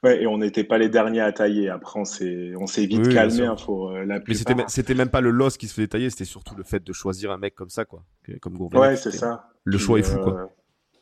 Ouais, 0.02 0.22
et 0.22 0.26
on 0.26 0.38
n'était 0.38 0.64
pas 0.64 0.78
les 0.78 0.88
derniers 0.88 1.20
à 1.20 1.32
tailler. 1.32 1.68
Après, 1.68 2.00
on 2.00 2.04
s'est, 2.04 2.54
on 2.58 2.66
s'est 2.66 2.86
vite 2.86 3.08
calmé. 3.12 3.46
Hein, 3.46 3.56
euh, 3.68 4.04
la 4.04 4.18
Mais 4.26 4.34
c'était, 4.34 4.54
c'était 4.66 4.94
même 4.94 5.10
pas 5.10 5.20
le 5.20 5.30
loss 5.30 5.56
qui 5.56 5.68
se 5.68 5.74
faisait 5.74 5.86
tailler, 5.86 6.10
c'était 6.10 6.24
surtout 6.24 6.56
le 6.56 6.64
fait 6.64 6.82
de 6.82 6.92
choisir 6.92 7.30
un 7.30 7.38
mec 7.38 7.54
comme 7.54 7.70
ça, 7.70 7.84
quoi. 7.84 8.04
Comme 8.40 8.56
Ouais, 8.72 8.96
c'est 8.96 9.12
ça. 9.12 9.48
Le 9.64 9.78
choix 9.78 10.00
est 10.00 10.02
fou, 10.02 10.18
quoi. 10.18 10.40
Euh, 10.40 10.46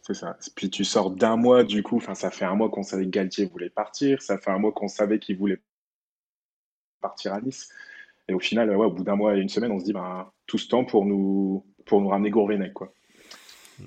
c'est 0.03 0.15
ça. 0.15 0.37
Puis 0.55 0.69
tu 0.69 0.85
sors 0.85 1.11
d'un 1.11 1.37
mois, 1.37 1.65
du 1.65 1.83
coup, 1.83 1.97
enfin, 1.97 2.15
ça 2.15 2.31
fait 2.31 2.45
un 2.45 2.55
mois 2.55 2.69
qu'on 2.69 2.83
savait 2.83 3.05
que 3.05 3.11
Galtier 3.11 3.47
voulait 3.47 3.71
partir, 3.71 4.21
ça 4.21 4.37
fait 4.37 4.51
un 4.51 4.59
mois 4.59 4.73
qu'on 4.73 4.89
savait 4.89 5.19
qu'il 5.19 5.39
voulait 5.39 5.61
partir 7.01 7.33
à 7.33 7.41
Nice. 7.41 7.71
Et 8.29 8.35
au 8.35 8.39
final, 8.39 8.69
ouais, 8.69 8.87
au 8.87 8.91
bout 8.91 9.03
d'un 9.03 9.17
mois 9.17 9.37
et 9.37 9.41
une 9.41 9.49
semaine, 9.49 9.73
on 9.73 9.81
se 9.81 9.85
dit, 9.85 9.93
ben, 9.95 10.31
tout 10.47 10.59
ce 10.59 10.69
temps 10.69 10.85
pour 10.85 11.07
nous, 11.07 11.65
pour 11.87 12.03
nous 12.03 12.09
ramener 12.09 12.31
Gourvenec, 12.31 12.75
quoi. 12.75 12.93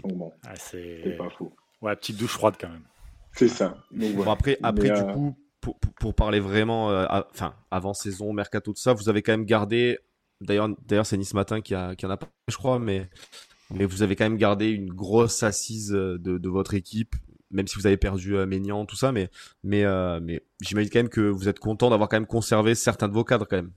Donc 0.01 0.13
bon, 0.13 0.31
ah, 0.47 0.55
c'est 0.55 1.15
pas 1.17 1.29
fou. 1.29 1.53
Ouais, 1.81 1.95
petite 1.95 2.17
douche 2.17 2.31
froide 2.31 2.55
quand 2.59 2.69
même. 2.69 2.85
C'est 3.33 3.47
ça. 3.47 3.77
bon, 3.91 4.29
après, 4.29 4.57
après 4.61 4.89
du 4.89 5.01
euh, 5.01 5.13
coup, 5.13 5.35
pour, 5.59 5.79
pour, 5.79 6.13
parler 6.13 6.39
vraiment, 6.39 6.91
euh, 6.91 7.05
enfin, 7.31 7.53
avant 7.71 7.93
saison, 7.93 8.33
mercato, 8.33 8.73
tout 8.73 8.79
ça, 8.79 8.93
vous 8.93 9.09
avez 9.09 9.21
quand 9.21 9.31
même 9.31 9.45
gardé. 9.45 9.97
D'ailleurs, 10.41 10.69
d'ailleurs, 10.85 11.05
c'est 11.05 11.17
Nice 11.17 11.33
Matin 11.33 11.61
qui, 11.61 11.73
a, 11.73 11.95
qui 11.95 12.05
en 12.05 12.09
a 12.09 12.17
pas, 12.17 12.27
je 12.49 12.57
crois, 12.57 12.79
mais, 12.79 13.09
mais 13.73 13.85
vous 13.85 14.03
avez 14.03 14.15
quand 14.15 14.25
même 14.25 14.37
gardé 14.37 14.69
une 14.69 14.89
grosse 14.89 15.41
assise 15.41 15.93
euh, 15.93 16.19
de, 16.19 16.37
de 16.37 16.49
votre 16.49 16.73
équipe, 16.73 17.15
même 17.49 17.67
si 17.67 17.75
vous 17.77 17.87
avez 17.87 17.97
perdu 17.97 18.35
euh, 18.35 18.45
Ménian, 18.45 18.85
tout 18.85 18.97
ça, 18.97 19.11
mais, 19.11 19.29
mais, 19.63 19.83
mais 20.21 20.43
j'imagine 20.61 20.89
quand 20.91 20.99
même 20.99 21.09
que 21.09 21.21
vous 21.21 21.47
êtes 21.47 21.59
content 21.59 21.89
d'avoir 21.89 22.09
quand 22.09 22.17
même 22.17 22.27
conservé 22.27 22.75
certains 22.75 23.07
de 23.07 23.13
vos 23.13 23.23
cadres 23.23 23.47
quand 23.49 23.57
même. 23.57 23.71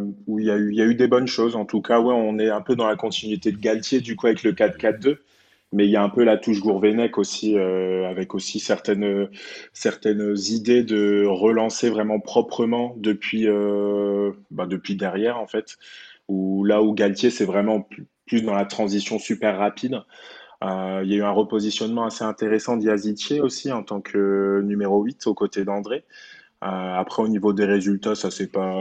où 0.26 0.38
il 0.38 0.46
y, 0.46 0.50
a 0.50 0.56
eu, 0.56 0.70
il 0.70 0.76
y 0.76 0.82
a 0.82 0.86
eu 0.86 0.94
des 0.94 1.08
bonnes 1.08 1.26
choses. 1.26 1.56
En 1.56 1.64
tout 1.64 1.82
cas, 1.82 2.00
ouais, 2.00 2.14
on 2.14 2.38
est 2.38 2.50
un 2.50 2.60
peu 2.60 2.76
dans 2.76 2.86
la 2.86 2.96
continuité 2.96 3.52
de 3.52 3.58
Galtier, 3.58 4.00
du 4.00 4.16
coup, 4.16 4.26
avec 4.26 4.42
le 4.42 4.52
4-4-2 4.52 5.18
mais 5.72 5.86
il 5.86 5.90
y 5.90 5.96
a 5.96 6.02
un 6.02 6.08
peu 6.08 6.24
la 6.24 6.36
touche 6.36 6.60
Gourvenec 6.60 7.16
aussi, 7.18 7.56
euh, 7.56 8.08
avec 8.08 8.34
aussi 8.34 8.58
certaines, 8.58 9.28
certaines 9.72 10.34
idées 10.48 10.82
de 10.82 11.24
relancer 11.26 11.90
vraiment 11.90 12.18
proprement 12.18 12.94
depuis, 12.96 13.46
euh, 13.46 14.32
bah 14.50 14.66
depuis 14.66 14.96
derrière, 14.96 15.38
en 15.38 15.46
fait. 15.46 15.76
Où, 16.28 16.64
là 16.64 16.82
où 16.82 16.92
Galtier, 16.94 17.30
c'est 17.30 17.44
vraiment 17.44 17.88
plus 18.26 18.42
dans 18.42 18.54
la 18.54 18.64
transition 18.64 19.18
super 19.18 19.58
rapide. 19.58 20.02
Euh, 20.64 21.02
il 21.04 21.10
y 21.10 21.14
a 21.14 21.18
eu 21.18 21.22
un 21.22 21.30
repositionnement 21.30 22.04
assez 22.04 22.24
intéressant 22.24 22.76
d'Iazitier 22.76 23.40
aussi 23.40 23.72
en 23.72 23.82
tant 23.82 24.00
que 24.00 24.60
numéro 24.64 25.02
8 25.02 25.26
aux 25.26 25.34
côtés 25.34 25.64
d'André. 25.64 26.04
Après, 26.62 27.22
au 27.22 27.28
niveau 27.28 27.52
des 27.54 27.64
résultats, 27.64 28.14
ça 28.14 28.30
c'est 28.30 28.48
pas. 28.52 28.74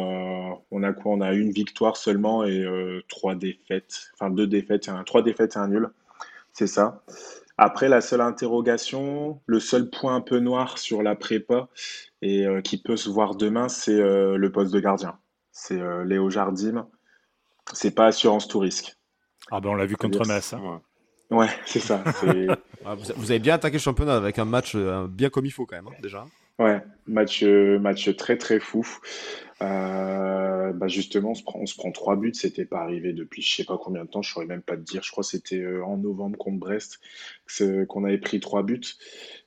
On 0.71 0.83
a 0.83 0.91
quoi? 0.93 1.13
On 1.13 1.21
a 1.21 1.33
une 1.33 1.51
victoire 1.51 1.95
seulement 1.95 2.43
et 2.43 2.65
trois 3.07 3.35
défaites. 3.35 4.11
Enfin, 4.15 4.29
deux 4.31 4.47
défaites, 4.47 4.89
trois 5.05 5.21
défaites 5.21 5.55
et 5.55 5.59
un 5.59 5.69
nul. 5.69 5.89
C'est 6.53 6.67
ça. 6.67 7.03
Après, 7.61 7.89
la 7.89 7.99
seule 7.99 8.21
interrogation, 8.21 9.41
le 9.45 9.59
seul 9.59 9.89
point 9.89 10.15
un 10.15 10.21
peu 10.21 10.39
noir 10.39 10.77
sur 10.77 11.03
la 11.03 11.15
prépa 11.15 11.67
et 12.21 12.45
euh, 12.45 12.61
qui 12.61 12.81
peut 12.81 12.95
se 12.95 13.09
voir 13.09 13.35
demain, 13.35 13.67
c'est 13.67 13.99
euh, 13.99 14.37
le 14.37 14.49
poste 14.49 14.73
de 14.73 14.79
gardien. 14.79 15.19
C'est 15.51 15.79
euh, 15.79 16.05
Léo 16.05 16.29
Jardim. 16.29 16.87
C'est 17.73 17.91
pas 17.91 18.05
assurance 18.05 18.47
tout 18.47 18.59
risque. 18.59 18.95
Ah 19.51 19.59
ben 19.59 19.71
on 19.71 19.75
l'a 19.75 19.85
vu 19.85 19.97
contre 19.97 20.25
Metz. 20.25 20.53
Hein. 20.53 20.81
Ouais, 21.29 21.49
c'est 21.65 21.79
ça. 21.79 22.03
Ah, 22.85 22.95
vous 22.95 23.29
avez 23.29 23.39
bien 23.39 23.55
attaqué 23.55 23.73
le 23.73 23.81
championnat 23.81 24.15
avec 24.15 24.39
un 24.39 24.45
match 24.45 24.77
bien 24.77 25.29
comme 25.29 25.45
il 25.45 25.51
faut 25.51 25.65
quand 25.65 25.75
même, 25.75 25.89
hein, 25.89 25.97
déjà. 26.01 26.25
Ouais, 26.59 26.81
match, 27.07 27.43
match 27.43 28.15
très 28.15 28.37
très 28.37 28.59
fou. 28.59 28.85
Euh, 29.61 30.71
bah 30.71 30.87
justement, 30.87 31.33
on 31.53 31.65
se 31.65 31.75
prend, 31.75 31.91
trois 31.91 32.15
buts. 32.15 32.33
C'était 32.33 32.65
pas 32.65 32.79
arrivé 32.79 33.13
depuis 33.13 33.41
je 33.41 33.55
sais 33.55 33.63
pas 33.65 33.77
combien 33.77 34.05
de 34.05 34.09
temps. 34.09 34.21
Je 34.21 34.31
saurais 34.31 34.45
même 34.45 34.61
pas 34.61 34.75
te 34.75 34.81
dire. 34.81 35.03
Je 35.03 35.11
crois 35.11 35.23
que 35.23 35.29
c'était 35.29 35.59
euh, 35.59 35.83
en 35.83 35.97
novembre 35.97 36.37
contre 36.37 36.59
Brest 36.59 36.99
qu'on 37.87 38.03
avait 38.05 38.17
pris 38.17 38.39
trois 38.39 38.63
buts. 38.63 38.81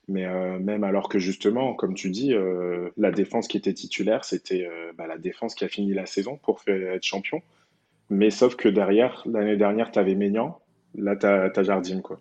Mais 0.07 0.25
euh, 0.25 0.59
même 0.59 0.83
alors 0.83 1.09
que 1.09 1.17
justement, 1.17 1.73
comme 1.73 1.93
tu 1.93 2.09
dis, 2.09 2.33
euh, 2.33 2.89
la 2.97 3.11
défense 3.11 3.47
qui 3.47 3.57
était 3.57 3.73
titulaire, 3.73 4.25
c'était 4.25 4.67
euh, 4.67 4.91
bah, 4.97 5.07
la 5.07 5.17
défense 5.17 5.55
qui 5.55 5.63
a 5.63 5.67
fini 5.67 5.93
la 5.93 6.05
saison 6.05 6.37
pour 6.37 6.61
être 6.67 7.03
champion. 7.03 7.41
Mais 8.09 8.29
sauf 8.29 8.55
que 8.55 8.69
derrière, 8.69 9.23
l'année 9.25 9.57
dernière, 9.57 9.91
tu 9.91 9.99
avais 9.99 10.15
Ménian. 10.15 10.59
Là, 10.95 11.15
tu 11.15 11.25
as, 11.25 11.63
Jardim. 11.63 12.01
Quoi. 12.01 12.19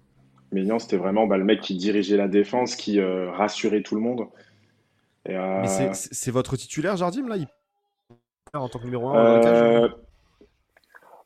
C'était 0.79 0.97
vraiment 0.97 1.27
bah, 1.27 1.37
le 1.37 1.45
mec 1.45 1.61
qui 1.61 1.75
dirigeait 1.75 2.17
la 2.17 2.29
défense, 2.29 2.77
qui 2.77 3.01
rassurait 3.01 3.83
tout 3.83 3.97
le 3.97 4.01
monde. 4.01 4.29
Mais 5.29 5.93
c'est 5.93 6.31
votre 6.31 6.57
titulaire, 6.57 6.97
Jardim, 6.97 7.29
là 7.29 7.37
en 8.55 8.69
tant 8.69 8.79
que 8.79 8.85
numéro 8.85 9.09
1 9.09 9.45
euh, 9.47 9.89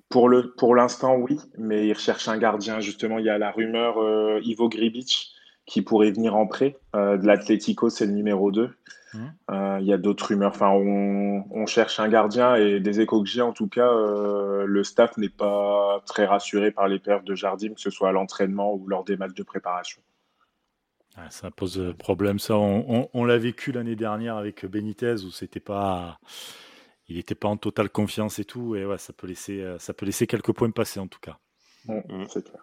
Pour 0.09 0.29
le 0.29 0.55
pour 0.57 0.75
l'instant, 0.75 1.17
oui, 1.17 1.41
mais 1.59 1.87
il 1.87 1.93
recherche 1.93 2.29
un 2.29 2.39
gardien. 2.39 2.81
Justement, 2.81 3.19
il 3.19 3.25
y 3.25 3.31
a 3.31 3.39
la 3.39 3.51
rumeur 3.51 3.97
Ivo 4.43 4.69
Gribic 4.69 5.33
qui 5.67 5.83
pourrait 5.83 6.13
venir 6.13 6.37
en 6.37 6.47
prêt. 6.47 6.77
de 6.95 7.27
l'Atlético, 7.27 7.91
c'est 7.91 8.07
le 8.07 8.13
numéro 8.13 8.53
2. 8.53 8.71
Mmh. 9.15 9.19
Il 9.81 9.87
y 9.87 9.93
a 9.93 9.99
d'autres 9.99 10.29
rumeurs. 10.29 10.53
Enfin, 10.55 10.71
on, 10.71 11.45
on, 11.51 11.67
cherche 11.67 11.99
un 11.99 12.09
gardien 12.09 12.55
et 12.55 12.79
des 12.79 13.01
échos 13.01 13.23
que 13.23 13.29
j'ai, 13.29 13.43
en 13.43 13.53
tout 13.53 13.69
cas, 13.69 13.91
le 13.93 14.85
staff 14.85 15.17
n'est 15.17 15.29
pas 15.29 16.01
très 16.07 16.27
rassuré 16.27 16.71
par 16.71 16.87
les 16.87 17.01
perfs 17.01 17.25
de 17.25 17.35
Jardim, 17.35 17.75
que 17.75 17.81
ce 17.81 17.91
soit 17.91 18.11
à 18.11 18.13
l'entraînement 18.13 18.73
ou 18.73 18.87
lors 18.87 19.03
des 19.03 19.17
matchs 19.17 19.35
de 19.35 19.43
préparation. 19.43 20.01
Ça 21.31 21.51
pose 21.51 21.95
problème, 21.99 22.39
ça. 22.39 22.57
On, 22.57 23.09
on 23.13 23.25
l'a 23.25 23.39
vécu 23.39 23.73
l'année 23.73 23.97
dernière 23.97 24.37
avec 24.37 24.67
Benitez 24.67 25.25
où 25.25 25.31
c'était 25.31 25.61
pas 25.61 26.19
il 27.09 27.17
n'était 27.17 27.35
pas 27.35 27.49
en 27.49 27.57
totale 27.57 27.91
confiance 27.91 28.39
et 28.39 28.45
tout. 28.45 28.75
Et 28.75 28.85
ouais, 28.85 28.99
ça 28.99 29.13
peut 29.13 29.27
laisser, 29.27 29.61
euh, 29.61 29.79
ça 29.79 29.95
peut 29.95 30.07
laisser 30.07 30.27
quelques 30.27 30.53
points 30.53 30.71
passer 30.71 31.01
en 31.01 31.09
tout 31.09 31.21
cas. 31.21 31.39
Mm, 31.87 32.25
c'est 32.29 32.45
clair. 32.45 32.63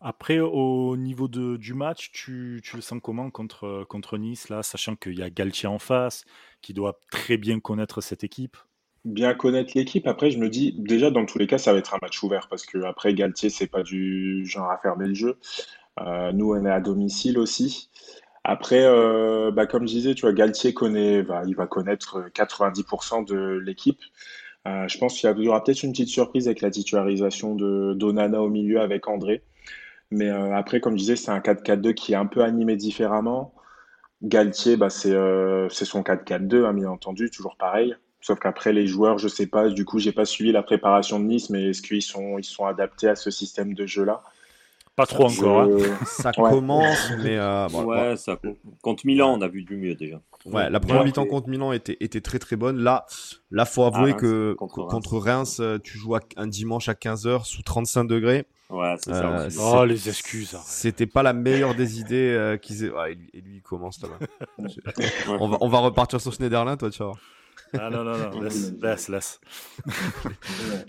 Après, 0.00 0.40
au 0.40 0.96
niveau 0.96 1.28
de, 1.28 1.56
du 1.56 1.74
match, 1.74 2.10
tu, 2.10 2.60
tu, 2.64 2.74
le 2.74 2.82
sens 2.82 2.98
comment 3.00 3.30
contre, 3.30 3.84
contre 3.88 4.18
Nice, 4.18 4.48
là, 4.48 4.64
sachant 4.64 4.96
qu'il 4.96 5.16
y 5.16 5.22
a 5.22 5.30
Galtier 5.30 5.68
en 5.68 5.78
face, 5.78 6.24
qui 6.60 6.74
doit 6.74 6.98
très 7.12 7.36
bien 7.36 7.60
connaître 7.60 8.00
cette 8.00 8.24
équipe? 8.24 8.56
Bien 9.04 9.32
connaître 9.34 9.72
l'équipe. 9.76 10.08
Après, 10.08 10.32
je 10.32 10.38
me 10.38 10.48
dis, 10.48 10.74
déjà, 10.76 11.12
dans 11.12 11.24
tous 11.24 11.38
les 11.38 11.46
cas, 11.46 11.58
ça 11.58 11.72
va 11.72 11.78
être 11.78 11.94
un 11.94 11.98
match 12.02 12.20
ouvert, 12.20 12.48
parce 12.48 12.66
que 12.66 12.78
après, 12.82 13.14
Galtier, 13.14 13.48
c'est 13.48 13.68
pas 13.68 13.84
du 13.84 14.44
genre 14.44 14.72
à 14.72 14.78
fermer 14.78 15.06
le 15.06 15.14
jeu. 15.14 15.38
Euh, 16.00 16.32
nous, 16.32 16.52
on 16.54 16.64
est 16.64 16.70
à 16.70 16.80
domicile 16.80 17.38
aussi. 17.38 17.90
Après, 18.44 18.84
euh, 18.84 19.50
bah, 19.52 19.66
comme 19.66 19.86
je 19.86 19.92
disais, 19.92 20.14
tu 20.14 20.22
vois, 20.22 20.32
Galtier 20.32 20.74
connaît, 20.74 21.22
va, 21.22 21.42
il 21.46 21.54
va 21.54 21.66
connaître 21.66 22.28
90% 22.34 23.22
de 23.24 23.58
l'équipe. 23.64 24.00
Euh, 24.68 24.88
je 24.88 24.98
pense 24.98 25.18
qu'il 25.18 25.30
y 25.38 25.48
aura 25.48 25.62
peut-être 25.64 25.82
une 25.82 25.92
petite 25.92 26.08
surprise 26.08 26.46
avec 26.48 26.60
la 26.60 26.70
titularisation 26.70 27.54
de 27.56 27.94
d'Onana 27.94 28.42
au 28.42 28.48
milieu 28.48 28.80
avec 28.80 29.08
André. 29.08 29.42
Mais 30.10 30.30
euh, 30.30 30.54
après, 30.56 30.80
comme 30.80 30.94
je 30.94 30.98
disais, 31.00 31.16
c'est 31.16 31.30
un 31.32 31.40
4-4-2 31.40 31.94
qui 31.94 32.12
est 32.12 32.16
un 32.16 32.26
peu 32.26 32.42
animé 32.42 32.76
différemment. 32.76 33.54
Galtier, 34.22 34.76
bah, 34.76 34.90
c'est 34.90 35.10
son 35.10 36.02
4-4-2, 36.02 36.64
hein, 36.66 36.74
bien 36.74 36.90
entendu, 36.90 37.30
toujours 37.30 37.56
pareil. 37.56 37.96
Sauf 38.20 38.38
qu'après, 38.40 38.72
les 38.72 38.86
joueurs, 38.86 39.18
je 39.18 39.28
sais 39.28 39.46
pas, 39.48 39.68
du 39.68 39.84
coup, 39.84 39.98
j'ai 39.98 40.12
pas 40.12 40.24
suivi 40.24 40.52
la 40.52 40.62
préparation 40.62 41.18
de 41.20 41.24
Nice, 41.26 41.50
mais 41.50 41.70
est-ce 41.70 41.82
qu'ils 41.82 42.02
sont, 42.02 42.38
ils 42.38 42.44
sont 42.44 42.66
adaptés 42.66 43.08
à 43.08 43.16
ce 43.16 43.30
système 43.30 43.74
de 43.74 43.86
jeu-là? 43.86 44.22
Pas 44.96 45.06
trop 45.06 45.24
encore. 45.24 45.62
Hein. 45.62 45.78
Ça 46.06 46.32
commence, 46.32 47.12
mais. 47.22 47.36
Euh, 47.38 47.68
ouais, 47.68 48.16
Ça, 48.16 48.38
contre 48.82 49.06
Milan, 49.06 49.34
on 49.38 49.40
a 49.42 49.48
vu 49.48 49.62
du 49.62 49.76
mieux 49.76 49.94
déjà. 49.94 50.20
Ouais, 50.44 50.68
la 50.70 50.80
première 50.80 51.04
mi-temps 51.04 51.26
contre 51.26 51.48
Milan 51.48 51.72
était, 51.72 51.96
était 52.00 52.20
très 52.20 52.38
très 52.38 52.56
bonne. 52.56 52.78
Là, 52.78 53.06
là 53.50 53.64
faut 53.64 53.84
avouer 53.84 54.14
que 54.14 54.54
contre, 54.54 55.18
Reims. 55.18 55.58
euh, 55.60 55.78
tu 55.78 55.98
joues 55.98 56.16
un 56.36 56.46
dimanche 56.46 56.88
à 56.88 56.94
15h 56.94 57.44
sous 57.44 57.62
35 57.62 58.04
degrés. 58.04 58.46
Ouais, 58.72 58.94
c'est 58.98 59.12
ça. 59.12 59.40
Euh, 59.40 59.50
oh, 59.60 59.84
les 59.84 60.08
excuses. 60.08 60.56
C'était 60.64 61.06
pas 61.06 61.22
la 61.22 61.34
meilleure 61.34 61.74
des 61.74 62.00
idées 62.00 62.30
euh, 62.30 62.56
qu'ils 62.56 62.84
aient. 62.84 62.90
Ouais, 62.90 63.12
et 63.34 63.40
lui, 63.42 63.56
il 63.56 63.62
commence 63.62 64.00
là-bas. 64.00 64.18
on, 65.40 65.48
va, 65.48 65.58
on 65.60 65.68
va 65.68 65.78
repartir 65.78 66.20
sur 66.20 66.32
Schneiderlin, 66.32 66.78
toi, 66.78 66.88
tu 66.90 67.02
vois. 67.02 67.12
Ah 67.78 67.90
non, 67.90 68.04
non, 68.04 68.16
non, 68.16 68.40
laisse, 68.42 68.72
laisse, 68.80 69.08
laisse. 69.08 69.40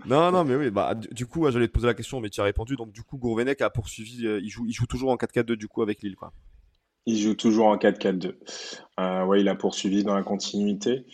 non, 0.06 0.32
non, 0.32 0.44
mais 0.44 0.56
oui, 0.56 0.70
bah, 0.70 0.96
du, 0.96 1.26
coup, 1.26 1.50
j'allais 1.50 1.68
te 1.68 1.74
poser 1.74 1.88
la 1.88 1.94
question, 1.94 2.20
mais 2.20 2.30
tu 2.30 2.42
as 2.42 2.44
répondu. 2.44 2.76
Donc, 2.76 2.92
du 2.92 3.04
coup, 3.04 3.18
Gourvenec 3.18 3.62
a 3.62 3.70
poursuivi, 3.70 4.28
euh, 4.28 4.40
il, 4.42 4.50
joue, 4.50 4.66
il 4.68 4.74
joue 4.74 4.86
toujours 4.86 5.12
en 5.12 5.16
4-4-2 5.16 5.56
du 5.56 5.68
coup 5.68 5.82
avec 5.82 6.02
Lille, 6.02 6.16
quoi. 6.16 6.34
Il 7.06 7.18
joue 7.18 7.34
toujours 7.34 7.68
en 7.68 7.76
4-4-2. 7.76 8.36
Euh, 9.00 9.26
ouais, 9.26 9.42
il 9.42 9.50
a 9.50 9.56
poursuivi 9.56 10.04
dans 10.04 10.16
la 10.16 10.24
continuité. 10.24 11.06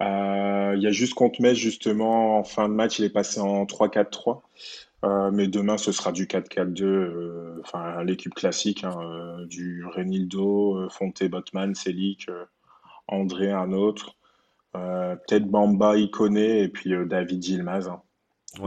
Euh, 0.00 0.74
il 0.76 0.82
y 0.82 0.86
a 0.86 0.90
juste 0.90 1.14
contre 1.14 1.40
Metz, 1.40 1.56
justement, 1.56 2.38
en 2.38 2.44
fin 2.44 2.68
de 2.68 2.74
match, 2.74 2.98
il 2.98 3.04
est 3.04 3.10
passé 3.10 3.40
en 3.40 3.64
3-4-3. 3.64 4.42
Euh, 5.04 5.30
mais 5.32 5.48
demain, 5.48 5.78
ce 5.78 5.90
sera 5.90 6.12
du 6.12 6.26
4-4-2, 6.26 6.84
euh, 6.84 7.60
enfin 7.64 8.04
l'équipe 8.04 8.34
classique, 8.34 8.84
hein, 8.84 8.96
du 9.48 9.84
Renildo, 9.84 10.88
Fonte, 10.90 11.24
Botman, 11.24 11.74
Selic, 11.74 12.28
André, 13.08 13.50
un 13.50 13.72
autre. 13.72 14.16
Euh, 14.74 15.16
peut-être 15.16 15.46
Bamba, 15.46 15.94
connaît 16.10 16.60
et 16.60 16.68
puis 16.68 16.94
euh, 16.94 17.04
David 17.04 17.42
Gilmaz. 17.42 17.88
Hein. 17.88 18.00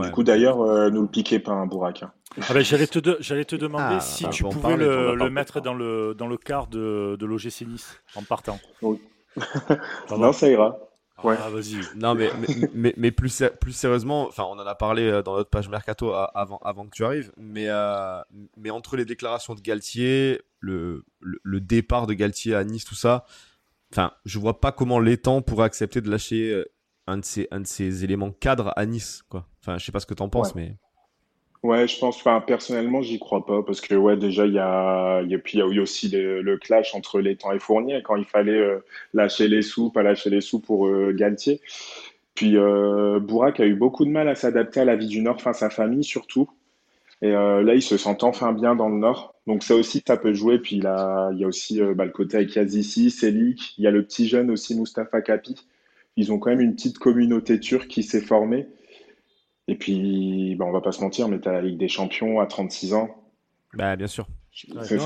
Du 0.02 0.10
coup, 0.10 0.22
d'ailleurs, 0.22 0.60
euh, 0.60 0.90
nous 0.90 1.02
le 1.02 1.08
piquez 1.08 1.38
pas, 1.38 1.52
un 1.52 1.62
hein, 1.62 1.66
Bourak. 1.66 2.02
Hein. 2.02 2.12
Ah 2.48 2.54
ben, 2.54 2.62
j'allais 2.62 2.86
te, 2.86 3.16
j'allais 3.20 3.44
te 3.44 3.56
demander 3.56 3.96
ah, 3.96 4.00
si 4.00 4.28
tu 4.30 4.42
pouvais 4.44 4.76
le, 4.76 5.30
mettre 5.30 5.60
dans 5.60 5.74
le, 5.74 6.14
dans 6.14 6.26
le 6.26 6.36
quart 6.36 6.66
de, 6.66 7.16
de 7.18 7.26
l'OGC 7.26 7.62
Nice 7.66 8.00
en 8.14 8.22
partant. 8.22 8.58
non, 8.82 10.32
ça 10.32 10.48
ira. 10.48 10.78
Ah, 11.18 11.48
vas-y. 11.50 11.80
Non, 11.96 12.14
mais, 12.14 12.30
mais, 12.74 12.92
mais, 12.96 13.10
plus, 13.10 13.42
plus 13.60 13.72
sérieusement, 13.72 14.28
enfin, 14.28 14.44
on 14.44 14.58
en 14.58 14.66
a 14.66 14.74
parlé 14.74 15.22
dans 15.24 15.36
notre 15.36 15.50
page 15.50 15.68
Mercato 15.68 16.12
avant, 16.12 16.58
avant 16.58 16.84
que 16.84 16.90
tu 16.90 17.04
arrives, 17.04 17.32
mais, 17.36 17.68
mais 18.56 18.70
entre 18.70 18.96
les 18.96 19.04
déclarations 19.04 19.54
de 19.54 19.60
Galtier, 19.60 20.42
le, 20.60 21.04
le, 21.20 21.38
le, 21.42 21.60
départ 21.60 22.06
de 22.06 22.12
Galtier 22.12 22.54
à 22.54 22.64
Nice, 22.64 22.84
tout 22.84 22.94
ça, 22.94 23.24
Enfin, 23.92 24.12
je 24.24 24.38
vois 24.38 24.60
pas 24.60 24.72
comment 24.72 24.98
l'étang 24.98 25.42
pourrait 25.42 25.64
accepter 25.64 26.00
de 26.00 26.10
lâcher 26.10 26.50
euh, 26.50 26.64
un 27.06 27.18
de 27.18 27.24
ces, 27.24 27.48
un 27.50 27.60
de 27.60 27.66
ces 27.66 28.04
éléments 28.04 28.32
cadres 28.32 28.72
à 28.76 28.86
Nice, 28.86 29.22
quoi. 29.28 29.46
Enfin, 29.60 29.78
je 29.78 29.84
sais 29.84 29.92
pas 29.92 30.00
ce 30.00 30.06
que 30.06 30.14
tu 30.14 30.22
en 30.22 30.28
penses, 30.28 30.54
mais. 30.54 30.76
Ouais, 31.62 31.88
je 31.88 31.98
pense, 31.98 32.16
enfin, 32.18 32.40
personnellement, 32.40 33.02
j'y 33.02 33.18
crois 33.18 33.44
pas, 33.44 33.62
parce 33.62 33.80
que, 33.80 33.94
ouais, 33.94 34.16
déjà, 34.16 34.46
il 34.46 34.52
y 34.52 34.58
a, 34.58 35.22
y 35.22 35.34
a, 35.34 35.38
puis 35.38 35.58
il 35.58 35.60
y 35.60 35.62
a 35.62 35.66
eu 35.66 35.80
aussi 35.80 36.08
le, 36.08 36.56
clash 36.58 36.94
entre 36.94 37.20
l'étang 37.20 37.52
et 37.52 37.58
Fournier, 37.58 38.02
quand 38.04 38.16
il 38.16 38.24
fallait 38.24 38.52
euh, 38.52 38.84
lâcher 39.14 39.48
les 39.48 39.62
sous, 39.62 39.90
pas 39.90 40.02
lâcher 40.02 40.30
les 40.30 40.40
sous 40.40 40.60
pour 40.60 40.86
euh, 40.86 41.12
Galtier. 41.12 41.60
Puis, 42.34 42.56
euh, 42.56 43.18
Bourak 43.18 43.58
a 43.60 43.66
eu 43.66 43.74
beaucoup 43.74 44.04
de 44.04 44.10
mal 44.10 44.28
à 44.28 44.34
s'adapter 44.34 44.80
à 44.80 44.84
la 44.84 44.94
vie 44.94 45.08
du 45.08 45.22
Nord, 45.22 45.36
enfin, 45.36 45.54
sa 45.54 45.70
famille 45.70 46.04
surtout. 46.04 46.48
Et 47.22 47.30
là, 47.30 47.74
il 47.74 47.82
se 47.82 47.96
sent 47.96 48.18
enfin 48.22 48.52
bien 48.52 48.76
dans 48.76 48.90
le 48.90 48.98
Nord. 48.98 49.34
Donc 49.46 49.62
ça 49.62 49.76
aussi, 49.76 50.02
ça 50.06 50.16
peut 50.16 50.34
jouer. 50.34 50.58
Puis 50.58 50.80
là, 50.80 51.30
il 51.32 51.38
y 51.38 51.44
a 51.44 51.46
aussi 51.46 51.80
euh, 51.80 51.94
bah, 51.94 52.04
le 52.04 52.10
côté 52.10 52.36
avec 52.36 52.54
Yazici, 52.54 53.10
Selik. 53.10 53.74
Il 53.78 53.84
y 53.84 53.86
a 53.86 53.90
le 53.90 54.04
petit 54.04 54.28
jeune 54.28 54.50
aussi, 54.50 54.78
Mustapha 54.78 55.22
Kapi. 55.22 55.54
Ils 56.16 56.32
ont 56.32 56.38
quand 56.38 56.50
même 56.50 56.60
une 56.60 56.74
petite 56.74 56.98
communauté 56.98 57.60
turque 57.60 57.88
qui 57.88 58.02
s'est 58.02 58.20
formée. 58.20 58.66
Et 59.68 59.76
puis, 59.76 60.54
bah, 60.56 60.64
on 60.64 60.72
va 60.72 60.80
pas 60.80 60.92
se 60.92 61.00
mentir, 61.00 61.28
mais 61.28 61.40
tu 61.40 61.48
as 61.48 61.52
la 61.52 61.62
Ligue 61.62 61.78
des 61.78 61.88
Champions 61.88 62.40
à 62.40 62.46
36 62.46 62.94
ans. 62.94 63.08
Bah, 63.74 63.94
bien 63.96 64.06
sûr. 64.06 64.26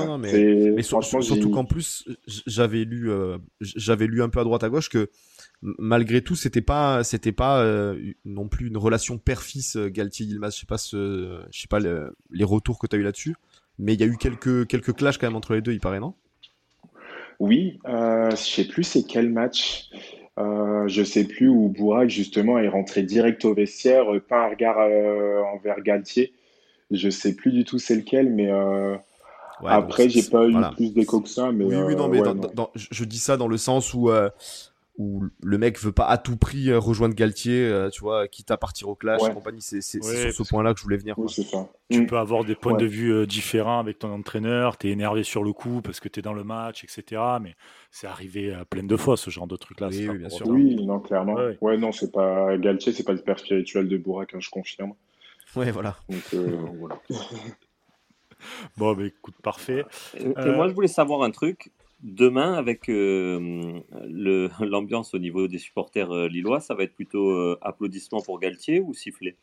non, 0.07 0.17
mais, 0.17 0.81
surtout 0.81 1.51
qu'en 1.51 1.65
plus, 1.65 2.07
j'avais 2.47 2.83
lu, 2.83 3.11
euh, 3.11 3.37
j'avais 3.59 4.07
lu 4.07 4.23
un 4.23 4.29
peu 4.29 4.39
à 4.39 4.43
droite 4.43 4.63
à 4.63 4.69
gauche 4.69 4.89
que 4.89 5.09
malgré 5.61 6.23
tout, 6.23 6.35
c'était 6.35 6.61
pas, 6.61 7.03
c'était 7.03 7.31
pas 7.31 7.61
euh, 7.61 8.13
non 8.23 8.47
plus 8.47 8.67
une 8.67 8.77
relation 8.77 9.17
père-fils 9.17 9.77
Galtier-Yilmaz. 9.77 10.55
Je 10.55 10.61
sais 10.61 10.65
pas, 10.65 10.77
ce, 10.77 11.43
je 11.51 11.61
sais 11.61 11.67
pas 11.67 11.79
les 11.79 12.43
retours 12.43 12.79
que 12.79 12.87
tu 12.87 12.95
as 12.95 12.99
eu 12.99 13.03
là-dessus, 13.03 13.35
mais 13.81 13.95
il 13.95 13.99
y 13.99 14.03
a 14.03 14.07
eu 14.07 14.15
quelques 14.15 14.67
quelques 14.67 14.95
clashs 14.95 15.17
quand 15.17 15.27
même 15.27 15.35
entre 15.35 15.53
les 15.53 15.61
deux, 15.61 15.73
il 15.73 15.79
paraît, 15.79 15.99
non? 15.99 16.13
Oui, 17.39 17.79
euh, 17.87 18.29
je 18.31 18.35
sais 18.35 18.65
plus 18.65 18.83
c'est 18.83 19.03
quel 19.03 19.29
match. 19.29 19.89
Euh, 20.39 20.87
je 20.87 21.03
sais 21.03 21.25
plus 21.25 21.49
où 21.49 21.67
Bourak 21.67 22.09
justement 22.09 22.57
est 22.57 22.69
rentré 22.69 23.03
direct 23.03 23.43
au 23.43 23.53
vestiaire, 23.53 24.05
pas 24.29 24.45
un 24.45 24.49
regard 24.49 24.77
envers 25.53 25.81
Galtier. 25.81 26.33
Je 26.91 27.09
sais 27.09 27.35
plus 27.35 27.51
du 27.51 27.65
tout 27.65 27.79
c'est 27.79 27.95
lequel, 27.95 28.29
mais 28.31 28.49
après 29.65 30.07
j'ai 30.07 30.23
pas 30.23 30.47
eu 30.47 30.55
plus 30.75 30.93
d'écho 30.93 31.19
que 31.19 31.29
ça. 31.29 31.51
Mais, 31.51 31.65
oui, 31.65 31.75
oui, 31.75 31.95
non, 31.95 32.07
mais 32.07 32.21
je 32.75 33.03
dis 33.03 33.19
ça 33.19 33.35
dans 33.35 33.47
le 33.47 33.57
sens 33.57 33.93
où 33.93 34.09
où 34.97 35.23
le 35.41 35.57
mec 35.57 35.79
veut 35.79 35.91
pas 35.91 36.05
à 36.05 36.17
tout 36.17 36.37
prix 36.37 36.69
euh, 36.69 36.77
rejoindre 36.77 37.15
Galtier, 37.15 37.65
euh, 37.65 37.89
tu 37.89 38.01
vois, 38.01 38.27
quitte 38.27 38.51
à 38.51 38.57
partir 38.57 38.89
au 38.89 38.95
clash 38.95 39.21
et 39.27 39.33
compagnie. 39.33 39.61
C'est 39.61 39.81
sur 39.81 40.01
ce 40.01 40.43
point-là 40.49 40.73
que 40.73 40.79
je 40.79 40.83
voulais 40.83 40.97
venir. 40.97 41.15
Tu 41.89 42.01
mm. 42.01 42.07
peux 42.07 42.17
avoir 42.17 42.43
des 42.43 42.55
points 42.55 42.77
de 42.77 42.85
vue 42.85 43.13
euh, 43.13 43.25
différents 43.25 43.79
avec 43.79 43.99
ton 43.99 44.11
entraîneur, 44.11 44.77
tu 44.77 44.89
es 44.89 44.91
énervé 44.91 45.23
sur 45.23 45.43
le 45.43 45.53
coup 45.53 45.81
parce 45.81 45.99
que 45.99 46.09
tu 46.09 46.19
es 46.19 46.23
dans 46.23 46.33
le 46.33 46.43
match, 46.43 46.83
etc. 46.83 47.21
Mais 47.41 47.55
c'est 47.89 48.07
arrivé 48.07 48.53
à 48.53 48.65
plein 48.65 48.83
de 48.83 48.97
fois 48.97 49.17
ce 49.17 49.29
genre 49.29 49.47
de 49.47 49.55
truc-là. 49.55 49.87
Oui, 49.89 50.17
bien 50.17 50.29
sûr. 50.29 50.47
Oui, 50.47 50.85
non, 50.85 50.99
clairement. 50.99 51.35
Ouais, 51.61 51.77
non, 51.77 51.91
c'est 51.91 52.11
pas 52.11 52.57
Galtier, 52.57 52.91
c'est 52.91 53.03
pas 53.03 53.13
le 53.13 53.19
père 53.19 53.39
spirituel 53.39 53.87
de 53.87 53.97
Bourak, 53.97 54.33
hein, 54.33 54.39
je 54.39 54.49
confirme. 54.49 54.93
Ouais, 55.55 55.71
voilà. 55.71 55.97
bon, 58.77 58.93
bah, 58.93 59.03
écoute, 59.05 59.35
parfait. 59.43 59.85
Et, 60.17 60.25
moi, 60.27 60.67
je 60.67 60.73
voulais 60.73 60.87
savoir 60.87 61.23
un 61.23 61.31
truc 61.31 61.71
demain, 62.03 62.53
avec 62.53 62.89
euh, 62.89 63.79
l'ambiance 64.59 65.13
au 65.13 65.19
niveau 65.19 65.47
des 65.47 65.57
supporters 65.57 66.11
euh, 66.11 66.27
lillois, 66.27 66.59
ça 66.59 66.73
va 66.73 66.83
être 66.83 66.95
plutôt 66.95 67.29
euh, 67.31 67.57
applaudissements 67.61 68.21
pour 68.21 68.39
Galtier 68.39 68.79
ou 68.79 68.93
sifflet 68.93 69.35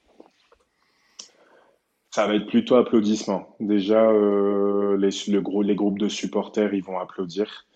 Ça 2.10 2.26
va 2.26 2.34
être 2.34 2.46
plutôt 2.46 2.76
applaudissements. 2.76 3.56
Déjà, 3.60 4.10
les, 4.12 5.10
les 5.28 5.74
groupes 5.74 5.98
de 5.98 6.08
supporters, 6.08 6.74
ils 6.74 6.82
vont 6.82 6.98
applaudir. 6.98 7.67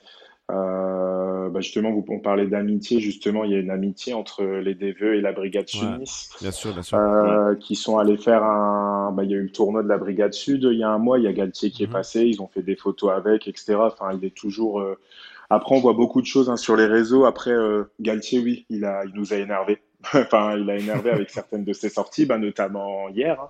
Euh, 0.53 1.49
bah 1.49 1.61
justement, 1.61 1.91
vous, 1.93 2.05
on 2.09 2.19
parlait 2.19 2.47
d'amitié. 2.47 3.01
Justement, 3.01 3.45
il 3.45 3.53
y 3.53 3.55
a 3.55 3.59
une 3.59 3.71
amitié 3.71 4.13
entre 4.13 4.45
les 4.45 4.75
Deveux 4.75 5.17
et 5.17 5.21
la 5.21 5.33
Brigade 5.33 5.69
Sud 5.69 6.03
bien 6.41 6.51
sûr, 6.51 6.73
bien 6.73 6.83
sûr. 6.83 6.99
Euh, 6.99 7.55
qui 7.57 7.75
sont 7.75 7.99
allés 7.99 8.19
faire 8.19 8.43
un. 8.45 9.13
Bah, 9.13 9.25
il 9.25 9.31
y 9.31 9.35
a 9.35 9.39
eu 9.39 9.45
le 9.45 9.53
tournoi 9.53 9.83
de 9.83 9.89
la 9.89 9.99
Brigade 9.99 10.35
Sud 10.35 10.69
il 10.71 10.79
y 10.79 10.83
a 10.83 10.91
un 10.91 10.99
mois. 10.99 11.19
Il 11.19 11.25
y 11.25 11.29
a 11.29 11.33
Galtier 11.33 11.71
qui 11.71 11.85
est 11.85 11.87
mhm. 11.87 11.93
passé. 11.93 12.23
Ils 12.23 12.43
ont 12.43 12.49
fait 12.49 12.63
des 12.63 12.77
photos 12.77 13.13
avec, 13.13 13.49
etc. 13.49 13.77
Enfin, 13.79 14.11
il 14.13 14.25
est 14.25 14.35
toujours. 14.35 14.81
Euh, 14.81 14.99
après, 15.49 15.75
on 15.75 15.81
voit 15.81 15.93
beaucoup 15.93 16.21
de 16.21 16.27
choses 16.27 16.51
hein, 16.51 16.57
sur 16.57 16.77
les 16.77 16.87
réseaux. 16.87 17.25
Après, 17.25 17.53
Galtier, 18.01 18.41
oui, 18.41 18.67
il, 18.71 18.85
a, 18.85 19.05
il 19.05 19.13
nous 19.15 19.33
a 19.33 19.37
énervé. 19.37 19.83
enfin, 20.15 20.57
il 20.57 20.69
a 20.71 20.77
énervé 20.77 21.11
avec 21.11 21.31
certaines 21.31 21.65
de 21.65 21.73
ses 21.73 21.89
sorties, 21.89 22.27
bah, 22.27 22.39
notamment 22.39 23.09
hier. 23.09 23.41
Hein. 23.41 23.49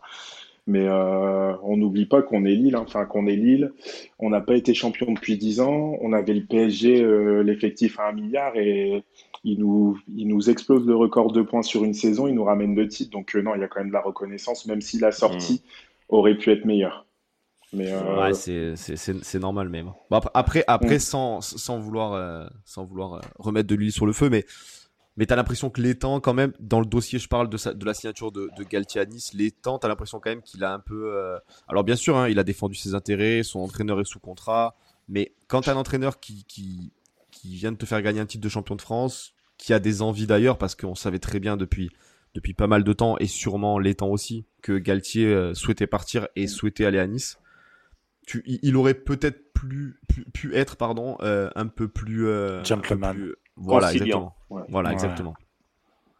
Mais 0.66 0.86
euh, 0.86 1.56
on 1.62 1.76
n'oublie 1.76 2.06
pas 2.06 2.22
qu'on 2.22 2.44
est 2.44 2.54
Lille, 2.54 2.76
hein. 2.76 2.84
enfin 2.86 3.04
qu'on 3.04 3.26
est 3.26 3.34
Lille. 3.34 3.72
On 4.20 4.30
n'a 4.30 4.40
pas 4.40 4.54
été 4.54 4.74
champion 4.74 5.12
depuis 5.12 5.36
10 5.36 5.60
ans. 5.60 5.96
On 6.00 6.12
avait 6.12 6.34
le 6.34 6.44
PSG, 6.44 7.02
euh, 7.02 7.42
l'effectif 7.42 7.98
à 7.98 8.08
un 8.08 8.12
milliard, 8.12 8.56
et 8.56 9.02
il 9.42 9.58
nous, 9.58 9.98
il 10.14 10.28
nous 10.28 10.50
explose 10.50 10.86
le 10.86 10.94
record 10.94 11.32
de 11.32 11.42
points 11.42 11.62
sur 11.62 11.82
une 11.82 11.94
saison. 11.94 12.28
Il 12.28 12.34
nous 12.34 12.44
ramène 12.44 12.76
deux 12.76 12.86
titres. 12.86 13.10
Donc 13.10 13.34
euh, 13.34 13.42
non, 13.42 13.56
il 13.56 13.60
y 13.60 13.64
a 13.64 13.68
quand 13.68 13.80
même 13.80 13.88
de 13.88 13.94
la 13.94 14.02
reconnaissance, 14.02 14.66
même 14.66 14.80
si 14.80 15.00
la 15.00 15.10
sortie 15.10 15.62
mmh. 15.64 16.14
aurait 16.14 16.38
pu 16.38 16.52
être 16.52 16.64
meilleure. 16.64 17.06
Mais 17.72 17.90
ouais, 17.92 18.34
c'est 18.34 19.38
normal 19.40 19.68
même. 19.68 19.92
Bon, 20.10 20.20
après, 20.34 20.62
après, 20.68 20.96
mmh. 20.96 21.00
sans, 21.00 21.40
sans 21.40 21.78
vouloir, 21.78 22.50
sans 22.66 22.84
vouloir 22.84 23.20
remettre 23.38 23.66
de 23.66 23.74
l'huile 23.74 23.92
sur 23.92 24.06
le 24.06 24.12
feu, 24.12 24.28
mais 24.28 24.44
mais 25.16 25.26
t'as 25.26 25.36
l'impression 25.36 25.68
que 25.68 25.80
l'étang, 25.80 26.20
quand 26.20 26.32
même, 26.32 26.52
dans 26.58 26.80
le 26.80 26.86
dossier, 26.86 27.18
je 27.18 27.28
parle 27.28 27.50
de, 27.50 27.72
de 27.72 27.84
la 27.84 27.92
signature 27.92 28.32
de, 28.32 28.48
de 28.56 28.64
Galtier 28.64 29.00
à 29.00 29.04
Nice, 29.04 29.34
l'étang, 29.34 29.78
t'as 29.78 29.88
l'impression 29.88 30.20
quand 30.20 30.30
même 30.30 30.42
qu'il 30.42 30.64
a 30.64 30.72
un 30.72 30.78
peu. 30.78 31.14
Euh, 31.14 31.38
alors, 31.68 31.84
bien 31.84 31.96
sûr, 31.96 32.16
hein, 32.16 32.28
il 32.28 32.38
a 32.38 32.44
défendu 32.44 32.74
ses 32.74 32.94
intérêts, 32.94 33.42
son 33.42 33.60
entraîneur 33.60 34.00
est 34.00 34.04
sous 34.04 34.20
contrat, 34.20 34.76
mais 35.08 35.34
quand 35.48 35.62
t'as 35.62 35.74
un 35.74 35.76
entraîneur 35.76 36.18
qui, 36.18 36.44
qui, 36.44 36.92
qui 37.30 37.54
vient 37.54 37.72
de 37.72 37.76
te 37.76 37.84
faire 37.84 38.00
gagner 38.00 38.20
un 38.20 38.26
titre 38.26 38.42
de 38.42 38.48
champion 38.48 38.74
de 38.74 38.80
France, 38.80 39.34
qui 39.58 39.74
a 39.74 39.78
des 39.78 40.00
envies 40.00 40.26
d'ailleurs, 40.26 40.56
parce 40.56 40.74
qu'on 40.74 40.94
savait 40.94 41.18
très 41.18 41.40
bien 41.40 41.58
depuis, 41.58 41.90
depuis 42.34 42.54
pas 42.54 42.66
mal 42.66 42.82
de 42.82 42.92
temps, 42.94 43.18
et 43.18 43.26
sûrement 43.26 43.78
l'étang 43.78 44.08
aussi, 44.08 44.46
que 44.62 44.78
Galtier 44.78 45.26
euh, 45.26 45.52
souhaitait 45.52 45.86
partir 45.86 46.26
et 46.36 46.46
souhaitait 46.46 46.86
aller 46.86 46.98
à 46.98 47.06
Nice. 47.06 47.38
Tu, 48.26 48.42
il 48.46 48.76
aurait 48.76 48.94
peut-être 48.94 49.52
pu, 49.52 49.98
pu, 50.32 50.54
être 50.54 50.76
pardon, 50.76 51.18
euh, 51.22 51.50
un 51.54 51.66
peu 51.66 51.88
plus. 51.88 52.28
Gentleman. 52.64 53.34
Voilà, 53.56 53.92
exactement. 53.92 54.34
Voilà, 54.68 54.92
exactement. 54.92 55.34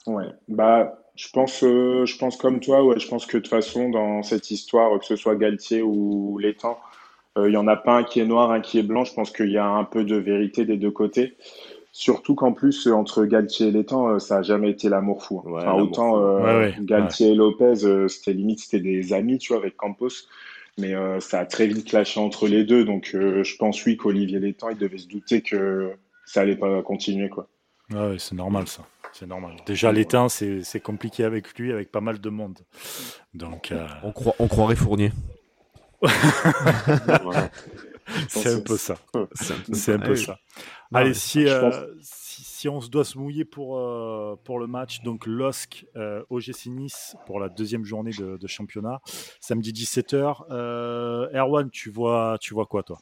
Ouais, 0.07 0.27
bah, 0.49 0.99
je 1.15 1.29
pense, 1.31 1.63
euh, 1.63 2.07
je 2.07 2.17
pense 2.17 2.37
comme 2.37 2.61
toi, 2.61 2.85
ouais, 2.85 2.99
je 2.99 3.09
pense 3.09 3.27
que 3.27 3.37
de 3.37 3.43
toute 3.43 3.51
façon, 3.51 3.91
dans 3.91 4.23
cette 4.23 4.51
histoire, 4.51 4.99
que 4.99 5.05
ce 5.05 5.17
soit 5.17 5.37
Galtier 5.37 5.83
ou 5.83 6.39
Létang, 6.39 6.79
euh, 7.39 7.49
il 7.49 7.53
n'y 7.53 7.57
en 7.57 7.69
a 7.69 7.77
pas 7.77 7.99
un 7.99 8.05
qui 8.05 8.21
est 8.21 8.27
noir, 8.27 8.51
un 8.51 8.61
qui 8.61 8.79
est 8.79 8.83
blanc. 8.83 9.05
Je 9.05 9.15
pense 9.15 9.31
qu'il 9.31 9.51
y 9.51 9.59
a 9.59 9.67
un 9.67 9.85
peu 9.85 10.05
de 10.05 10.17
vérité 10.17 10.65
des 10.65 10.77
deux 10.77 10.91
côtés. 10.91 11.37
Surtout 11.93 12.35
qu'en 12.35 12.53
plus, 12.53 12.87
entre 12.87 13.27
Galtier 13.27 13.69
et 13.69 13.71
Létang, 13.71 14.09
euh, 14.09 14.19
ça 14.19 14.37
n'a 14.37 14.43
jamais 14.43 14.71
été 14.71 14.89
l'amour 14.89 15.23
fou. 15.23 15.43
Hein. 15.47 15.53
enfin, 15.57 15.75
autant 15.75 16.41
Galtier 16.81 17.33
et 17.33 17.35
Lopez, 17.35 18.09
c'était 18.09 18.33
limite, 18.33 18.61
c'était 18.61 18.81
des 18.81 19.13
amis, 19.13 19.39
tu 19.39 19.53
vois, 19.53 19.61
avec 19.61 19.77
Campos. 19.77 20.09
Mais 20.79 20.95
ça 21.21 21.41
a 21.41 21.45
très 21.45 21.67
vite 21.67 21.87
clashé 21.87 22.19
entre 22.19 22.49
les 22.49 22.65
deux. 22.65 22.87
Donc, 22.87 23.11
je 23.13 23.57
pense, 23.59 23.85
oui, 23.85 23.99
qu'Olivier 23.99 24.39
Létang, 24.39 24.71
il 24.71 24.79
devait 24.79 24.97
se 24.97 25.07
douter 25.07 25.43
que 25.43 25.93
ça 26.25 26.43
allait 26.43 26.57
pas 26.57 26.83
continuer 26.83 27.29
quoi. 27.29 27.49
Ouais, 27.91 28.17
c'est 28.19 28.35
normal 28.35 28.67
ça. 28.69 28.85
C'est 29.13 29.27
normal. 29.27 29.57
Déjà 29.67 29.93
l'étain 29.93 30.29
c'est 30.29 30.81
compliqué 30.81 31.25
avec 31.25 31.59
lui, 31.59 31.73
avec 31.73 31.91
pas 31.93 32.01
mal 32.01 32.21
de 32.21 32.31
monde. 32.31 32.59
Donc 33.35 33.73
euh, 33.73 33.87
on, 34.03 34.13
croit, 34.13 34.35
on 34.39 34.49
croirait 34.49 34.77
Fournier. 34.77 35.13
c'est 38.29 38.55
un 38.55 38.61
peu 38.61 38.77
ça. 38.77 38.97
C'est 39.73 39.93
un 39.93 39.99
peu 39.99 40.17
ça. 40.17 40.39
Allez, 40.95 41.11
euh, 41.11 41.15
si, 42.01 42.45
si, 42.45 42.69
on 42.69 42.81
se 42.81 42.91
doit 42.91 43.05
se 43.05 43.17
mouiller 43.17 43.45
pour, 43.45 43.79
euh, 43.79 44.37
pour 44.45 44.59
le 44.59 44.67
match, 44.67 45.03
donc 45.03 45.27
LOSC 45.27 45.87
OGC 46.29 46.67
Nice 46.67 47.15
pour 47.27 47.41
la 47.41 47.49
deuxième 47.49 47.85
journée 47.85 48.13
de, 48.13 48.37
de 48.37 48.47
championnat, 48.47 49.01
samedi 49.41 49.73
17h. 49.73 50.51
Erwan, 51.35 51.71
tu 51.71 51.91
vois, 51.91 52.37
tu 52.41 52.55
vois 52.55 52.67
quoi 52.67 52.83
toi? 52.83 52.99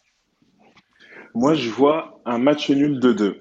Moi, 1.35 1.55
je 1.55 1.71
vois 1.71 2.21
un 2.25 2.39
match 2.39 2.71
nul 2.71 3.01
de 3.01 3.13
2. 3.13 3.41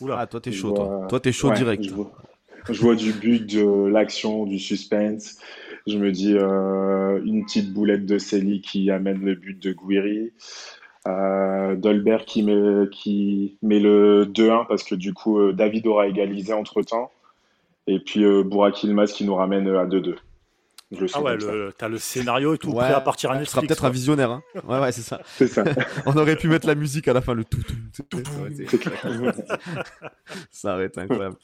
Oula, 0.00 0.16
ah, 0.18 0.26
toi, 0.26 0.40
t'es 0.40 0.52
chaud, 0.52 0.72
toi. 0.72 1.06
Toi, 1.08 1.20
t'es 1.20 1.32
chaud 1.32 1.52
direct. 1.52 1.84
Je 1.84 2.80
vois... 2.80 2.96
du 2.96 3.12
but, 3.12 3.54
de 3.54 3.86
l'action, 3.86 4.44
du 4.44 4.58
suspense. 4.58 5.38
Je 5.86 5.98
me 5.98 6.10
dis 6.10 6.34
euh, 6.34 7.22
une 7.24 7.44
petite 7.44 7.72
boulette 7.72 8.06
de 8.06 8.18
Célie 8.18 8.62
qui 8.62 8.90
amène 8.90 9.20
le 9.20 9.34
but 9.34 9.62
de 9.62 9.72
Guiri. 9.72 10.32
Euh, 11.06 11.76
Dolbert 11.76 12.24
qui 12.24 12.42
met, 12.42 12.88
qui 12.90 13.58
met 13.62 13.78
le 13.78 14.24
2-1 14.24 14.66
parce 14.66 14.82
que 14.82 14.94
du 14.94 15.12
coup, 15.12 15.38
euh, 15.38 15.52
David 15.52 15.86
aura 15.86 16.08
égalisé 16.08 16.54
entre 16.54 16.82
temps. 16.82 17.10
Et 17.86 17.98
puis 17.98 18.24
euh, 18.24 18.42
Ilmaz 18.82 19.12
qui 19.12 19.24
nous 19.24 19.34
ramène 19.34 19.68
à 19.68 19.84
2-2 19.84 20.16
ah 21.14 21.22
ouais, 21.22 21.38
t'as 21.76 21.88
le 21.88 21.98
scénario 21.98 22.54
et 22.54 22.58
tout 22.58 22.72
prêt 22.72 22.92
à 22.92 23.00
partir 23.00 23.30
à 23.30 23.34
Netflix. 23.34 23.50
Tu 23.50 23.56
seras 23.56 23.66
peut-être 23.66 23.84
un 23.84 23.90
visionnaire. 23.90 24.30
Hein. 24.30 24.42
Ouais, 24.66 24.78
ouais, 24.80 24.92
c'est 24.92 25.02
ça. 25.02 25.20
c'est 25.36 25.48
ça. 25.48 25.64
On 26.06 26.16
aurait 26.16 26.36
pu 26.36 26.48
mettre 26.48 26.66
la 26.66 26.74
musique 26.74 27.08
à 27.08 27.12
la 27.12 27.20
fin, 27.20 27.34
le 27.34 27.44
tout. 27.44 27.62
tout, 28.08 28.22
ça 30.50 30.74
aurait 30.74 30.86
été 30.86 31.00
incroyable. 31.00 31.36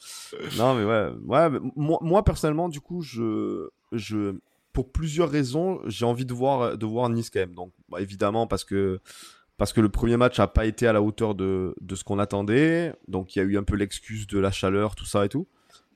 non, 0.57 0.75
mais 0.75 0.85
ouais. 0.85 1.09
ouais 1.25 1.59
moi, 1.75 1.99
moi, 2.01 2.23
personnellement, 2.23 2.69
du 2.69 2.81
coup, 2.81 3.01
je, 3.01 3.69
je, 3.91 4.35
pour 4.73 4.91
plusieurs 4.91 5.29
raisons, 5.29 5.81
j'ai 5.85 6.05
envie 6.05 6.25
de 6.25 6.33
voir, 6.33 6.77
de 6.77 6.85
voir 6.85 7.09
Nice 7.09 7.29
quand 7.29 7.39
même. 7.39 7.55
Donc, 7.55 7.71
bah, 7.89 8.01
évidemment, 8.01 8.47
parce 8.47 8.63
que 8.63 8.99
parce 9.61 9.73
que 9.73 9.81
le 9.81 9.89
premier 9.89 10.17
match 10.17 10.39
n'a 10.39 10.47
pas 10.47 10.65
été 10.65 10.87
à 10.87 10.93
la 10.93 11.03
hauteur 11.03 11.35
de, 11.35 11.75
de 11.79 11.93
ce 11.93 12.03
qu'on 12.03 12.17
attendait. 12.17 12.95
Donc 13.07 13.35
il 13.35 13.39
y 13.39 13.41
a 13.43 13.45
eu 13.45 13.59
un 13.59 13.63
peu 13.63 13.75
l'excuse 13.75 14.25
de 14.25 14.39
la 14.39 14.49
chaleur, 14.49 14.95
tout 14.95 15.05
ça 15.05 15.23
et 15.23 15.29
tout. 15.29 15.47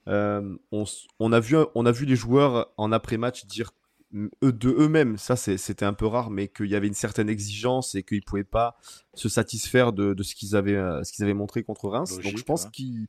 Euh, 0.08 0.56
on, 0.70 1.32
a 1.32 1.40
vu, 1.40 1.56
on 1.74 1.86
a 1.86 1.92
vu 1.92 2.06
les 2.06 2.16
joueurs 2.16 2.72
en 2.76 2.92
après-match 2.92 3.46
dire 3.46 3.72
de 4.12 4.70
eux-mêmes, 4.70 5.18
ça 5.18 5.36
c'était 5.36 5.84
un 5.84 5.92
peu 5.92 6.06
rare, 6.06 6.30
mais 6.30 6.48
qu'il 6.48 6.66
y 6.66 6.76
avait 6.76 6.86
une 6.86 6.94
certaine 6.94 7.28
exigence 7.28 7.94
et 7.96 8.02
qu'ils 8.02 8.22
pouvaient 8.22 8.44
pas 8.44 8.78
se 9.14 9.28
satisfaire 9.28 9.92
de, 9.92 10.14
ce 10.22 10.34
qu'ils 10.34 10.54
avaient, 10.54 10.76
euh, 10.76 11.02
ce 11.02 11.12
qu'ils 11.12 11.24
avaient 11.24 11.34
montré 11.34 11.64
contre 11.64 11.88
Reims. 11.88 12.18
Donc 12.22 12.36
je 12.36 12.42
pense 12.44 12.66
qu'ils 12.66 13.08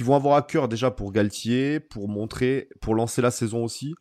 vont 0.00 0.14
avoir 0.14 0.36
à 0.36 0.42
cœur 0.42 0.68
déjà 0.68 0.90
pour 0.90 1.12
Galtier, 1.12 1.80
pour 1.80 2.08
montrer, 2.08 2.68
pour 2.80 2.94
lancer 2.94 3.20
la 3.20 3.32
saison 3.32 3.64
aussi, 3.64 3.94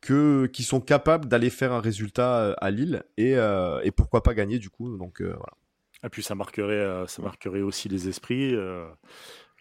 que 0.00 0.46
qu'ils 0.46 0.64
sont 0.64 0.80
capables 0.80 1.28
d'aller 1.28 1.50
faire 1.50 1.72
un 1.72 1.80
résultat 1.80 2.40
euh, 2.40 2.54
à 2.58 2.70
Lille 2.70 3.04
et, 3.16 3.34
et 3.34 3.90
pourquoi 3.92 4.22
pas 4.22 4.34
gagner 4.34 4.58
du 4.58 4.70
coup. 4.70 4.96
Donc 4.98 5.22
voilà. 5.22 5.52
Et 6.02 6.08
puis 6.08 6.22
ça 6.22 6.34
marquerait, 6.34 7.06
ça 7.06 7.22
marquerait 7.22 7.62
aussi 7.62 7.88
les 7.88 8.08
esprits 8.08 8.56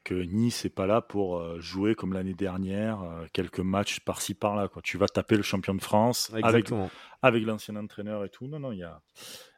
que 0.04 0.14
Nice 0.14 0.64
n'est 0.64 0.70
pas 0.70 0.86
là 0.86 1.02
pour 1.02 1.38
euh, 1.38 1.60
jouer 1.60 1.95
comme 1.95 2.14
l'année 2.14 2.34
dernière, 2.34 3.02
euh, 3.02 3.26
quelques 3.34 3.60
matchs 3.60 4.00
par-ci 4.00 4.34
par-là. 4.34 4.68
Quoi. 4.68 4.82
Tu 4.82 4.97
vas 4.97 5.08
taper 5.08 5.36
le 5.36 5.43
champion 5.43 5.74
de 5.74 5.82
France 5.82 6.32
avec, 6.34 6.72
avec 7.22 7.43
l'ancien 7.45 7.76
entraîneur 7.76 8.24
et 8.26 8.30
tout. 8.30 8.47
Non, 8.47 8.60
non, 8.60 8.72
il 8.72 8.80
y 8.80 8.84
a, 8.84 9.02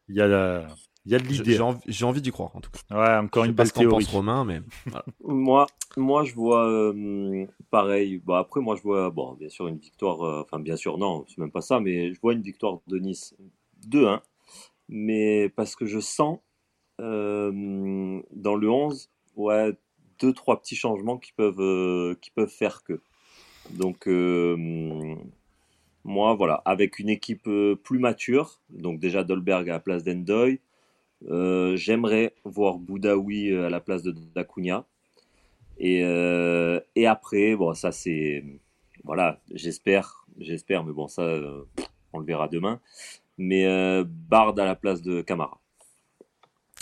y, 0.10 0.22
a, 0.22 0.68
y 1.06 1.16
a 1.16 1.20
de 1.20 1.24
l'idée. 1.24 1.60
J'ai 1.88 2.06
envie, 2.06 2.22
d'y 2.22 2.32
croire, 2.32 2.56
en 2.56 2.62
tout 2.62 2.72
cas. 2.72 2.96
Ouais, 2.96 3.18
encore 3.18 3.46
une 3.46 3.52
belle 3.52 3.72
théorie. 3.72 4.06
Romain, 4.06 4.46
mais 4.46 4.62
moi, 5.24 5.68
moi, 5.98 6.24
je 6.24 6.34
vois 6.34 6.68
euh, 6.70 7.46
pareil. 7.70 8.20
Bon, 8.20 8.36
après, 8.36 8.62
moi, 8.62 8.76
je 8.76 8.82
vois, 8.82 9.10
bon, 9.10 9.34
bien 9.34 9.50
sûr, 9.50 9.68
une 9.68 9.78
victoire. 9.78 10.22
Enfin, 10.42 10.60
bien 10.60 10.76
sûr, 10.76 10.98
non, 10.98 11.26
c'est 11.28 11.38
même 11.38 11.52
pas 11.52 11.62
ça, 11.62 11.80
mais 11.80 12.14
je 12.14 12.20
vois 12.20 12.34
une 12.34 12.42
victoire 12.42 12.80
de 12.88 12.98
Nice 12.98 13.36
2-1. 13.88 14.22
Mais 14.90 15.50
parce 15.50 15.76
que 15.76 15.86
je 15.86 16.00
sens 16.00 16.40
dans 17.00 18.56
le 18.56 18.70
11, 18.70 19.10
ouais, 19.36 19.74
deux 20.22 20.34
trois 20.34 20.62
petits 20.62 20.76
changements 20.76 21.18
qui 21.18 21.34
peuvent 21.34 21.60
euh, 21.60 22.16
qui 22.22 22.32
peuvent 22.32 22.50
faire 22.50 22.84
que. 22.84 23.02
Donc 23.72 24.08
euh, 24.08 25.16
moi 26.04 26.36
voilà, 26.36 26.62
avec 26.66 27.00
une 27.00 27.10
équipe 27.10 27.48
euh, 27.48 27.76
plus 27.76 28.00
mature, 28.00 28.62
donc 28.70 29.00
déjà 29.00 29.24
Dolberg 29.24 29.70
à 29.70 29.74
la 29.74 29.80
place 29.80 30.04
d'Endoy, 30.04 30.60
j'aimerais 31.76 32.34
voir 32.44 32.78
Boudaoui 32.78 33.56
à 33.56 33.70
la 33.70 33.80
place 33.80 34.04
de 34.04 34.12
Dacunia. 34.36 34.86
Et, 35.78 36.02
et 36.96 37.08
après, 37.08 37.56
bon 37.56 37.74
ça 37.74 37.92
c'est 37.92 38.44
voilà, 39.04 39.40
j'espère, 39.52 40.26
j'espère, 40.38 40.84
mais 40.84 40.94
bon 40.94 41.08
ça 41.08 41.24
on 42.14 42.20
le 42.20 42.26
verra 42.26 42.48
demain. 42.48 42.80
Mais 43.38 43.66
Bard 44.04 44.58
à 44.60 44.66
la 44.66 44.76
place 44.76 45.02
de 45.02 45.22
Camara. 45.22 45.60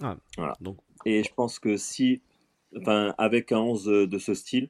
Ah, 0.01 0.17
voilà. 0.37 0.55
Donc. 0.59 0.77
Et 1.05 1.23
je 1.23 1.33
pense 1.33 1.59
que 1.59 1.77
si 1.77 2.21
enfin, 2.77 3.13
avec 3.17 3.51
un 3.51 3.59
11 3.59 3.85
de 3.85 4.17
ce 4.17 4.33
style, 4.33 4.69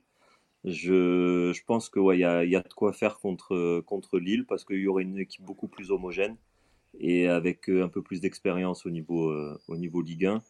je, 0.66 1.64
pense 1.66 1.89
que 1.89 2.00
ouais, 2.00 2.18
il 2.18 2.22
y 2.22 2.26
a, 2.26 2.43
de 2.43 2.74
quoi 2.74 2.93
faire 2.93 3.20
contre, 3.20 3.82
contre 3.82 4.20
Lille 4.20 4.45
parce 4.45 4.66
qu'il 4.66 4.80
y 4.80 4.88
aurait 4.88 5.04
une 5.04 5.18
équipe 5.18 5.43
beaucoup 5.43 5.68
plus 5.68 5.91
homogène 5.91 6.36
et 7.00 7.28
avec 7.28 7.70
euh, 7.70 7.84
un 7.84 7.89
peu 7.89 8.02
plus 8.02 8.22
d'expérience 8.22 8.86
au 8.86 8.89
niveau, 8.89 9.30
euh, 9.30 9.60
Ligue 10.02 10.26
1. 10.26 10.41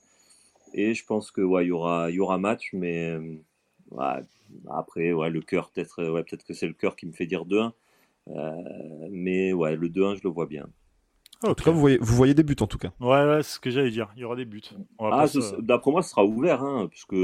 Et 0.73 0.93
je 0.93 1.05
pense 1.05 1.31
que 1.31 1.41
ouais, 1.41 1.65
il 1.65 1.69
y 1.69 1.71
aura, 1.71 2.37
match, 2.37 2.71
mais 2.73 3.17
après, 4.69 5.11
le 5.11 5.41
cœur, 5.41 5.71
peut-être 5.71 6.03
ouais, 6.09 6.23
peut 6.23 6.37
que 6.37 6.53
c'est 6.53 6.67
le 6.67 6.73
cœur 6.73 6.95
qui 6.95 7.05
me 7.07 7.11
fait 7.11 7.25
dire 7.25 7.45
2-1. 7.45 7.73
Euh, 8.29 9.07
mais 9.09 9.51
le 9.51 9.89
2-1, 9.89 10.15
je 10.15 10.21
le 10.23 10.29
vois 10.29 10.45
bien. 10.45 10.69
En 11.43 11.53
tout 11.53 11.63
cas, 11.63 11.71
vous 11.71 11.79
voyez, 11.79 11.97
vous 11.99 12.15
voyez 12.15 12.33
des 12.33 12.43
buts 12.43 12.55
en 12.59 12.67
tout 12.67 12.77
cas. 12.77 12.91
Ouais, 12.99 13.25
ouais 13.25 13.43
c'est 13.43 13.55
ce 13.55 13.59
que 13.59 13.69
j'allais 13.69 13.91
dire. 13.91 14.11
Il 14.15 14.21
y 14.21 14.25
aura 14.25 14.35
des 14.35 14.45
buts. 14.45 14.61
Ah, 14.99 15.25
d'après 15.59 15.91
moi, 15.91 16.01
ce 16.01 16.09
sera 16.09 16.25
ouvert, 16.25 16.63
hein, 16.63 16.87
puisque 16.89 17.15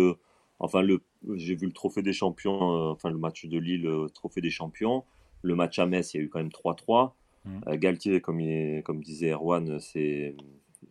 enfin 0.59 0.81
le, 0.81 1.01
j'ai 1.33 1.55
vu 1.55 1.67
le 1.67 1.73
trophée 1.73 2.01
des 2.01 2.13
champions, 2.13 2.75
euh, 2.75 2.91
enfin 2.91 3.09
le 3.09 3.17
match 3.17 3.45
de 3.45 3.57
Lille, 3.57 3.83
le 3.83 4.09
trophée 4.09 4.41
des 4.41 4.49
champions. 4.49 5.03
Le 5.41 5.53
match 5.53 5.77
à 5.79 5.85
Metz, 5.85 6.13
il 6.13 6.17
y 6.17 6.19
a 6.21 6.23
eu 6.23 6.29
quand 6.29 6.39
même 6.39 6.49
3-3. 6.49 7.11
Mmh. 7.43 7.59
Euh, 7.67 7.77
Galtier, 7.77 8.21
comme, 8.21 8.39
il, 8.39 8.81
comme 8.83 9.03
disait 9.03 9.31
Erwan, 9.31 9.79
c'est 9.79 10.35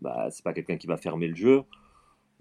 bah, 0.00 0.28
c'est 0.30 0.44
pas 0.44 0.52
quelqu'un 0.52 0.76
qui 0.76 0.86
va 0.86 0.96
fermer 0.96 1.28
le 1.28 1.34
jeu. 1.34 1.62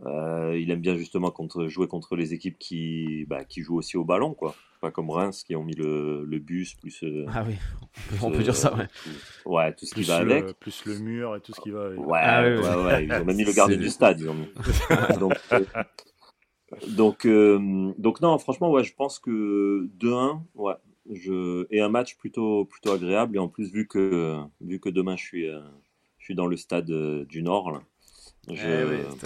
Euh, 0.05 0.57
il 0.59 0.71
aime 0.71 0.81
bien 0.81 0.95
justement 0.95 1.31
contre, 1.31 1.67
jouer 1.67 1.87
contre 1.87 2.15
les 2.15 2.33
équipes 2.33 2.57
qui, 2.59 3.25
bah, 3.27 3.45
qui 3.45 3.61
jouent 3.61 3.77
aussi 3.77 3.97
au 3.97 4.03
ballon, 4.03 4.33
quoi. 4.33 4.55
Pas 4.83 4.91
comme 4.91 5.09
Reims 5.09 5.43
qui 5.43 5.55
ont 5.55 5.63
mis 5.63 5.75
le, 5.75 6.25
le 6.25 6.39
bus 6.39 6.75
plus. 6.75 7.05
ah 7.29 7.45
oui, 7.47 7.55
on 8.21 8.29
peut, 8.29 8.43
dire 8.43 8.55
ça, 8.55 8.75
ouais. 8.75 8.87
Tout, 8.87 9.49
ouais, 9.49 9.73
tout 9.73 9.85
ce 9.85 9.95
qui 9.95 10.03
va 10.03 10.17
avec. 10.17 10.59
Plus 10.59 10.85
le 10.85 10.99
mur 10.99 11.37
et 11.37 11.39
tout 11.39 11.53
ce 11.53 11.61
qui 11.61 11.71
va 11.71 11.85
avec. 11.85 11.99
Ouais, 11.99 12.19
ah 12.21 12.43
ouais, 12.43 12.57
ouais, 12.57 13.05
Ils 13.05 13.13
ont 13.13 13.23
même 13.23 13.37
mis 13.37 13.45
le 13.45 13.53
gardien 13.55 13.77
du 13.77 13.89
stade, 13.89 14.19
ils 14.19 14.29
ont 14.29 14.33
mis. 14.33 14.49
donc, 15.19 15.33
donc, 16.89 17.27
donc, 17.97 18.19
non, 18.19 18.37
franchement, 18.39 18.71
ouais, 18.71 18.83
je 18.83 18.93
pense 18.93 19.19
que 19.19 19.87
2-1, 19.99 20.41
ouais. 20.55 20.73
Je... 21.11 21.65
Et 21.69 21.79
un 21.79 21.89
match 21.89 22.17
plutôt, 22.17 22.65
plutôt 22.65 22.91
agréable. 22.91 23.37
Et 23.37 23.39
en 23.39 23.47
plus, 23.47 23.71
vu 23.71 23.87
que, 23.87 24.37
vu 24.59 24.81
que 24.81 24.89
demain, 24.89 25.15
je 25.15 25.23
suis, 25.23 25.47
je 25.47 26.23
suis 26.25 26.35
dans 26.35 26.47
le 26.47 26.57
stade 26.57 26.91
du 27.25 27.41
Nord, 27.41 27.71
là, 27.71 27.81
eh 28.49 28.55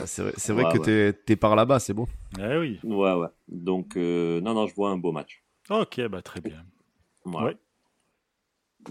c'est 0.05 0.53
vrai, 0.53 0.63
que 0.71 1.13
tu 1.25 1.31
es, 1.31 1.35
par 1.35 1.55
là-bas, 1.55 1.79
c'est 1.79 1.93
beau. 1.93 2.07
Eh 2.39 2.57
oui. 2.57 2.79
Ouais, 2.83 3.13
ouais. 3.13 3.29
Donc, 3.47 3.97
euh, 3.97 4.39
non, 4.41 4.53
non, 4.53 4.67
je 4.67 4.75
vois 4.75 4.91
un 4.91 4.97
beau 4.97 5.11
match. 5.11 5.43
Ok, 5.69 6.01
bah 6.07 6.21
très 6.21 6.41
bien. 6.41 6.63
Ouais. 7.25 7.57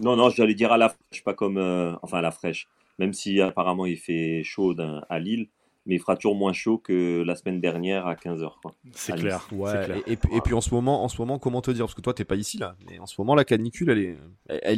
Non, 0.00 0.16
non, 0.16 0.28
j'allais 0.30 0.54
dire 0.54 0.72
à 0.72 0.76
la 0.76 0.90
fraîche, 0.90 1.24
pas 1.24 1.34
comme. 1.34 1.58
Euh, 1.58 1.94
enfin, 2.02 2.18
à 2.18 2.22
la 2.22 2.30
fraîche. 2.30 2.68
Même 2.98 3.12
si 3.12 3.40
apparemment 3.40 3.86
il 3.86 3.98
fait 3.98 4.42
chaud 4.42 4.74
à 5.08 5.18
Lille, 5.18 5.48
mais 5.86 5.94
il 5.94 5.98
fera 6.00 6.16
toujours 6.16 6.34
moins 6.34 6.52
chaud 6.52 6.78
que 6.78 7.22
la 7.22 7.36
semaine 7.36 7.60
dernière 7.60 8.06
à 8.06 8.14
15h. 8.14 8.50
C'est 8.92 9.14
clair. 9.14 9.46
Ouais, 9.52 10.02
Et, 10.06 10.16
puis 10.16 10.54
en 10.54 10.60
ce 10.60 10.74
moment, 10.74 11.04
en 11.04 11.08
ce 11.08 11.18
moment, 11.18 11.38
comment 11.38 11.60
te 11.60 11.70
dire? 11.70 11.84
Parce 11.84 11.94
que 11.94 12.00
toi, 12.00 12.14
t'es 12.14 12.24
pas 12.24 12.36
ici 12.36 12.58
là. 12.58 12.74
Mais 12.88 12.98
en 12.98 13.06
ce 13.06 13.14
moment, 13.20 13.34
la 13.34 13.44
canicule, 13.44 13.90
elle 13.90 13.98
est, 13.98 14.18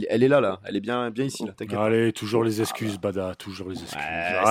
elle, 0.08 0.22
est 0.22 0.28
là, 0.28 0.40
là. 0.40 0.60
Elle 0.64 0.76
est 0.76 0.80
bien, 0.80 1.10
bien 1.10 1.24
ici 1.24 1.44
là. 1.46 1.54
Allez, 1.80 2.12
toujours 2.12 2.44
les 2.44 2.60
excuses, 2.60 2.98
Bada, 2.98 3.34
toujours 3.36 3.70
les 3.70 3.80
excuses. 3.80 4.02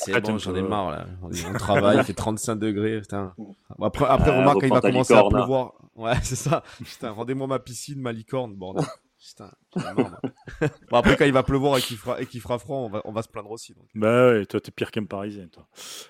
c'est 0.03 0.19
bon, 0.21 0.37
j'en 0.37 0.55
ai 0.55 0.61
marre 0.61 0.91
là. 0.91 1.05
On 1.21 1.53
travaille, 1.53 1.97
il 1.97 2.03
fait 2.03 2.13
35 2.13 2.55
degrés. 2.55 3.01
Putain. 3.01 3.33
Après, 3.81 4.05
après 4.05 4.37
remarque, 4.37 4.61
quand 4.61 4.67
il 4.67 4.73
va 4.73 4.81
commencer 4.81 5.13
à 5.13 5.23
pleuvoir. 5.29 5.73
Ouais, 5.97 6.13
c'est 6.23 6.35
ça. 6.35 6.63
Putain, 6.77 7.11
rendez-moi 7.11 7.47
ma 7.47 7.59
piscine, 7.59 7.99
ma 7.99 8.13
licorne, 8.13 8.55
bordel. 8.55 8.85
Putain, 9.19 9.51
bon, 9.75 10.97
après, 10.97 11.17
quand 11.17 11.25
il 11.25 11.33
va 11.33 11.41
pleuvoir 11.41 11.79
et 11.79 11.81
qu'il 11.81 11.97
fera, 11.97 12.21
et 12.21 12.25
fera 12.25 12.59
froid, 12.59 12.77
on 12.77 12.89
va, 12.89 13.01
on 13.03 13.11
va 13.11 13.23
se 13.23 13.27
plaindre 13.27 13.49
aussi. 13.49 13.73
Donc. 13.73 13.87
Bah 13.95 14.29
ouais, 14.29 14.45
toi, 14.45 14.61
t'es 14.61 14.69
pire 14.69 14.91
qu'un 14.91 15.05
parisien, 15.05 15.47
toi. 15.47 15.67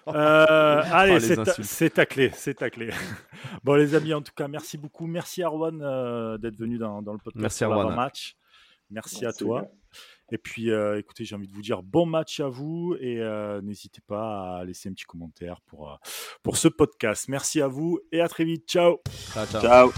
Euh, 0.09 0.81
allez, 0.91 1.21
c'est 1.21 1.89
ta, 1.89 2.05
clé, 2.05 2.31
c'est 2.33 2.55
ta 2.55 2.69
clé. 2.69 2.89
bon, 3.63 3.75
les 3.75 3.95
amis, 3.95 4.13
en 4.13 4.21
tout 4.21 4.33
cas, 4.35 4.49
merci 4.49 4.77
beaucoup. 4.77 5.07
Merci, 5.07 5.41
Arwan, 5.41 5.81
euh, 5.81 6.37
d'être 6.37 6.57
venu 6.57 6.77
dans, 6.77 7.01
dans, 7.01 7.13
le 7.13 7.19
podcast 7.19 7.41
merci, 7.41 7.63
Arwan. 7.63 7.95
match. 7.95 8.35
Merci, 8.89 9.25
à 9.25 9.31
toi. 9.31 9.65
Et 10.31 10.37
puis, 10.37 10.71
euh, 10.71 10.99
écoutez, 10.99 11.25
j'ai 11.25 11.35
envie 11.35 11.47
de 11.47 11.53
vous 11.53 11.61
dire 11.61 11.83
bon 11.83 12.05
match 12.05 12.39
à 12.39 12.47
vous 12.47 12.95
et 12.99 13.19
n'hésitez 13.63 14.01
pas 14.05 14.57
à 14.59 14.65
laisser 14.65 14.89
un 14.89 14.93
petit 14.93 15.05
commentaire 15.05 15.61
pour, 15.61 15.99
pour 16.43 16.57
ce 16.57 16.67
podcast. 16.67 17.27
Merci 17.29 17.61
à 17.61 17.67
vous 17.67 17.99
et 18.11 18.21
à 18.21 18.27
très 18.27 18.45
vite. 18.45 18.67
ciao. 18.67 18.99
ciao. 19.33 19.61
ciao. 19.61 19.91